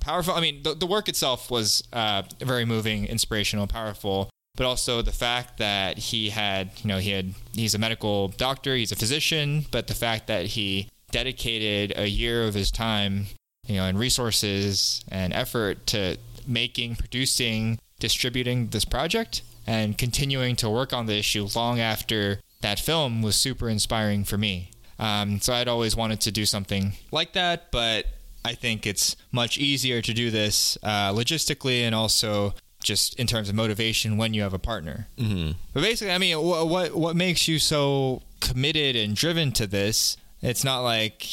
powerful. 0.00 0.34
I 0.34 0.40
mean, 0.40 0.62
the, 0.62 0.74
the 0.74 0.86
work 0.86 1.08
itself 1.08 1.50
was 1.50 1.82
uh, 1.92 2.22
very 2.40 2.64
moving, 2.64 3.06
inspirational, 3.06 3.66
powerful. 3.66 4.28
But 4.58 4.66
also 4.66 5.02
the 5.02 5.12
fact 5.12 5.58
that 5.58 5.98
he 5.98 6.30
had, 6.30 6.72
you 6.82 6.88
know, 6.88 6.98
he 6.98 7.12
had, 7.12 7.32
he's 7.52 7.76
a 7.76 7.78
medical 7.78 8.26
doctor, 8.26 8.74
he's 8.74 8.90
a 8.90 8.96
physician, 8.96 9.66
but 9.70 9.86
the 9.86 9.94
fact 9.94 10.26
that 10.26 10.46
he 10.46 10.88
dedicated 11.12 11.96
a 11.96 12.08
year 12.08 12.42
of 12.42 12.54
his 12.54 12.72
time, 12.72 13.26
you 13.68 13.76
know, 13.76 13.84
and 13.84 13.96
resources 13.96 15.00
and 15.12 15.32
effort 15.32 15.86
to 15.86 16.16
making, 16.44 16.96
producing, 16.96 17.78
distributing 18.00 18.66
this 18.70 18.84
project 18.84 19.42
and 19.64 19.96
continuing 19.96 20.56
to 20.56 20.68
work 20.68 20.92
on 20.92 21.06
the 21.06 21.16
issue 21.16 21.46
long 21.54 21.78
after 21.78 22.40
that 22.60 22.80
film 22.80 23.22
was 23.22 23.36
super 23.36 23.68
inspiring 23.68 24.24
for 24.24 24.38
me. 24.38 24.72
Um, 24.98 25.40
so 25.40 25.52
I'd 25.52 25.68
always 25.68 25.94
wanted 25.94 26.20
to 26.22 26.32
do 26.32 26.44
something 26.44 26.94
like 27.12 27.32
that, 27.34 27.70
but 27.70 28.06
I 28.44 28.54
think 28.54 28.88
it's 28.88 29.14
much 29.30 29.56
easier 29.56 30.02
to 30.02 30.12
do 30.12 30.32
this 30.32 30.76
uh, 30.82 31.12
logistically 31.12 31.82
and 31.82 31.94
also 31.94 32.54
just 32.82 33.18
in 33.18 33.26
terms 33.26 33.48
of 33.48 33.54
motivation 33.54 34.16
when 34.16 34.34
you 34.34 34.42
have 34.42 34.54
a 34.54 34.58
partner. 34.58 35.08
Mm-hmm. 35.18 35.52
But 35.74 35.82
basically, 35.82 36.12
I 36.12 36.18
mean, 36.18 36.36
wh- 36.36 36.66
what 36.68 36.94
what 36.94 37.16
makes 37.16 37.48
you 37.48 37.58
so 37.58 38.22
committed 38.40 38.96
and 38.96 39.14
driven 39.16 39.52
to 39.52 39.66
this? 39.66 40.16
It's 40.42 40.64
not 40.64 40.80
like 40.80 41.24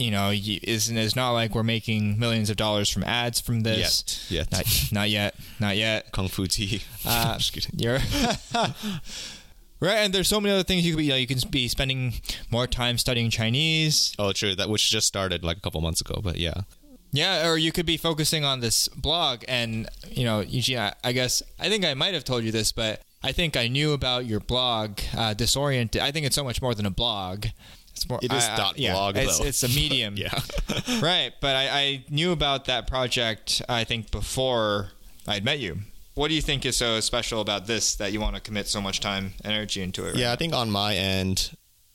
you 0.00 0.10
know, 0.10 0.30
it's, 0.32 0.88
it's 0.88 1.16
not 1.16 1.32
like 1.32 1.54
we're 1.54 1.62
making 1.62 2.18
millions 2.18 2.48
of 2.48 2.56
dollars 2.56 2.88
from 2.88 3.04
ads 3.04 3.38
from 3.40 3.60
this. 3.60 4.26
Yet. 4.30 4.50
Yet. 4.50 4.52
Not, 4.52 4.92
not 4.92 5.10
yet. 5.10 5.34
Not 5.60 5.76
yet. 5.76 6.10
Kung 6.12 6.28
Fu 6.28 6.46
Tea. 6.46 6.82
Uh, 7.04 7.36
Just 7.38 7.52
kidding. 7.52 7.78
You're 7.78 7.98
right, 9.80 9.96
and 9.98 10.12
there's 10.12 10.28
so 10.28 10.40
many 10.40 10.54
other 10.54 10.62
things 10.62 10.86
you 10.86 10.92
could 10.92 10.98
be. 10.98 11.04
You, 11.04 11.10
know, 11.10 11.16
you 11.16 11.26
can 11.26 11.38
be 11.50 11.68
spending 11.68 12.14
more 12.50 12.66
time 12.66 12.96
studying 12.96 13.28
Chinese. 13.30 14.14
Oh, 14.18 14.32
true. 14.32 14.54
That 14.54 14.70
which 14.70 14.90
just 14.90 15.06
started 15.06 15.44
like 15.44 15.58
a 15.58 15.60
couple 15.60 15.80
months 15.82 16.00
ago, 16.00 16.20
but 16.22 16.38
yeah. 16.38 16.62
Yeah, 17.12 17.48
or 17.48 17.56
you 17.58 17.72
could 17.72 17.86
be 17.86 17.96
focusing 17.96 18.44
on 18.44 18.60
this 18.60 18.88
blog, 18.88 19.42
and 19.48 19.88
you 20.08 20.24
know, 20.24 20.40
Eugene. 20.40 20.78
I, 20.78 20.94
I 21.02 21.12
guess 21.12 21.42
I 21.58 21.68
think 21.68 21.84
I 21.84 21.94
might 21.94 22.14
have 22.14 22.24
told 22.24 22.44
you 22.44 22.52
this, 22.52 22.72
but 22.72 23.02
I 23.22 23.32
think 23.32 23.56
I 23.56 23.68
knew 23.68 23.92
about 23.92 24.26
your 24.26 24.40
blog, 24.40 25.00
uh, 25.16 25.34
Disoriented. 25.34 26.00
I 26.00 26.10
think 26.12 26.26
it's 26.26 26.36
so 26.36 26.44
much 26.44 26.62
more 26.62 26.74
than 26.74 26.86
a 26.86 26.90
blog. 26.90 27.46
It's 27.94 28.08
more. 28.08 28.20
It 28.22 28.32
is 28.32 28.44
I- 28.44 28.54
I- 28.54 28.56
dot 28.56 28.78
yeah, 28.78 28.92
blog, 28.92 29.16
It's, 29.16 29.40
it's 29.40 29.62
a 29.62 29.68
medium. 29.68 30.16
Yeah. 30.20 30.38
right, 31.00 31.32
but 31.40 31.56
I, 31.56 31.68
I 31.68 32.04
knew 32.08 32.32
about 32.32 32.66
that 32.66 32.86
project. 32.86 33.60
I 33.68 33.84
think 33.84 34.10
before 34.10 34.90
I'd 35.26 35.44
met 35.44 35.58
you. 35.58 35.78
What 36.14 36.28
do 36.28 36.34
you 36.34 36.42
think 36.42 36.66
is 36.66 36.76
so 36.76 37.00
special 37.00 37.40
about 37.40 37.66
this 37.66 37.94
that 37.96 38.12
you 38.12 38.20
want 38.20 38.34
to 38.34 38.40
commit 38.42 38.66
so 38.68 38.80
much 38.80 39.00
time, 39.00 39.32
energy 39.44 39.80
into 39.80 40.04
it? 40.06 40.10
Right 40.10 40.16
Yeah, 40.16 40.32
I 40.32 40.36
think 40.36 40.52
on 40.52 40.70
my 40.70 40.94
end, 40.94 41.52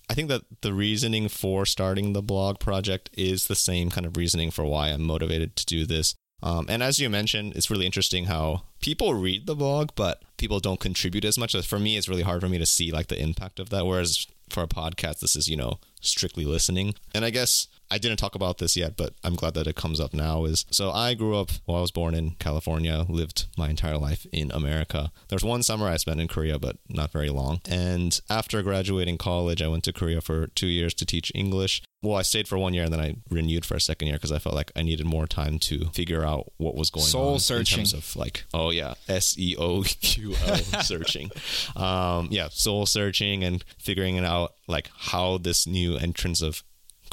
I 0.10 0.14
think 0.14 0.30
that 0.30 0.44
the 0.62 0.74
reasoning 0.74 1.30
for 1.30 1.66
starting 1.66 2.14
the 2.14 2.22
blog 2.22 2.60
project 2.60 3.10
is 3.14 3.48
the 3.48 3.56
same 3.56 3.90
kind 3.90 4.06
of 4.06 4.18
reasoning 4.18 4.52
for 4.52 4.66
why 4.66 4.90
I'm 4.90 5.04
motivated 5.04 5.56
to 5.56 5.66
do 5.66 5.86
this. 5.86 6.16
Um, 6.44 6.66
and 6.70 6.84
as 6.84 7.00
you 7.00 7.10
mentioned, 7.10 7.56
it's 7.56 7.72
really 7.72 7.86
interesting 7.86 8.26
how 8.26 8.64
people 8.82 9.14
read 9.14 9.48
the 9.48 9.56
blog, 9.56 9.90
but 9.96 10.24
people 10.38 10.60
don't 10.60 10.80
contribute 10.80 11.26
as 11.26 11.38
much. 11.38 11.56
For 11.66 11.80
me, 11.80 11.98
it's 11.98 12.10
really 12.10 12.22
hard 12.22 12.42
for 12.42 12.50
me 12.50 12.58
to 12.60 12.66
see 12.66 12.92
like 12.92 13.08
the 13.08 13.20
impact 13.20 13.60
of 13.60 13.70
that. 13.70 13.86
Whereas 13.86 14.28
for 14.50 14.62
a 14.62 14.68
podcast, 14.68 15.22
this 15.22 15.36
is 15.36 15.48
you 15.48 15.58
know 15.58 15.80
strictly 16.02 16.46
listening. 16.46 16.94
And 17.14 17.26
I 17.26 17.30
guess 17.32 17.68
I 17.92 17.98
didn't 17.98 18.18
talk 18.18 18.36
about 18.36 18.58
this 18.58 18.76
yet, 18.76 18.98
but 18.98 19.14
I'm 19.24 19.36
glad 19.36 19.54
that 19.54 19.68
it 19.68 19.76
comes 19.76 20.00
up 20.00 20.14
now. 20.14 20.46
Is 20.46 20.66
so 20.72 20.92
I 20.92 21.14
grew 21.14 21.36
up. 21.38 21.52
Well, 21.68 21.78
I 21.78 21.82
was 21.82 21.92
born 21.92 22.16
in 22.16 22.32
California, 22.40 23.06
lived 23.08 23.46
my 23.58 23.70
entire 23.70 23.98
life 23.98 24.26
in 24.32 24.52
America. 24.52 25.12
There 25.30 25.36
was 25.36 25.44
one 25.44 25.64
summer 25.64 25.88
I 25.88 25.98
spent 25.98 26.20
in 26.20 26.28
Korea, 26.28 26.60
but 26.60 26.78
not 26.90 27.12
very 27.12 27.30
long. 27.30 27.62
And 27.70 28.20
after 28.30 28.62
graduating 28.64 29.18
college, 29.18 29.62
I 29.62 29.68
went 29.68 29.84
to 29.86 29.94
Korea 29.94 30.22
for 30.22 30.48
two 30.48 30.68
years 30.68 30.94
to 30.96 31.06
teach 31.06 31.32
English. 31.36 31.82
Well, 32.02 32.18
I 32.18 32.22
stayed 32.22 32.48
for 32.48 32.58
one 32.58 32.74
year 32.76 32.84
and 32.84 32.94
then 32.94 33.00
I 33.00 33.16
renewed 33.32 33.66
for 33.66 33.76
a 33.76 33.82
second 33.82 34.08
year 34.08 34.18
because 34.18 34.32
I 34.32 34.38
felt 34.38 34.54
like 34.56 34.72
I 34.76 34.84
needed 34.84 35.08
more 35.08 35.26
time 35.26 35.58
to 35.60 35.86
figure 35.86 36.24
out 36.24 36.52
what 36.58 36.76
was 36.76 36.92
going 36.92 37.06
Soul 37.08 37.34
on 37.34 37.40
searching. 37.40 37.80
in 37.80 37.86
terms 37.86 37.94
of 37.94 38.16
like, 38.16 38.44
oh 38.54 38.70
yeah, 38.70 38.94
S 39.08 39.36
E 39.40 39.56
O 39.58 39.82
Q 39.84 40.36
L 40.46 40.56
searching. 40.84 41.32
Um, 41.76 42.28
yeah, 42.30 42.50
soul 42.52 42.86
searching 42.86 43.44
and 43.44 43.64
figuring 43.80 44.18
it 44.18 44.26
out 44.26 44.54
like 44.68 44.90
how 44.96 45.38
this 45.40 45.66
new 45.66 45.98
entrance 45.98 46.42
of 46.44 46.64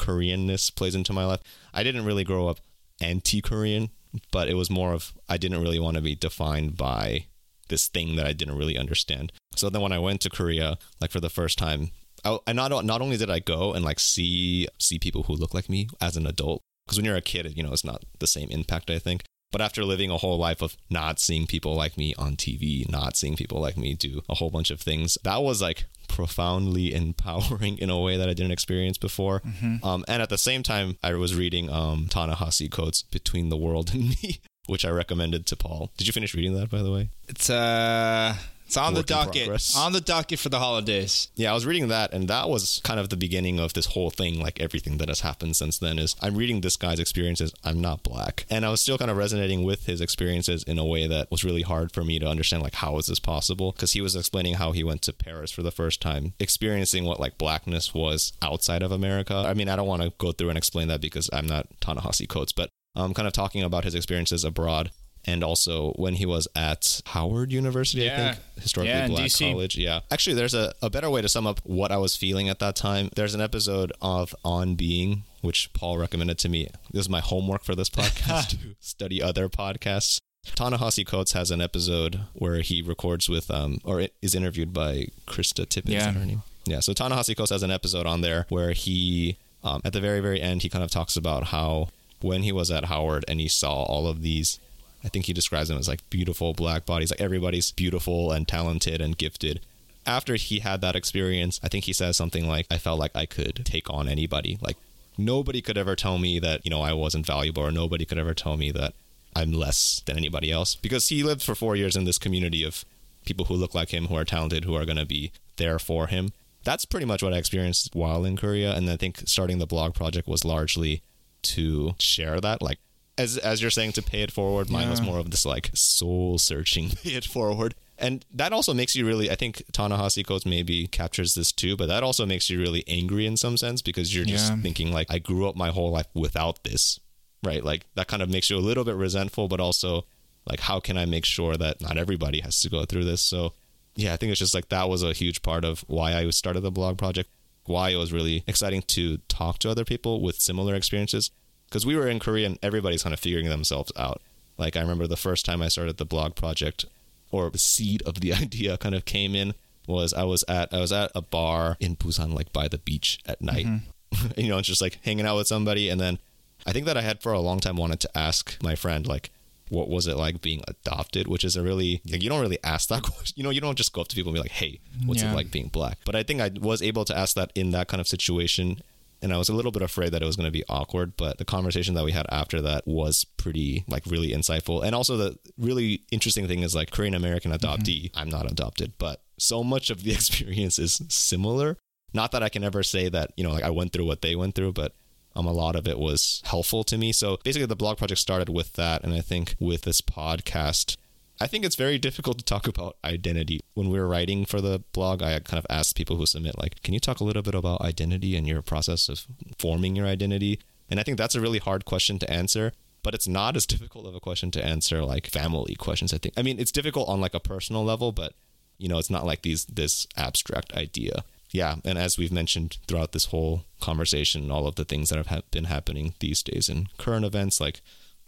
Koreanness 0.03 0.75
plays 0.75 0.95
into 0.95 1.13
my 1.13 1.25
life. 1.25 1.41
I 1.73 1.83
didn't 1.83 2.05
really 2.05 2.25
grow 2.25 2.49
up 2.49 2.61
anti-Korean, 3.01 3.91
but 4.33 4.49
it 4.49 4.55
was 4.55 4.71
more 4.71 4.93
of 4.93 5.13
I 5.29 5.37
didn't 5.37 5.63
really 5.63 5.79
want 5.79 5.97
to 5.97 6.03
be 6.03 6.15
defined 6.15 6.77
by 6.77 7.27
this 7.69 7.89
thing 7.89 8.17
that 8.17 8.27
I 8.27 8.33
didn't 8.33 8.59
really 8.59 8.77
understand. 8.77 9.33
So 9.57 9.71
then 9.71 9.81
when 9.81 9.93
I 9.93 9.99
went 9.99 10.21
to 10.23 10.31
Korea, 10.31 10.77
like 11.01 11.11
for 11.13 11.21
the 11.21 11.31
first 11.31 11.57
time, 11.57 11.91
I, 12.25 12.39
I 12.47 12.53
not 12.53 12.85
not 12.85 13.01
only 13.01 13.17
did 13.17 13.31
I 13.31 13.39
go 13.39 13.73
and 13.73 13.85
like 13.85 14.01
see 14.01 14.69
see 14.79 14.99
people 14.99 15.25
who 15.25 15.35
look 15.35 15.55
like 15.55 15.69
me 15.69 15.89
as 16.01 16.17
an 16.17 16.27
adult, 16.27 16.61
because 16.85 16.99
when 16.99 17.05
you're 17.07 17.17
a 17.17 17.23
kid, 17.23 17.57
you 17.57 17.63
know, 17.63 17.73
it's 17.73 17.85
not 17.85 18.05
the 18.19 18.27
same 18.27 18.51
impact. 18.51 18.91
I 18.91 18.99
think. 18.99 19.23
But 19.53 19.61
after 19.61 19.85
living 19.85 20.11
a 20.11 20.17
whole 20.17 20.39
life 20.39 20.63
of 20.63 20.77
not 20.89 21.21
seeing 21.21 21.47
people 21.47 21.75
like 21.75 21.99
me 21.99 22.15
on 22.17 22.37
TV, 22.37 22.89
not 22.91 23.17
seeing 23.17 23.37
people 23.37 23.61
like 23.61 23.77
me 23.77 23.95
do 23.95 24.23
a 24.29 24.35
whole 24.35 24.51
bunch 24.51 24.71
of 24.71 24.81
things, 24.81 25.19
that 25.25 25.43
was 25.43 25.61
like 25.61 25.85
profoundly 26.09 26.95
empowering 27.03 27.79
in 27.79 27.91
a 27.91 27.99
way 28.01 28.17
that 28.17 28.29
I 28.29 28.35
didn't 28.35 28.53
experience 28.53 28.99
before. 28.99 29.43
Um, 29.83 30.05
and 30.09 30.23
at 30.23 30.29
the 30.29 30.39
same 30.39 30.63
time, 30.63 30.99
I 31.03 31.15
was 31.15 31.35
reading 31.35 31.71
um, 31.71 32.07
Ta-Nehisi 32.09 32.71
Coates' 32.71 33.03
Between 33.03 33.49
the 33.49 33.57
World 33.57 33.93
and 33.95 34.11
Me, 34.11 34.41
which 34.67 34.85
I 34.85 34.91
recommended 34.91 35.47
to 35.47 35.57
Paul. 35.57 35.91
Did 35.97 36.07
you 36.07 36.13
finish 36.13 36.35
reading 36.35 36.55
that, 36.55 36.71
by 36.71 36.83
the 36.83 36.93
way? 36.93 37.09
It's 37.29 37.49
uh, 37.51 38.35
it's 38.73 38.79
on 38.79 38.95
the 38.95 39.03
docket. 39.03 39.77
On 39.77 39.93
the 39.93 40.01
docket 40.01 40.39
for 40.39 40.49
the 40.49 40.59
holidays. 40.59 41.29
Yeah, 41.35 41.51
I 41.51 41.55
was 41.55 41.67
reading 41.67 41.89
that, 41.89 42.15
and 42.15 42.27
that 42.29 42.49
was 42.49 42.81
kind 42.83 42.99
of 42.99 43.11
the 43.11 43.19
beginning 43.19 43.61
of 43.61 43.75
this 43.75 43.87
whole 43.87 44.09
thing. 44.09 44.41
Like 44.41 44.61
everything 44.61 44.97
that 44.97 45.09
has 45.09 45.21
happened 45.21 45.57
since 45.57 45.79
then 45.79 45.99
is 45.99 46.17
I'm 46.23 46.37
reading 46.37 46.63
this 46.63 46.77
guy's 46.77 46.99
experiences. 46.99 47.53
I'm 47.65 47.83
not 47.83 48.03
black, 48.03 48.47
and 48.49 48.65
I 48.65 48.71
was 48.71 48.81
still 48.81 48.97
kind 48.97 49.11
of 49.11 49.19
resonating 49.19 49.63
with 49.63 49.85
his 49.85 50.01
experiences 50.01 50.63
in 50.63 50.79
a 50.79 50.87
way 50.87 51.07
that 51.07 51.31
was 51.31 51.45
really 51.45 51.61
hard 51.63 51.93
for 51.93 52.03
me 52.03 52.19
to 52.19 52.27
understand. 52.27 52.63
Like, 52.63 52.77
how 52.77 52.97
is 52.97 53.07
this 53.07 53.21
possible? 53.21 53.73
Because 53.73 53.93
he 53.93 54.01
was 54.01 54.17
explaining 54.17 54.55
how 54.55 54.73
he 54.73 54.83
went 54.83 55.03
to 55.03 55.13
Paris 55.13 55.51
for 55.51 55.63
the 55.63 55.71
first 55.71 56.01
time, 56.01 56.33
experiencing 56.41 57.05
what 57.05 57.21
like 57.21 57.37
blackness 57.37 57.93
was 57.93 58.33
outside 58.41 58.83
of 58.83 58.91
America. 58.91 59.35
I 59.35 59.53
mean, 59.53 59.69
I 59.69 59.77
don't 59.77 59.89
want 59.89 60.03
to 60.03 60.15
go 60.17 60.33
through 60.33 60.49
and 60.49 60.57
explain 60.57 60.89
that 60.89 61.03
because 61.03 61.29
I'm 61.31 61.47
not 61.47 61.67
Ta-Nehisi 61.81 62.27
Coates, 62.27 62.53
but 62.53 62.71
I'm 62.95 63.13
kind 63.13 63.29
of 63.29 63.35
talking 63.35 63.63
about 63.63 63.85
his 63.85 63.95
experiences 63.95 64.45
abroad. 64.45 64.93
And 65.25 65.45
also 65.45 65.93
when 65.93 66.15
he 66.15 66.27
was 66.27 66.49
at 66.57 67.01
Howard 67.07 67.53
University, 67.53 68.03
Yeah. 68.03 68.31
I 68.31 68.33
think, 68.35 68.45
historically 68.63 68.91
Yeah, 68.93 69.07
black 69.09 69.27
DC. 69.27 69.51
college. 69.53 69.77
Yeah. 69.79 70.01
Actually, 70.11 70.35
there's 70.35 70.55
a, 70.55 70.75
a 70.83 70.91
better 70.91 71.09
way 71.11 71.23
to 71.23 71.29
sum 71.29 71.47
up 71.47 71.61
what 71.65 71.93
I 71.93 71.97
was 71.99 72.17
feeling 72.17 72.49
at 72.49 72.59
that 72.59 72.75
time. 72.75 73.09
There's 73.15 73.35
an 73.35 73.41
episode 73.41 73.93
of 74.03 74.35
On 74.45 74.75
Being, 74.75 75.23
which 75.41 75.73
Paul 75.75 75.99
recommended 75.99 76.39
to 76.39 76.49
me. 76.49 76.69
This 76.93 77.03
is 77.03 77.09
my 77.09 77.21
homework 77.21 77.63
for 77.63 77.75
this 77.77 77.89
podcast 77.99 78.51
to 78.51 78.57
study 78.81 79.23
other 79.23 79.49
podcasts. 79.49 80.19
Ta-Nehisi 80.57 81.07
Coates 81.07 81.33
has 81.35 81.53
an 81.53 81.61
episode 81.61 82.23
where 82.33 82.57
he 82.63 82.83
records 82.83 83.29
with, 83.29 83.49
um, 83.49 83.79
or 83.85 84.09
is 84.21 84.35
interviewed 84.35 84.73
by 84.73 85.07
Krista 85.29 85.65
Tippett. 85.65 85.91
Yeah. 85.91 86.07
that 86.07 86.15
her 86.19 86.27
name? 86.27 86.43
Yeah. 86.67 86.81
So 86.81 86.93
Ta-Nehisi 86.95 87.37
Coates 87.37 87.51
has 87.53 87.63
an 87.63 87.71
episode 87.71 88.07
on 88.07 88.23
there 88.23 88.47
where 88.49 88.73
he, 88.73 89.37
um, 89.63 89.83
at 89.85 89.93
the 89.93 90.01
very, 90.01 90.19
very 90.19 90.41
end, 90.41 90.63
he 90.63 90.69
kind 90.69 90.83
of 90.83 90.91
talks 90.91 91.17
about 91.17 91.45
how 91.49 91.91
when 92.23 92.43
he 92.43 92.51
was 92.51 92.73
at 92.73 92.87
Howard 92.87 93.25
and 93.29 93.39
he 93.39 93.47
saw 93.47 93.83
all 93.85 94.09
of 94.09 94.23
these 94.23 94.59
I 95.05 95.09
think 95.09 95.27
he 95.27 95.33
describes 95.33 95.69
them 95.69 95.79
as 95.79 95.89
like 95.89 96.09
beautiful 96.11 96.53
black 96.53 96.87
bodies. 96.87 97.11
Like 97.11 97.21
everybody's 97.21 97.71
beautiful 97.73 98.31
and 98.31 98.47
talented 98.47 99.01
and 99.01 99.19
gifted. 99.19 99.61
After 100.07 100.35
he 100.35 100.61
had 100.61 100.81
that 100.81 100.97
experience, 100.97 101.61
I 101.63 101.69
think 101.69 101.85
he 101.85 101.93
says 101.93 102.17
something 102.17 102.47
like, 102.49 102.67
I 102.71 102.79
felt 102.79 102.99
like 102.99 103.15
I 103.15 103.27
could 103.27 103.65
take 103.65 103.89
on 103.91 104.09
anybody. 104.09 104.59
Like 104.61 104.77
nobody 105.17 105.61
could 105.61 105.79
ever 105.79 105.97
tell 105.97 106.19
me 106.19 106.39
that, 106.39 106.65
you 106.65 106.71
know, 106.71 106.83
I 106.83 106.93
wasn't 106.93 107.27
valuable 107.27 107.63
or 107.63 107.71
nobody 107.71 108.05
could 108.05 108.19
ever 108.19 108.35
tell 108.35 108.57
me 108.57 108.71
that 108.73 108.95
I'm 109.35 109.53
less 109.53 110.03
than 110.07 110.17
anybody 110.17 110.51
else. 110.51 110.75
Because 110.75 111.09
he 111.09 111.23
lived 111.23 111.43
for 111.43 111.55
four 111.55 111.77
years 111.77 111.97
in 111.97 112.05
this 112.05 112.19
community 112.19 112.65
of 112.65 112.85
people 113.25 113.47
who 113.47 113.55
look 113.55 113.75
like 113.75 113.91
him, 113.91 114.07
who 114.07 114.17
are 114.17 114.25
talented, 114.25 114.65
who 114.65 114.75
are 114.75 114.85
going 114.85 114.99
to 114.99 115.07
be 115.07 115.33
there 115.57 115.79
for 115.79 116.09
him. 116.09 116.33
That's 116.65 116.85
pretty 116.85 117.07
much 117.07 117.23
what 117.23 117.33
I 117.33 117.39
experienced 117.39 117.95
while 117.95 118.25
in 118.25 118.37
Korea. 118.37 118.75
And 118.75 118.89
I 118.89 118.97
think 118.97 119.23
starting 119.27 119.59
the 119.59 119.67
blog 119.67 119.95
project 119.95 120.29
was 120.29 120.45
largely 120.45 121.03
to 121.43 121.95
share 121.99 122.41
that. 122.41 122.63
Like, 122.63 122.79
as 123.23 123.39
as 123.39 123.61
you're 123.63 123.71
saying 123.79 123.93
to 123.93 124.03
pay 124.03 124.23
it 124.23 124.33
forward, 124.33 124.71
mine 124.71 124.91
was 124.91 125.01
more 125.01 125.19
of 125.19 125.31
this 125.31 125.45
like 125.47 125.71
soul 125.75 126.39
searching 126.39 126.91
pay 127.03 127.15
it 127.21 127.25
forward. 127.25 127.75
And 127.99 128.25
that 128.35 128.53
also 128.53 128.73
makes 128.75 128.97
you 128.97 129.07
really 129.07 129.31
I 129.31 129.37
think 129.37 129.63
Ta-Nehisi 129.73 130.47
maybe 130.47 130.87
captures 130.89 131.35
this 131.35 131.53
too, 131.53 131.77
but 131.77 131.87
that 131.89 132.03
also 132.03 132.27
makes 132.27 132.51
you 132.51 132.59
really 132.59 132.83
angry 132.89 133.27
in 133.27 133.37
some 133.37 133.57
sense 133.57 133.81
because 133.83 134.15
you're 134.15 134.25
just 134.37 134.51
Yeah. 134.53 134.61
thinking 134.63 134.93
like 134.93 135.07
I 135.11 135.19
grew 135.19 135.49
up 135.49 135.57
my 135.57 135.71
whole 135.71 135.91
life 135.93 136.09
without 136.15 136.65
this. 136.65 136.99
Right? 137.45 137.63
Like 137.65 137.83
that 137.97 138.07
kind 138.09 138.23
of 138.23 138.29
makes 138.31 138.49
you 138.51 138.57
a 138.57 138.67
little 138.69 138.85
bit 138.85 138.95
resentful, 138.97 139.49
but 139.49 139.61
also 139.61 140.07
like 140.51 140.61
how 140.61 140.81
can 140.81 140.97
I 140.99 141.07
make 141.07 141.25
sure 141.25 141.57
that 141.57 141.81
not 141.81 141.97
everybody 141.97 142.41
has 142.41 142.61
to 142.61 142.71
go 142.71 142.85
through 142.85 143.05
this? 143.05 143.23
So 143.23 143.55
yeah, 143.95 144.13
I 144.15 144.17
think 144.17 144.31
it's 144.31 144.39
just 144.41 144.55
like 144.55 144.69
that 144.71 144.89
was 144.89 145.03
a 145.03 145.13
huge 145.13 145.43
part 145.43 145.65
of 145.65 145.85
why 145.87 146.15
I 146.15 146.29
started 146.31 146.61
the 146.63 146.71
blog 146.71 146.99
project. 146.99 147.29
why 147.67 147.91
it 147.91 147.97
was 147.97 148.13
really 148.13 148.43
exciting 148.49 148.83
to 148.83 149.19
talk 149.29 149.59
to 149.61 149.71
other 149.71 149.85
people 149.85 150.21
with 150.21 150.41
similar 150.41 150.75
experiences. 150.75 151.31
Because 151.73 151.87
we 151.87 151.97
were 151.97 152.07
in 152.07 152.19
Korea 152.19 152.45
and 152.45 152.59
everybody's 152.63 153.03
kind 153.03 153.15
of 153.15 153.21
figuring 153.21 153.49
themselves 153.49 153.91
out. 153.97 154.21
Like 154.59 154.77
I 154.77 154.81
remember 154.83 155.07
the 155.07 155.17
first 155.17 155.47
time 155.47 155.63
I 155.63 155.69
started 155.69 155.97
the 155.97 156.05
blog 156.05 156.35
project, 156.35 156.85
or 157.31 157.49
the 157.49 157.57
seed 157.57 158.03
of 158.03 158.21
the 158.21 158.35
idea 158.45 158.77
kind 158.77 158.95
of 158.95 159.07
came 159.07 159.35
in 159.35 159.55
was 159.87 160.13
I 160.13 160.25
was 160.25 160.45
at 160.49 160.73
I 160.75 160.81
was 160.81 160.93
at 160.93 161.11
a 161.15 161.23
bar 161.23 161.79
in 161.81 161.97
Busan, 161.97 162.35
like 162.35 162.53
by 162.53 162.69
the 162.69 162.77
beach 162.77 163.19
at 163.25 163.41
night. 163.41 163.65
Mm-hmm. 163.65 164.31
you 164.39 164.49
know, 164.51 164.59
it's 164.59 164.69
just 164.69 164.83
like 164.83 164.99
hanging 165.03 165.25
out 165.25 165.39
with 165.39 165.47
somebody, 165.47 165.89
and 165.89 165.99
then 165.99 166.19
I 166.67 166.73
think 166.75 166.85
that 166.85 166.99
I 166.99 167.01
had 167.01 167.23
for 167.23 167.33
a 167.33 167.41
long 167.41 167.59
time 167.59 167.77
wanted 167.77 168.01
to 168.01 168.19
ask 168.19 168.63
my 168.63 168.75
friend 168.75 169.07
like 169.07 169.31
what 169.71 169.89
was 169.89 170.07
it 170.07 170.19
like 170.19 170.43
being 170.43 170.61
adopted 170.69 171.27
which 171.27 171.45
is 171.45 171.57
a 171.57 171.63
really 171.63 172.03
like, 172.07 172.23
you 172.23 172.29
don't 172.29 172.43
really 172.43 172.59
ask 172.63 172.91
that 172.91 173.03
question 173.15 173.33
you 173.37 173.43
know 173.43 173.49
you 173.49 173.61
don't 173.61 173.79
just 173.79 173.95
go 173.95 174.03
up 174.03 174.09
to 174.09 174.15
people 174.15 174.29
and 174.29 174.35
be 174.35 174.41
like 174.41 174.51
hey 174.51 174.79
what's 175.07 175.23
Yeah. 175.23 175.33
it 175.33 175.35
like 175.35 175.51
being 175.51 175.69
black 175.69 175.97
but 176.05 176.15
i 176.15 176.23
think 176.23 176.43
i 176.43 176.51
was 176.61 176.83
able 176.83 177.07
to 177.07 177.17
ask 177.17 177.35
that 177.37 177.51
in 177.55 177.71
that 177.71 177.89
kind 177.89 177.99
of 177.99 178.07
situation 178.07 178.83
and 179.23 179.33
i 179.33 179.39
was 179.39 179.49
a 179.49 179.55
little 179.55 179.73
bit 179.73 179.83
afraid 179.83 180.13
that 180.13 180.23
it 180.23 180.27
was 180.27 180.37
going 180.37 180.47
to 180.47 180.51
be 180.51 180.65
awkward 180.69 181.17
but 181.17 181.39
the 181.39 181.45
conversation 181.45 181.95
that 181.95 182.05
we 182.05 182.13
had 182.13 182.27
after 182.31 182.61
that 182.61 182.87
was 182.87 183.25
pretty 183.37 183.85
like 183.89 184.05
really 184.07 184.31
insightful. 184.31 184.85
And 184.85 184.95
also 184.95 185.17
the 185.17 185.39
really 185.59 186.03
interesting 186.11 186.47
thing 186.47 186.61
is 186.63 186.75
like 186.75 186.91
korean 186.91 187.15
american 187.15 187.53
adoptee 187.53 188.11
i'm 188.15 188.29
not 188.29 188.51
adopted 188.51 188.93
but 188.99 189.23
so 189.39 189.65
much 189.65 189.91
of 189.91 190.03
the 190.05 190.13
experience 190.19 190.79
is 190.79 191.03
similar. 191.09 191.77
Not 192.15 192.33
that 192.33 192.43
i 192.43 192.49
can 192.49 192.65
ever 192.65 192.83
say 192.83 193.09
that 193.09 193.33
you 193.37 193.45
know 193.45 193.53
like 193.53 193.65
i 193.65 193.71
went 193.71 193.93
through 193.93 194.07
what 194.07 194.23
they 194.23 194.37
went 194.37 194.55
through 194.55 194.73
but 194.73 194.95
um, 195.35 195.47
a 195.47 195.53
lot 195.53 195.77
of 195.77 195.89
it 195.89 195.99
was 195.99 196.43
helpful 196.45 196.85
to 196.85 196.99
me. 196.99 197.13
So 197.13 197.39
basically, 197.43 197.67
the 197.67 197.77
blog 197.77 197.99
project 197.99 198.21
started 198.21 198.49
with 198.49 198.75
that, 198.75 199.03
and 199.03 199.15
I 199.15 199.21
think 199.21 199.57
with 199.59 199.83
this 199.83 200.01
podcast, 200.01 200.97
I 201.43 201.47
think 201.47 201.65
it's 201.65 201.77
very 201.77 201.99
difficult 201.99 202.39
to 202.39 202.45
talk 202.45 202.69
about 202.69 202.97
identity. 203.05 203.61
When 203.75 203.89
we 203.91 203.99
were 203.99 204.09
writing 204.09 204.45
for 204.45 204.61
the 204.61 204.83
blog, 204.93 205.23
I 205.23 205.39
kind 205.41 205.59
of 205.59 205.67
asked 205.69 205.97
people 205.97 206.17
who 206.17 206.27
submit, 206.27 206.59
like, 206.59 206.83
can 206.83 206.95
you 206.95 207.01
talk 207.01 207.21
a 207.21 207.25
little 207.25 207.43
bit 207.43 207.55
about 207.55 207.81
identity 207.81 208.37
and 208.37 208.47
your 208.47 208.63
process 208.63 209.09
of 209.09 209.27
forming 209.59 209.97
your 209.97 210.07
identity? 210.07 210.61
And 210.89 211.01
I 211.01 211.03
think 211.03 211.19
that's 211.19 211.35
a 211.35 211.41
really 211.41 211.59
hard 211.59 211.85
question 211.85 212.19
to 212.21 212.31
answer. 212.31 212.73
But 213.03 213.15
it's 213.15 213.27
not 213.27 213.57
as 213.57 213.67
difficult 213.67 214.07
of 214.07 214.15
a 214.15 214.21
question 214.21 214.53
to 214.53 214.65
answer 214.65 215.05
like 215.05 215.27
family 215.27 215.75
questions. 215.75 216.15
I 216.15 216.19
think. 216.19 216.35
I 216.37 216.43
mean, 216.43 216.61
it's 216.61 216.71
difficult 216.71 217.09
on 217.09 217.21
like 217.21 217.35
a 217.35 217.41
personal 217.41 217.85
level, 217.85 218.13
but 218.13 218.35
you 218.79 218.89
know, 218.89 218.99
it's 218.99 219.11
not 219.11 219.27
like 219.27 219.43
these 219.43 219.65
this 219.65 220.07
abstract 220.17 220.73
idea 220.75 221.25
yeah, 221.53 221.77
and 221.85 221.99
as 221.99 222.17
we've 222.17 222.33
mentioned 222.33 222.79
throughout 222.89 223.13
this 223.13 223.27
whole 223.27 223.65
conversation, 223.81 224.51
all 224.51 224.67
of 224.67 224.77
the 224.77 224.85
things 224.85 225.11
that 225.11 225.19
have 225.19 225.27
ha- 225.27 225.43
been 225.51 225.65
happening 225.65 226.15
these 226.19 226.43
days 226.43 226.69
in 226.69 226.89
current 226.97 227.27
events, 227.27 227.61
like 227.61 227.83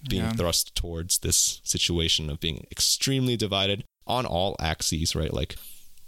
being 0.08 0.22
Yeah. 0.24 0.32
thrust 0.32 0.74
towards 0.74 1.18
this 1.18 1.60
situation 1.64 2.30
of 2.30 2.40
being 2.40 2.66
extremely 2.70 3.36
divided 3.36 3.84
on 4.06 4.26
all 4.26 4.56
axes, 4.60 5.14
right? 5.14 5.32
Like 5.32 5.56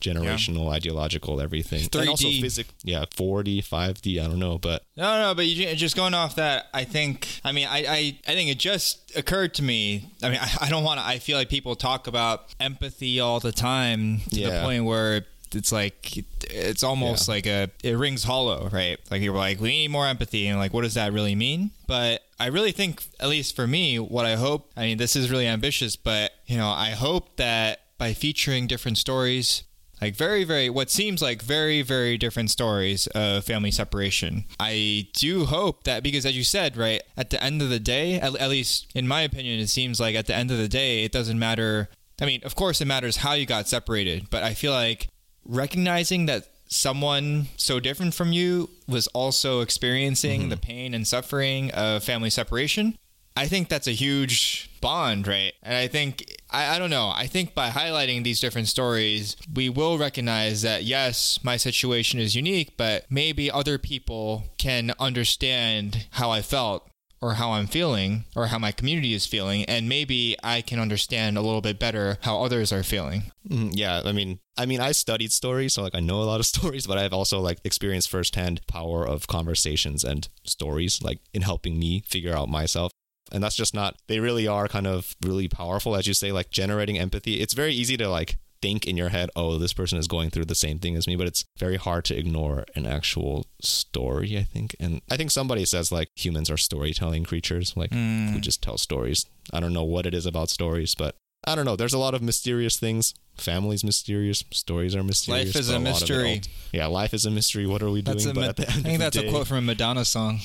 generational, 0.01 0.71
ideological, 0.71 1.41
everything, 1.41 1.89
and 1.93 2.09
also 2.09 2.29
3D. 2.29 2.41
physical. 2.43 2.75
Yeah, 2.85 3.07
4D, 3.07 3.63
5D, 3.65 4.21
I 4.21 4.25
don't 4.27 4.39
know, 4.39 4.59
but 4.59 4.83
No, 4.97 5.19
no, 5.21 5.35
but 5.35 5.47
you, 5.47 5.75
just 5.75 5.97
going 5.97 6.13
off 6.15 6.37
that, 6.37 6.67
I 6.75 6.85
think. 6.85 7.41
I 7.45 7.53
mean, 7.53 7.67
I, 7.67 7.79
I, 7.79 8.19
I 8.29 8.33
think 8.35 8.51
it 8.51 8.59
just 8.59 9.17
occurred 9.17 9.55
to 9.55 9.63
me. 9.63 10.11
I 10.23 10.29
mean, 10.29 10.39
I, 10.41 10.51
I 10.67 10.69
don't 10.71 10.85
want 10.85 11.01
to. 11.01 11.07
I 11.07 11.19
feel 11.19 11.39
like 11.39 11.49
people 11.49 11.75
talk 11.77 12.07
about 12.07 12.55
empathy 12.61 13.21
all 13.21 13.41
the 13.41 13.53
time 13.53 14.21
to 14.31 14.41
the 14.43 14.61
point 14.63 14.85
where 14.85 15.25
it's 15.55 15.73
like 15.73 16.19
it's 16.51 16.83
almost 16.83 17.27
Yeah. 17.29 17.35
like 17.35 17.47
a 17.47 17.71
it 17.83 17.93
rings 17.97 18.25
hollow, 18.25 18.69
right? 18.71 18.99
Like 19.11 19.23
you're 19.23 19.35
like, 19.35 19.61
we 19.61 19.71
need 19.71 19.89
more 19.91 20.07
empathy, 20.07 20.47
and 20.49 20.59
like, 20.59 20.75
what 20.75 20.83
does 20.83 20.95
that 20.95 21.13
really 21.15 21.35
mean? 21.35 21.71
But 21.87 22.21
I 22.39 22.47
really 22.47 22.73
think, 22.73 23.05
at 23.19 23.29
least 23.29 23.57
for 23.57 23.67
me, 23.67 23.99
what 23.99 24.27
I 24.27 24.37
hope. 24.37 24.71
I 24.77 24.83
mean, 24.83 24.99
this 24.99 25.17
is 25.17 25.31
really 25.31 25.47
ambitious, 25.47 25.97
but 25.97 26.33
you 26.47 26.57
know, 26.57 26.69
I 26.69 26.91
hope 26.91 27.37
that 27.37 27.81
by 27.99 28.13
featuring 28.13 28.67
different 28.67 28.99
stories 28.99 29.65
like 30.01 30.15
very 30.15 30.45
very 30.45 30.69
what 30.69 30.91
seems 30.91 31.23
like 31.23 31.43
very 31.43 31.83
very 31.83 32.19
different 32.19 32.51
stories 32.51 33.07
of 33.09 33.45
family 33.45 33.71
separation 33.71 34.45
i 34.61 35.09
do 35.15 35.45
hope 35.47 35.85
that 35.85 36.03
because 36.03 36.27
as 36.27 36.37
you 36.37 36.45
said 36.45 36.77
right 36.77 37.03
at 37.17 37.31
the 37.31 37.43
end 37.43 37.63
of 37.63 37.71
the 37.71 37.81
day 37.81 38.21
at, 38.21 38.35
at 38.37 38.51
least 38.51 38.91
in 38.95 39.09
my 39.09 39.23
opinion 39.23 39.59
it 39.59 39.69
seems 39.69 39.99
like 39.99 40.15
at 40.15 40.27
the 40.27 40.35
end 40.35 40.51
of 40.51 40.59
the 40.59 40.69
day 40.69 41.05
it 41.05 41.13
doesn't 41.13 41.39
matter 41.39 41.89
i 42.21 42.27
mean 42.27 42.41
of 42.45 42.55
course 42.55 42.81
it 42.81 42.87
matters 42.87 43.19
how 43.19 43.33
you 43.33 43.47
got 43.47 43.69
separated 43.69 44.29
but 44.31 44.43
i 44.43 44.53
feel 44.53 44.73
like 44.73 45.09
recognizing 45.45 46.27
that 46.27 46.47
someone 46.69 47.47
so 47.57 47.81
different 47.81 48.15
from 48.15 48.33
you 48.33 48.71
was 48.89 49.07
also 49.09 49.61
experiencing 49.61 50.43
mm-hmm. 50.43 50.51
the 50.51 50.57
pain 50.57 50.95
and 50.95 51.07
suffering 51.07 51.71
of 51.73 52.03
family 52.03 52.31
separation 52.31 52.99
I 53.37 53.49
think 53.49 53.69
that's 53.69 53.87
a 53.87 53.93
huge 53.93 54.71
bond, 54.81 55.27
right? 55.27 55.53
And 55.63 55.75
I 55.75 55.89
think, 55.89 56.25
I, 56.51 56.77
I 56.77 56.79
don't 56.79 56.89
know, 56.89 57.13
I 57.15 57.27
think 57.27 57.55
by 57.55 57.69
highlighting 57.69 58.25
these 58.25 58.41
different 58.41 58.67
stories, 58.67 59.37
we 59.53 59.69
will 59.69 59.99
recognize 59.99 60.63
that, 60.63 60.85
yes, 60.85 61.39
my 61.45 61.59
situation 61.59 62.19
is 62.19 62.35
unique, 62.35 62.79
but 62.79 63.05
maybe 63.11 63.51
other 63.51 63.77
people 63.77 64.45
can 64.57 64.95
understand 64.99 66.07
how 66.13 66.31
I 66.31 66.41
felt 66.41 66.89
or 67.27 67.35
how 67.35 67.53
I'm 67.53 67.67
feeling 67.67 68.25
or 68.37 68.47
how 68.47 68.59
my 68.59 68.71
community 68.71 69.13
is 69.13 69.27
feeling. 69.27 69.65
And 69.65 69.89
maybe 69.89 70.37
I 70.45 70.63
can 70.63 70.79
understand 70.79 71.37
a 71.37 71.41
little 71.43 71.61
bit 71.61 71.77
better 71.77 72.19
how 72.23 72.41
others 72.43 72.73
are 72.73 72.85
feeling. 72.85 73.33
Mm, 73.49 73.71
yeah, 73.73 74.01
I 74.05 74.13
mean, 74.13 74.39
I 74.57 74.65
mean, 74.65 74.81
I 74.81 74.93
studied 74.93 75.33
stories, 75.33 75.75
so 75.75 75.83
like 75.83 75.97
I 75.97 76.01
know 76.01 76.23
a 76.23 76.25
lot 76.25 76.39
of 76.39 76.47
stories, 76.55 76.87
but 76.87 76.99
I've 76.99 77.13
also 77.13 77.41
like 77.41 77.59
experienced 77.65 78.11
firsthand 78.11 78.65
power 78.69 79.05
of 79.05 79.27
conversations 79.27 80.05
and 80.05 80.29
stories, 80.45 81.03
like 81.03 81.19
in 81.35 81.43
helping 81.43 81.81
me 81.81 82.05
figure 82.07 82.35
out 82.35 82.49
myself. 82.49 82.93
And 83.33 83.43
that's 83.43 83.57
just 83.57 83.75
not. 83.75 83.97
They 84.07 84.21
really 84.21 84.47
are 84.47 84.69
kind 84.69 84.87
of 84.87 85.17
really 85.21 85.49
powerful, 85.49 85.97
as 85.97 86.07
you 86.07 86.15
say, 86.15 86.31
like 86.31 86.51
generating 86.51 86.97
empathy. 86.97 87.41
It's 87.41 87.55
very 87.55 87.75
easy 87.75 87.97
to 87.97 88.09
like 88.09 88.37
think 88.67 88.87
in 88.87 88.97
your 88.97 89.11
head, 89.11 89.31
oh, 89.37 89.59
this 89.59 89.73
person 89.73 89.97
is 89.97 90.09
going 90.09 90.31
through 90.31 90.47
the 90.47 90.55
same 90.57 90.81
thing 90.81 90.97
as 90.97 91.07
me, 91.07 91.15
but 91.15 91.29
it's 91.29 91.45
very 91.57 91.77
hard 91.77 92.05
to 92.07 92.19
ignore 92.19 92.65
an 92.75 92.85
actual 92.85 93.47
story. 93.63 94.37
I 94.37 94.43
think, 94.43 94.75
and 94.81 95.01
I 95.09 95.17
think 95.17 95.31
somebody 95.31 95.65
says 95.65 95.93
like 95.93 96.09
humans 96.17 96.51
are 96.51 96.57
storytelling 96.57 97.25
creatures, 97.25 97.77
like 97.77 97.93
hmm. 97.93 98.35
we 98.35 98.41
just 98.41 98.63
tell 98.63 98.77
stories. 98.77 99.25
I 99.53 99.61
don't 99.61 99.73
know 99.73 99.85
what 99.85 100.05
it 100.05 100.15
is 100.15 100.27
about 100.27 100.51
stories, 100.51 100.97
but 100.97 101.15
I 101.47 101.55
don't 101.55 101.65
know. 101.65 101.77
There's 101.77 101.95
a 101.95 101.99
lot 101.99 102.15
of 102.15 102.23
mysterious 102.23 102.77
things. 102.77 103.15
Family's 103.37 103.85
mysterious. 103.85 104.43
Stories 104.51 104.97
are 104.97 105.05
mysterious. 105.05 105.55
Life 105.55 105.61
is 105.61 105.71
a 105.71 105.77
it 105.77 105.81
mystery. 105.81 106.41
yeah, 106.73 106.87
life 106.87 107.15
is 107.15 107.25
a 107.25 107.31
mystery. 107.31 107.67
What 107.67 107.83
are 107.83 107.91
we 107.91 108.03
doing? 108.03 108.17
That's 108.17 108.27
a, 108.27 108.35
but 108.35 108.41
Ma- 108.41 108.49
at 108.49 108.57
the 108.57 108.69
I 108.69 108.83
think 108.83 108.99
that's 108.99 109.17
a 109.17 109.31
quote 109.31 109.47
from 109.47 109.59
a 109.59 109.63
Madonna 109.63 110.05
song. 110.05 110.41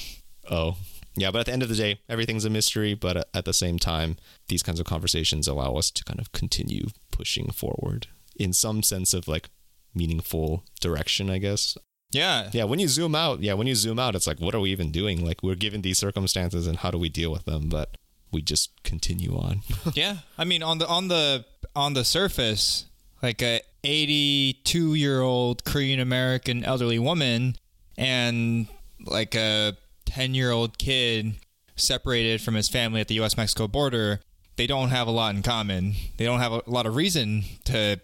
Oh, 0.50 0.78
yeah. 1.16 1.32
But 1.32 1.40
at 1.40 1.46
the 1.48 1.54
end 1.54 1.64
of 1.64 1.70
the 1.70 1.76
day, 1.76 2.00
everything's 2.10 2.46
a 2.46 2.50
mystery. 2.50 2.94
But 2.94 3.18
at- 3.18 3.28
at 3.34 3.46
the 3.46 3.54
same 3.54 3.80
time, 3.80 4.18
these 4.48 4.64
kinds 4.64 4.80
of 4.80 4.86
conversations 4.86 5.48
allow 5.48 5.76
us 5.76 5.92
to 5.92 6.04
kind 6.04 6.20
of 6.20 6.32
continue 6.32 6.88
pushing 7.12 7.52
forward 7.52 8.08
in 8.36 8.54
some 8.54 8.82
sense 8.84 9.14
of 9.14 9.28
like 9.28 9.50
meaningful 9.94 10.64
direction, 10.80 11.30
I 11.30 11.38
guess. 11.38 11.78
Yeah. 12.12 12.50
Yeah, 12.54 12.66
when 12.66 12.80
you 12.80 12.88
zoom 12.88 13.16
out, 13.16 13.42
yeah, 13.42 13.54
when 13.54 13.68
you 13.68 13.76
zoom 13.76 13.98
out, 14.00 14.16
it's 14.16 14.28
like, 14.28 14.40
what 14.40 14.54
are 14.56 14.60
we 14.60 14.72
even 14.72 14.92
doing? 14.92 15.26
Like, 15.26 15.42
we're 15.44 15.56
given 15.56 15.82
these 15.82 15.98
circumstances, 16.00 16.68
and 16.68 16.78
how 16.80 16.92
do 16.92 16.98
we 16.98 17.08
deal 17.10 17.32
with 17.32 17.46
them? 17.46 17.70
But 17.70 17.96
we 18.34 18.42
just 18.42 18.82
continue 18.84 19.36
on. 19.38 19.62
yeah 19.94 20.20
i 20.38 20.46
mean 20.46 20.64
on 20.64 20.78
the 20.78 20.88
on 20.88 21.10
the 21.10 21.44
on 21.76 21.94
the 21.96 22.06
surface 22.06 22.86
like 23.22 23.42
a 23.42 23.60
82 23.84 24.94
year 24.96 25.20
old 25.22 25.64
korean 25.66 26.00
american 26.00 26.64
elderly 26.64 26.98
woman 26.98 27.56
and 27.98 28.68
like 29.06 29.36
a 29.36 29.76
10 30.14 30.34
year 30.34 30.52
old 30.52 30.78
kid 30.78 31.36
separated 31.76 32.42
from 32.42 32.54
his 32.56 32.68
family 32.68 33.02
at 33.02 33.08
the 33.08 33.16
us 33.20 33.36
mexico 33.38 33.68
border 33.68 34.20
they 34.58 34.68
don't 34.68 34.90
have 34.90 35.08
a 35.08 35.12
lot 35.12 35.34
in 35.34 35.42
common. 35.42 35.94
They 36.18 36.26
don't 36.26 36.40
have 36.42 36.52
a 36.52 36.62
lot 36.68 36.86
of 36.86 36.96
reason 36.96 37.44
to 37.66 38.00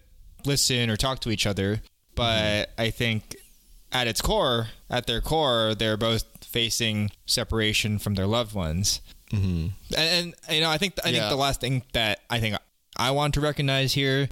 listen 0.45 0.89
or 0.89 0.95
talk 0.95 1.19
to 1.19 1.29
each 1.29 1.45
other. 1.45 1.81
But 2.15 2.71
i 2.77 2.89
think 2.89 3.35
at 3.91 4.07
its 4.07 4.21
core 4.21 4.67
at 4.89 5.05
their 5.05 5.21
core 5.21 5.75
they're 5.75 5.97
both 5.97 6.23
facing 6.43 7.11
separation 7.25 7.99
from 7.99 8.15
their 8.15 8.25
loved 8.25 8.55
ones. 8.55 9.01
Hmm 9.29 9.67
and, 9.95 10.33
and 10.47 10.55
you 10.55 10.61
know, 10.61 10.69
I 10.69 10.77
think 10.77 10.93
I 11.05 11.09
Yeah. 11.09 11.19
think 11.19 11.29
the 11.31 11.35
last 11.35 11.61
thing 11.61 11.83
that 11.93 12.21
I 12.29 12.39
think 12.39 12.55
I 12.95 13.11
want 13.11 13.33
to 13.35 13.41
recognize 13.41 13.93
here 13.93 14.29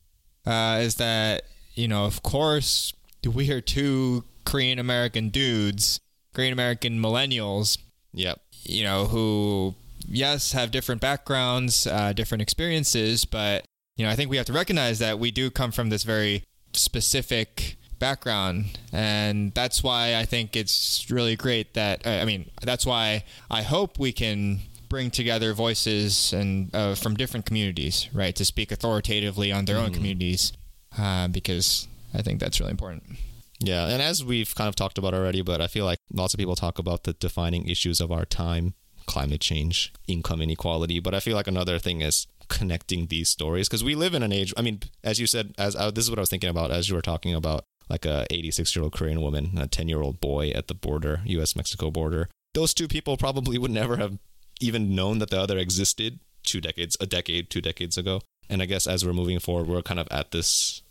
uh, 0.47 0.79
is 0.81 0.95
that 0.95 1.43
you 1.75 1.87
know, 1.89 2.05
of 2.05 2.23
course, 2.23 2.93
we 3.25 3.51
are 3.51 3.61
two 3.61 4.23
Korean 4.45 4.79
American 4.79 5.29
dudes, 5.29 5.99
Korean 6.35 6.53
American 6.53 6.99
millennials, 6.99 7.77
Yep. 8.13 8.39
you 8.63 8.83
know, 8.83 9.05
who 9.05 9.73
yes 10.07 10.51
have 10.51 10.69
different 10.69 11.01
backgrounds, 11.01 11.87
uh, 11.87 12.13
different 12.13 12.41
experiences, 12.41 13.25
but 13.25 13.65
you 13.97 14.05
know, 14.05 14.11
I 14.11 14.15
think 14.15 14.29
we 14.29 14.37
have 14.37 14.45
to 14.47 14.53
recognize 14.53 14.99
that 14.99 15.17
we 15.19 15.31
do 15.31 15.49
come 15.49 15.71
from 15.71 15.89
this 15.89 16.03
very 16.03 16.43
specific 16.73 17.77
background. 17.97 18.77
And 18.91 19.53
that's 19.53 19.81
why 19.81 20.15
I 20.15 20.25
think 20.25 20.55
it's 20.55 21.09
really 21.09 21.35
great 21.35 21.73
that 21.73 22.05
I 22.05 22.25
mean 22.25 22.51
that's 22.61 22.85
why 22.85 23.23
I 23.49 23.61
hope 23.61 23.97
we 23.97 24.11
can 24.11 24.59
bring 24.89 25.09
together 25.11 25.53
voices 25.53 26.33
and 26.33 26.73
uh, 26.75 26.95
from 26.95 27.15
different 27.15 27.45
communities 27.45 28.07
right 28.13 28.35
to 28.35 28.45
speak 28.45 28.71
authoritatively 28.71 29.51
on 29.51 29.65
their 29.65 29.77
own 29.77 29.91
communities 29.91 30.53
uh, 30.97 31.27
because 31.27 31.87
I 32.13 32.21
think 32.21 32.39
that's 32.39 32.59
really 32.59 32.71
important 32.71 33.17
Yeah, 33.59 33.87
and 33.87 34.01
as 34.01 34.23
we've 34.23 34.53
kind 34.53 34.67
of 34.67 34.75
talked 34.75 34.97
about 34.97 35.13
already, 35.13 35.41
but 35.41 35.61
I 35.61 35.67
feel 35.67 35.85
like 35.85 35.99
lots 36.11 36.33
of 36.33 36.37
people 36.37 36.55
talk 36.55 36.77
about 36.77 37.03
the 37.03 37.13
defining 37.13 37.67
issues 37.67 38.01
of 38.01 38.11
our 38.11 38.25
time, 38.25 38.73
climate 39.05 39.41
change, 39.41 39.93
income 40.07 40.41
inequality, 40.41 40.99
but 40.99 41.13
I 41.13 41.19
feel 41.19 41.35
like 41.35 41.47
another 41.47 41.79
thing 41.79 42.01
is 42.01 42.27
connecting 42.47 43.07
these 43.07 43.29
stories 43.29 43.67
because 43.67 43.83
we 43.83 43.95
live 43.95 44.13
in 44.13 44.23
an 44.23 44.31
age. 44.31 44.53
I 44.57 44.61
mean, 44.61 44.81
as 45.03 45.19
you 45.19 45.27
said, 45.27 45.55
as 45.57 45.75
uh, 45.75 45.91
this 45.91 46.03
is 46.03 46.09
what 46.09 46.19
I 46.19 46.21
was 46.21 46.29
thinking 46.29 46.49
about 46.49 46.71
as 46.71 46.89
you 46.89 46.95
were 46.95 47.01
talking 47.01 47.33
about 47.33 47.63
like 47.89 48.05
a 48.05 48.25
86 48.29 48.75
year 48.75 48.83
old 48.83 48.93
Korean 48.93 49.21
woman, 49.21 49.57
a 49.57 49.67
10 49.67 49.87
year 49.87 50.01
old 50.01 50.19
boy 50.19 50.49
at 50.49 50.67
the 50.67 50.73
border, 50.73 51.21
U.S. 51.25 51.55
Mexico 51.55 51.91
border. 51.91 52.29
Those 52.53 52.73
two 52.73 52.87
people 52.87 53.17
probably 53.17 53.57
would 53.57 53.71
never 53.71 53.97
have 53.97 54.17
even 54.59 54.95
known 54.95 55.19
that 55.19 55.29
the 55.29 55.39
other 55.39 55.57
existed 55.57 56.19
two 56.43 56.61
decades, 56.61 56.95
a 56.99 57.05
decade, 57.05 57.49
two 57.49 57.61
decades 57.61 57.97
ago. 57.97 58.21
And 58.49 58.61
I 58.61 58.65
guess 58.65 58.87
as 58.87 59.05
we're 59.05 59.13
moving 59.13 59.39
forward, 59.39 59.67
we're 59.67 59.81
kind 59.81 59.99
of 59.99 60.07
at 60.11 60.31
this 60.31 60.81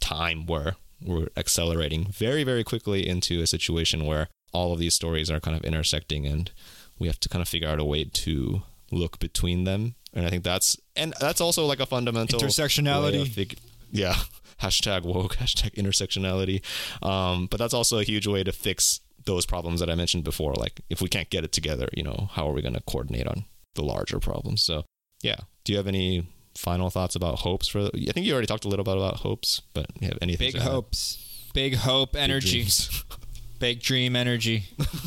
time 0.00 0.46
where 0.46 0.76
we're 1.04 1.28
accelerating 1.36 2.06
very, 2.06 2.44
very 2.44 2.64
quickly 2.64 3.06
into 3.06 3.40
a 3.40 3.46
situation 3.46 4.04
where 4.06 4.28
all 4.52 4.72
of 4.72 4.78
these 4.78 4.94
stories 4.94 5.30
are 5.30 5.40
kind 5.40 5.56
of 5.56 5.62
intersecting 5.64 6.26
and 6.26 6.50
we 6.98 7.06
have 7.06 7.20
to 7.20 7.28
kind 7.28 7.40
of 7.42 7.48
figure 7.48 7.68
out 7.68 7.78
a 7.80 7.84
way 7.84 8.04
to 8.04 8.62
look 8.90 9.18
between 9.18 9.64
them. 9.64 9.94
And 10.12 10.26
I 10.26 10.30
think 10.30 10.44
that's, 10.44 10.76
and 10.96 11.14
that's 11.20 11.40
also 11.40 11.64
like 11.66 11.80
a 11.80 11.86
fundamental 11.86 12.40
Intersectionality. 12.40 13.28
fig- 13.28 13.58
yeah. 13.90 14.16
Hashtag 14.60 15.04
woke, 15.04 15.36
hashtag 15.36 15.74
intersectionality. 15.76 16.60
Um, 17.02 17.46
but 17.46 17.58
that's 17.58 17.72
also 17.72 17.98
a 17.98 18.02
huge 18.02 18.26
way 18.26 18.44
to 18.44 18.52
fix 18.52 19.00
those 19.24 19.46
problems 19.46 19.80
that 19.80 19.88
I 19.88 19.94
mentioned 19.94 20.24
before. 20.24 20.52
Like 20.52 20.82
if 20.90 21.00
we 21.00 21.08
can't 21.08 21.30
get 21.30 21.44
it 21.44 21.52
together, 21.52 21.88
you 21.94 22.02
know, 22.02 22.28
how 22.32 22.46
are 22.46 22.52
we 22.52 22.60
going 22.60 22.74
to 22.74 22.82
coordinate 22.82 23.26
on 23.26 23.46
the 23.74 23.82
larger 23.82 24.20
problems? 24.20 24.62
So 24.62 24.84
yeah. 25.22 25.36
Do 25.64 25.72
you 25.72 25.78
have 25.78 25.86
any 25.86 26.26
final 26.56 26.90
thoughts 26.90 27.14
about 27.14 27.40
hopes 27.40 27.68
for, 27.68 27.86
I 27.94 28.12
think 28.12 28.26
you 28.26 28.32
already 28.32 28.46
talked 28.46 28.64
a 28.64 28.68
little 28.68 28.84
bit 28.84 28.96
about 28.96 29.16
hopes, 29.16 29.62
but 29.74 29.86
you 30.00 30.08
have 30.08 30.18
anything 30.20 30.48
Big 30.48 30.54
to 30.54 30.60
add? 30.60 30.66
hopes. 30.68 31.50
Big 31.54 31.74
hope 31.76 32.14
energy. 32.16 32.60
dreams. 32.60 33.04
Big 33.58 33.82
dream 33.82 34.16
energy. 34.16 34.64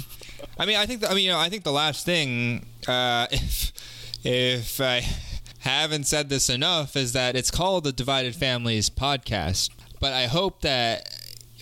I 0.59 0.65
mean, 0.65 0.77
I 0.77 0.85
think. 0.85 1.09
I 1.09 1.13
mean, 1.13 1.25
you 1.25 1.31
know, 1.31 1.39
I 1.39 1.49
think 1.49 1.63
the 1.63 1.71
last 1.71 2.05
thing, 2.05 2.65
uh, 2.87 3.27
if 3.31 3.71
if 4.23 4.79
I 4.79 5.03
haven't 5.59 6.05
said 6.05 6.29
this 6.29 6.49
enough, 6.49 6.95
is 6.95 7.13
that 7.13 7.35
it's 7.35 7.49
called 7.49 7.85
the 7.85 7.91
Divided 7.91 8.35
Families 8.35 8.89
podcast. 8.89 9.71
But 9.99 10.13
I 10.13 10.27
hope 10.27 10.61
that 10.61 11.09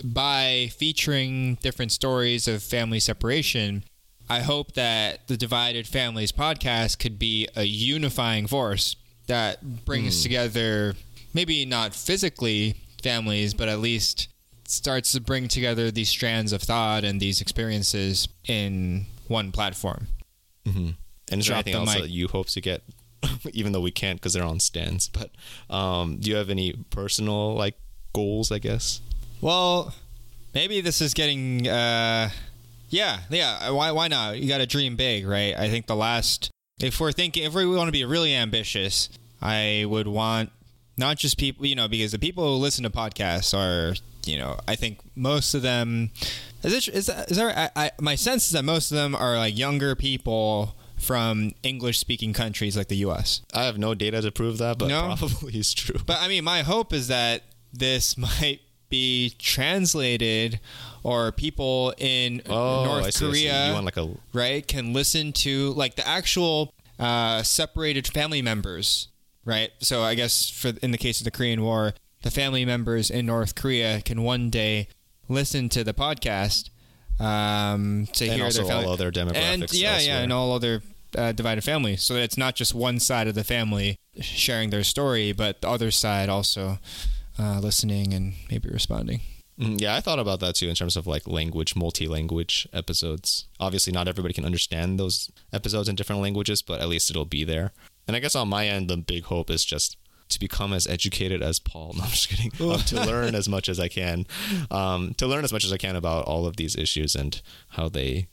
by 0.04 0.72
featuring 0.76 1.56
different 1.62 1.92
stories 1.92 2.48
of 2.48 2.64
family 2.64 3.00
separation, 3.00 3.84
I 4.30 4.40
hope 4.40 4.74
that 4.74 5.28
the 5.28 5.38
Divided 5.38 5.88
Families 5.88 6.32
podcast 6.32 7.00
could 7.00 7.20
be 7.20 7.48
a 7.56 7.64
unifying 7.64 8.48
force 8.48 8.96
that 9.32 9.86
brings 9.86 10.24
together, 10.24 10.94
maybe 11.34 11.66
not 11.66 11.96
physically 11.96 12.76
families, 13.02 13.54
but 13.54 13.70
at 13.70 13.80
least 13.80 14.28
starts 14.68 15.14
to 15.14 15.22
bring 15.22 15.48
together 15.48 15.90
these 15.90 16.10
strands 16.10 16.52
of 16.52 16.62
thought 16.62 17.06
and 17.06 17.22
these 17.22 17.40
experiences 17.40 18.28
in 18.46 19.06
one 19.30 19.54
platform. 19.54 20.08
hmm 20.66 20.90
And 21.32 21.40
is 21.40 21.48
there 21.48 21.56
anything 21.56 21.74
the 21.74 21.80
else 21.80 21.94
mic. 21.94 22.04
that 22.04 22.10
you 22.10 22.28
hope 22.28 22.48
to 22.48 22.60
get, 22.60 22.84
even 23.54 23.72
though 23.72 23.80
we 23.80 23.92
can't 23.92 24.20
because 24.20 24.34
they're 24.34 24.44
on 24.44 24.60
stands? 24.60 25.08
But 25.08 25.32
um, 25.74 26.18
do 26.18 26.30
you 26.30 26.36
have 26.36 26.50
any 26.50 26.74
personal 26.90 27.56
like 27.56 27.76
goals? 28.12 28.52
I 28.52 28.60
guess. 28.60 29.00
Well, 29.40 29.96
maybe 30.54 30.82
this 30.82 31.00
is 31.00 31.14
getting 31.14 31.70
uh 31.70 32.30
yeah, 32.90 33.20
yeah, 33.30 33.70
why 33.70 33.92
why 33.92 34.10
not? 34.10 34.40
You 34.40 34.50
got 34.50 34.58
to 34.58 34.68
dream 34.68 34.98
big, 34.98 35.26
right? 35.26 35.58
I 35.58 35.70
think 35.70 35.88
the 35.88 35.96
last 35.96 36.52
if 36.82 37.00
we're 37.00 37.12
thinking 37.12 37.44
if 37.44 37.54
we 37.54 37.66
want 37.66 37.88
to 37.88 37.92
be 37.92 38.04
really 38.06 38.36
ambitious, 38.36 39.10
I 39.42 39.86
would 39.88 40.08
want 40.08 40.52
not 40.98 41.18
just 41.18 41.38
people, 41.38 41.66
you 41.66 41.76
know, 41.76 41.88
because 41.88 42.12
the 42.12 42.20
people 42.20 42.44
who 42.46 42.62
listen 42.62 42.84
to 42.84 42.90
podcasts 42.90 43.54
are, 43.58 43.96
you 44.26 44.38
know, 44.38 44.58
I 44.68 44.76
think 44.76 45.00
most 45.16 45.54
of 45.54 45.62
them 45.62 46.12
is 46.64 46.74
it 46.74 46.94
is, 46.94 47.08
that, 47.08 47.32
is 47.32 47.38
there 47.38 47.50
I, 47.58 47.70
I, 47.76 47.92
my 48.00 48.16
sense 48.16 48.46
is 48.46 48.52
that 48.52 48.64
most 48.64 48.92
of 48.92 48.98
them 48.98 49.16
are 49.16 49.38
like 49.38 49.58
younger 49.58 49.96
people 49.96 50.76
from 50.98 51.52
English 51.64 51.98
speaking 51.98 52.34
countries 52.34 52.78
like 52.78 52.88
the 52.88 52.98
US. 52.98 53.42
I 53.54 53.64
have 53.64 53.78
no 53.80 53.96
data 53.96 54.22
to 54.22 54.32
prove 54.32 54.60
that, 54.60 54.78
but 54.78 54.88
No? 54.88 55.16
probably 55.18 55.58
is 55.60 55.74
true. 55.74 56.00
But 56.06 56.20
I 56.20 56.28
mean, 56.28 56.44
my 56.44 56.62
hope 56.62 56.94
is 56.94 57.08
that 57.08 57.44
this 57.74 58.18
might 58.18 58.60
be 58.90 59.34
translated 59.40 60.60
or 61.02 61.32
people 61.32 61.94
in 61.98 62.42
oh, 62.48 62.86
North 62.86 63.06
I 63.06 63.10
see. 63.10 63.26
Korea, 63.26 63.82
like 63.82 63.98
a 63.98 64.14
right, 64.34 64.68
can 64.68 64.94
listen 64.94 65.34
to 65.34 65.72
like 65.72 65.96
the 65.96 66.08
actual 66.08 66.74
uh, 67.00 67.42
separated 67.42 68.06
family 68.08 68.42
members, 68.44 69.08
right? 69.46 69.72
So 69.80 70.04
I 70.04 70.16
guess 70.16 70.50
for 70.50 70.74
in 70.82 70.92
the 70.92 70.98
case 70.98 71.20
of 71.20 71.26
the 71.26 71.32
Korean 71.32 71.62
War, 71.64 71.94
the 72.24 72.32
family 72.32 72.66
members 72.66 73.10
in 73.10 73.26
North 73.26 73.56
Korea 73.56 74.02
can 74.02 74.24
one 74.24 74.50
day 74.50 74.88
listen 75.28 75.70
to 75.70 75.84
the 75.84 75.94
podcast 75.94 76.70
um, 77.20 78.08
to 78.14 78.26
and 78.26 78.34
hear 78.34 78.46
also 78.46 78.64
their 78.64 78.70
family 78.72 78.86
all 78.86 78.94
other 78.94 79.12
demographics. 79.12 79.36
and 79.36 79.74
yeah, 79.74 80.00
yeah, 80.00 80.20
and 80.22 80.34
all 80.34 80.54
other 80.54 80.82
uh, 81.18 81.32
divided 81.32 81.64
families, 81.64 82.02
so 82.04 82.14
that 82.16 82.22
it's 82.22 82.38
not 82.38 82.56
just 82.56 82.74
one 82.74 83.00
side 83.00 83.28
of 83.28 83.36
the 83.36 83.44
family 83.44 83.98
sharing 84.20 84.70
their 84.70 84.84
story, 84.84 85.32
but 85.32 85.62
the 85.62 85.70
other 85.70 85.92
side 85.92 86.30
also 86.30 86.80
uh, 87.40 87.60
listening 87.60 88.14
and 88.14 88.34
maybe 88.50 88.70
responding. 88.70 89.22
Mm, 89.60 89.80
Yeah, 89.80 89.96
I 89.96 90.02
thought 90.02 90.20
about 90.20 90.40
that 90.40 90.56
too 90.56 90.70
in 90.70 90.76
terms 90.76 90.96
of 90.98 91.06
like 91.08 91.28
language, 91.28 91.76
multi-language 91.76 92.68
episodes. 92.74 93.46
Obviously, 93.60 93.94
not 93.94 94.08
everybody 94.08 94.34
can 94.34 94.46
understand 94.46 95.00
those 95.00 95.30
episodes 95.54 95.88
in 95.90 95.96
different 95.96 96.22
languages, 96.22 96.62
but 96.62 96.82
at 96.82 96.88
least 96.90 97.10
it'll 97.10 97.26
be 97.26 97.44
there. 97.44 97.72
And 98.08 98.16
I 98.16 98.20
guess 98.20 98.36
on 98.36 98.50
my 98.50 98.68
end, 98.68 98.90
the 98.90 98.98
big 98.98 99.26
hope 99.26 99.50
is 99.50 99.64
just 99.64 99.98
to 100.30 100.40
become 100.40 100.74
as 100.74 100.88
educated 100.88 101.42
as 101.42 101.60
Paul. 101.60 101.94
No, 101.98 102.04
I'm 102.04 102.10
just 102.10 102.30
kidding. 102.30 102.52
Um, 102.62 102.80
to 102.80 103.06
learn 103.06 103.36
as 103.36 103.50
much 103.50 103.68
as 103.70 103.80
I 103.80 103.88
can, 103.88 104.26
um, 104.70 105.14
to 105.16 105.28
learn 105.28 105.44
as 105.44 105.52
much 105.52 105.66
as 105.66 105.74
I 105.74 105.78
can 105.78 105.96
about 105.96 106.26
all 106.26 106.46
of 106.46 106.58
these 106.58 106.76
issues 106.76 107.16
and 107.16 107.42
how 107.70 107.90
they, 107.90 108.28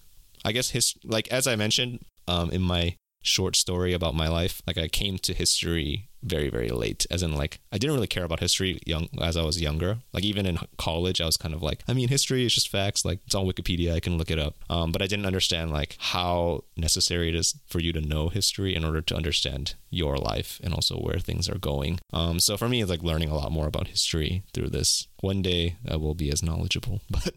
I 0.45 0.53
guess, 0.53 0.71
his 0.71 0.95
like 1.05 1.29
as 1.29 1.47
I 1.47 1.57
mentioned 1.57 2.01
um, 2.27 2.51
in 2.51 2.63
my 2.63 2.97
short 3.29 3.57
story 3.57 3.93
about 3.93 4.15
my 4.15 4.29
life, 4.29 4.63
like 4.67 4.79
I 4.79 4.89
came 4.89 5.19
to 5.19 5.35
history 5.35 6.09
very 6.23 6.49
very 6.51 6.69
late 6.69 7.07
as 7.13 7.23
in 7.23 7.33
like 7.33 7.61
i 7.71 7.79
didn't 7.79 7.95
really 7.95 8.09
care 8.09 8.25
about 8.25 8.41
history 8.41 8.81
young 8.85 9.09
as 9.23 9.37
i 9.37 9.43
was 9.43 9.61
younger. 9.61 9.99
Like 10.13 10.25
even 10.25 10.47
in 10.47 10.59
college 10.77 11.21
i 11.21 11.27
was 11.27 11.37
kind 11.37 11.55
of 11.55 11.63
like 11.63 11.85
i 11.87 11.95
mean 11.95 12.09
history 12.09 12.45
is 12.45 12.55
just 12.55 12.69
facts. 12.69 13.05
Like 13.05 13.21
it's 13.27 13.37
on 13.37 13.47
wikipedia. 13.47 13.95
I 13.95 14.01
can 14.01 14.19
look 14.19 14.31
it 14.31 14.39
up. 14.39 14.57
Um, 14.69 14.91
but 14.91 15.01
i 15.01 15.07
didn't 15.07 15.27
understand 15.27 15.71
like 15.71 15.97
how 15.99 16.65
necessary 16.77 17.29
it 17.29 17.37
is 17.37 17.55
for 17.69 17.79
you 17.79 17.93
to 17.93 18.01
know 18.01 18.29
history 18.31 18.75
in 18.75 18.85
order 18.85 19.01
to 19.01 19.15
understand 19.15 19.75
your 19.91 20.17
life 20.17 20.61
and 20.65 20.75
also 20.75 20.97
where 20.97 21.21
things 21.21 21.49
are 21.49 21.59
going. 21.59 22.01
Um, 22.13 22.41
so 22.41 22.57
for 22.57 22.69
me 22.69 22.81
it's 22.83 22.91
like 22.91 23.03
learning 23.03 23.31
a 23.31 23.37
lot 23.37 23.53
more 23.53 23.69
about 23.69 23.89
history 23.89 24.43
through 24.53 24.71
this. 24.71 25.07
One 25.21 25.41
day 25.41 25.77
i 25.89 25.95
will 25.95 26.15
be 26.15 26.33
as 26.33 26.43
knowledgeable 26.43 27.01
but 27.11 27.35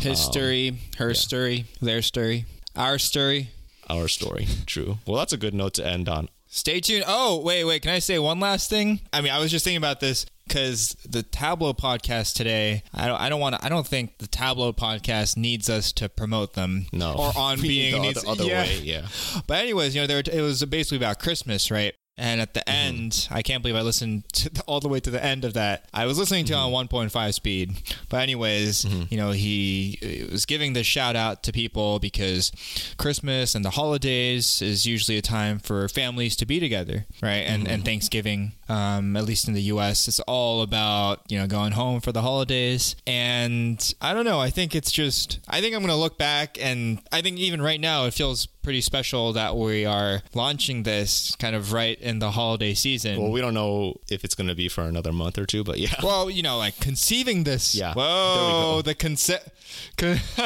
His 0.00 0.20
story, 0.20 0.78
her 0.98 1.08
yeah. 1.08 1.14
story, 1.14 1.64
their 1.80 2.02
story, 2.02 2.44
our 2.76 2.98
story. 2.98 3.50
Our 3.90 4.08
story 4.08 4.46
true 4.66 4.98
well 5.06 5.16
that's 5.16 5.32
a 5.32 5.36
good 5.36 5.54
note 5.54 5.74
to 5.74 5.86
end 5.86 6.08
on 6.08 6.28
Stay 6.52 6.80
tuned. 6.80 7.04
Oh, 7.06 7.40
wait, 7.40 7.62
wait. 7.62 7.80
Can 7.82 7.92
I 7.92 8.00
say 8.00 8.18
one 8.18 8.40
last 8.40 8.68
thing? 8.68 8.98
I 9.12 9.20
mean, 9.20 9.30
I 9.30 9.38
was 9.38 9.52
just 9.52 9.64
thinking 9.64 9.76
about 9.76 10.00
this 10.00 10.26
because 10.48 10.96
the 11.08 11.22
Tableau 11.22 11.72
podcast 11.72 12.34
today. 12.34 12.82
I 12.92 13.06
don't. 13.06 13.20
I 13.20 13.28
don't 13.28 13.38
want 13.38 13.54
to. 13.54 13.64
I 13.64 13.68
don't 13.68 13.86
think 13.86 14.18
the 14.18 14.26
Tableau 14.26 14.72
podcast 14.72 15.36
needs 15.36 15.70
us 15.70 15.92
to 15.92 16.08
promote 16.08 16.54
them. 16.54 16.86
no 16.92 17.14
Or 17.14 17.30
on 17.36 17.60
being 17.62 17.92
the 17.92 18.00
needs, 18.00 18.18
other, 18.24 18.30
other 18.32 18.44
yeah. 18.46 18.62
way 18.64 18.80
yeah 18.82 19.06
But 19.46 19.60
anyways, 19.60 19.94
you 19.94 20.00
know, 20.00 20.08
there 20.08 20.18
it 20.18 20.42
was 20.42 20.64
basically 20.64 20.96
about 20.96 21.20
Christmas, 21.20 21.70
right? 21.70 21.94
And 22.20 22.42
at 22.42 22.52
the 22.52 22.60
mm-hmm. 22.60 22.70
end, 22.70 23.28
I 23.30 23.40
can't 23.40 23.62
believe 23.62 23.76
I 23.76 23.80
listened 23.80 24.28
to 24.34 24.50
the, 24.50 24.62
all 24.64 24.78
the 24.78 24.88
way 24.88 25.00
to 25.00 25.10
the 25.10 25.24
end 25.24 25.46
of 25.46 25.54
that. 25.54 25.88
I 25.94 26.04
was 26.04 26.18
listening 26.18 26.44
to 26.46 26.52
it 26.52 26.56
on 26.56 26.70
mm-hmm. 26.70 26.94
1.5 26.94 27.34
speed. 27.34 27.94
But 28.10 28.20
anyways, 28.20 28.84
mm-hmm. 28.84 29.04
you 29.08 29.16
know, 29.16 29.30
he, 29.30 29.98
he 30.02 30.28
was 30.30 30.44
giving 30.44 30.74
this 30.74 30.86
shout 30.86 31.16
out 31.16 31.42
to 31.44 31.52
people 31.52 31.98
because 31.98 32.52
Christmas 32.98 33.54
and 33.54 33.64
the 33.64 33.70
holidays 33.70 34.60
is 34.60 34.84
usually 34.84 35.16
a 35.16 35.22
time 35.22 35.58
for 35.58 35.88
families 35.88 36.36
to 36.36 36.44
be 36.44 36.60
together, 36.60 37.06
right? 37.22 37.46
And 37.46 37.66
and 37.66 37.84
Thanksgiving, 37.84 38.52
um, 38.70 39.16
at 39.16 39.24
least 39.24 39.48
in 39.48 39.54
the 39.54 39.62
U.S., 39.62 40.06
it's 40.06 40.20
all 40.20 40.62
about 40.62 41.22
you 41.28 41.38
know 41.38 41.46
going 41.48 41.72
home 41.72 42.00
for 42.00 42.12
the 42.12 42.22
holidays. 42.22 42.94
And 43.06 43.94
I 44.00 44.14
don't 44.14 44.24
know. 44.24 44.38
I 44.38 44.50
think 44.50 44.74
it's 44.76 44.92
just. 44.92 45.40
I 45.48 45.60
think 45.60 45.74
I'm 45.74 45.80
gonna 45.80 45.96
look 45.96 46.16
back, 46.18 46.56
and 46.60 47.02
I 47.10 47.20
think 47.20 47.38
even 47.38 47.60
right 47.60 47.80
now 47.80 48.04
it 48.06 48.14
feels 48.14 48.46
pretty 48.62 48.80
special 48.80 49.32
that 49.32 49.56
we 49.56 49.86
are 49.86 50.22
launching 50.34 50.82
this 50.82 51.34
kind 51.36 51.56
of 51.56 51.72
right 51.72 51.98
in 52.00 52.18
the 52.18 52.30
holiday 52.30 52.74
season. 52.74 53.20
Well, 53.20 53.32
we 53.32 53.40
don't 53.40 53.54
know 53.54 53.98
if 54.10 54.22
it's 54.22 54.34
going 54.34 54.48
to 54.48 54.54
be 54.54 54.68
for 54.68 54.82
another 54.82 55.12
month 55.12 55.38
or 55.38 55.46
two, 55.46 55.64
but 55.64 55.78
yeah. 55.78 55.94
Well, 56.02 56.30
you 56.30 56.42
know, 56.42 56.58
like 56.58 56.78
conceiving 56.80 57.44
this. 57.44 57.74
Yeah, 57.74 57.94
Whoa, 57.94 58.34
there 58.34 58.44
we 58.44 58.50
go. 58.50 58.82
the 58.82 58.94
concept, 58.94 59.48
con- 59.96 60.20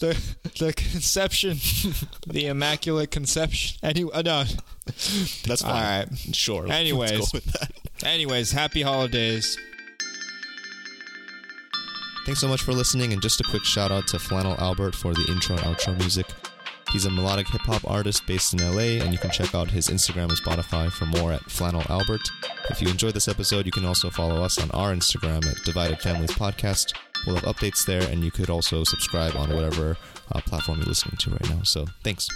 the 0.00 0.18
the 0.58 0.72
conception, 0.72 1.58
the 2.26 2.46
immaculate 2.46 3.10
conception. 3.10 3.78
Anyway, 3.82 4.10
uh, 4.14 4.22
no. 4.22 4.44
That's 5.46 5.62
fine. 5.62 5.70
All 5.70 5.80
right. 5.80 6.08
Sure. 6.32 6.70
Anyways. 6.70 7.10
go 7.10 7.26
with 7.34 7.44
that. 7.46 7.70
Anyways, 8.04 8.52
happy 8.52 8.82
holidays. 8.82 9.58
Thanks 12.26 12.40
so 12.40 12.48
much 12.48 12.62
for 12.62 12.72
listening, 12.72 13.12
and 13.12 13.20
just 13.20 13.40
a 13.40 13.44
quick 13.44 13.64
shout 13.64 13.90
out 13.90 14.06
to 14.08 14.18
Flannel 14.18 14.54
Albert 14.58 14.94
for 14.94 15.14
the 15.14 15.26
intro 15.30 15.56
and 15.56 15.64
outro 15.64 15.96
music. 15.98 16.26
He's 16.92 17.04
a 17.04 17.10
melodic 17.10 17.48
hip 17.48 17.62
hop 17.62 17.88
artist 17.88 18.26
based 18.26 18.52
in 18.52 18.58
LA, 18.60 19.02
and 19.02 19.12
you 19.12 19.18
can 19.18 19.30
check 19.30 19.54
out 19.54 19.70
his 19.70 19.88
Instagram 19.88 20.24
and 20.24 20.32
Spotify 20.32 20.90
for 20.90 21.06
more 21.06 21.32
at 21.32 21.42
Flannel 21.42 21.84
Albert. 21.88 22.28
If 22.68 22.82
you 22.82 22.88
enjoyed 22.88 23.14
this 23.14 23.28
episode, 23.28 23.64
you 23.64 23.72
can 23.72 23.84
also 23.84 24.10
follow 24.10 24.42
us 24.42 24.60
on 24.60 24.70
our 24.72 24.92
Instagram 24.92 25.46
at 25.46 25.64
Divided 25.64 26.00
Families 26.00 26.32
Podcast. 26.32 26.92
We'll 27.26 27.36
have 27.36 27.44
updates 27.44 27.86
there, 27.86 28.02
and 28.02 28.24
you 28.24 28.30
could 28.30 28.50
also 28.50 28.82
subscribe 28.84 29.36
on 29.36 29.54
whatever 29.54 29.96
uh, 30.32 30.40
platform 30.40 30.78
you're 30.78 30.86
listening 30.86 31.16
to 31.18 31.30
right 31.30 31.50
now. 31.50 31.62
So, 31.62 31.86
thanks. 32.02 32.28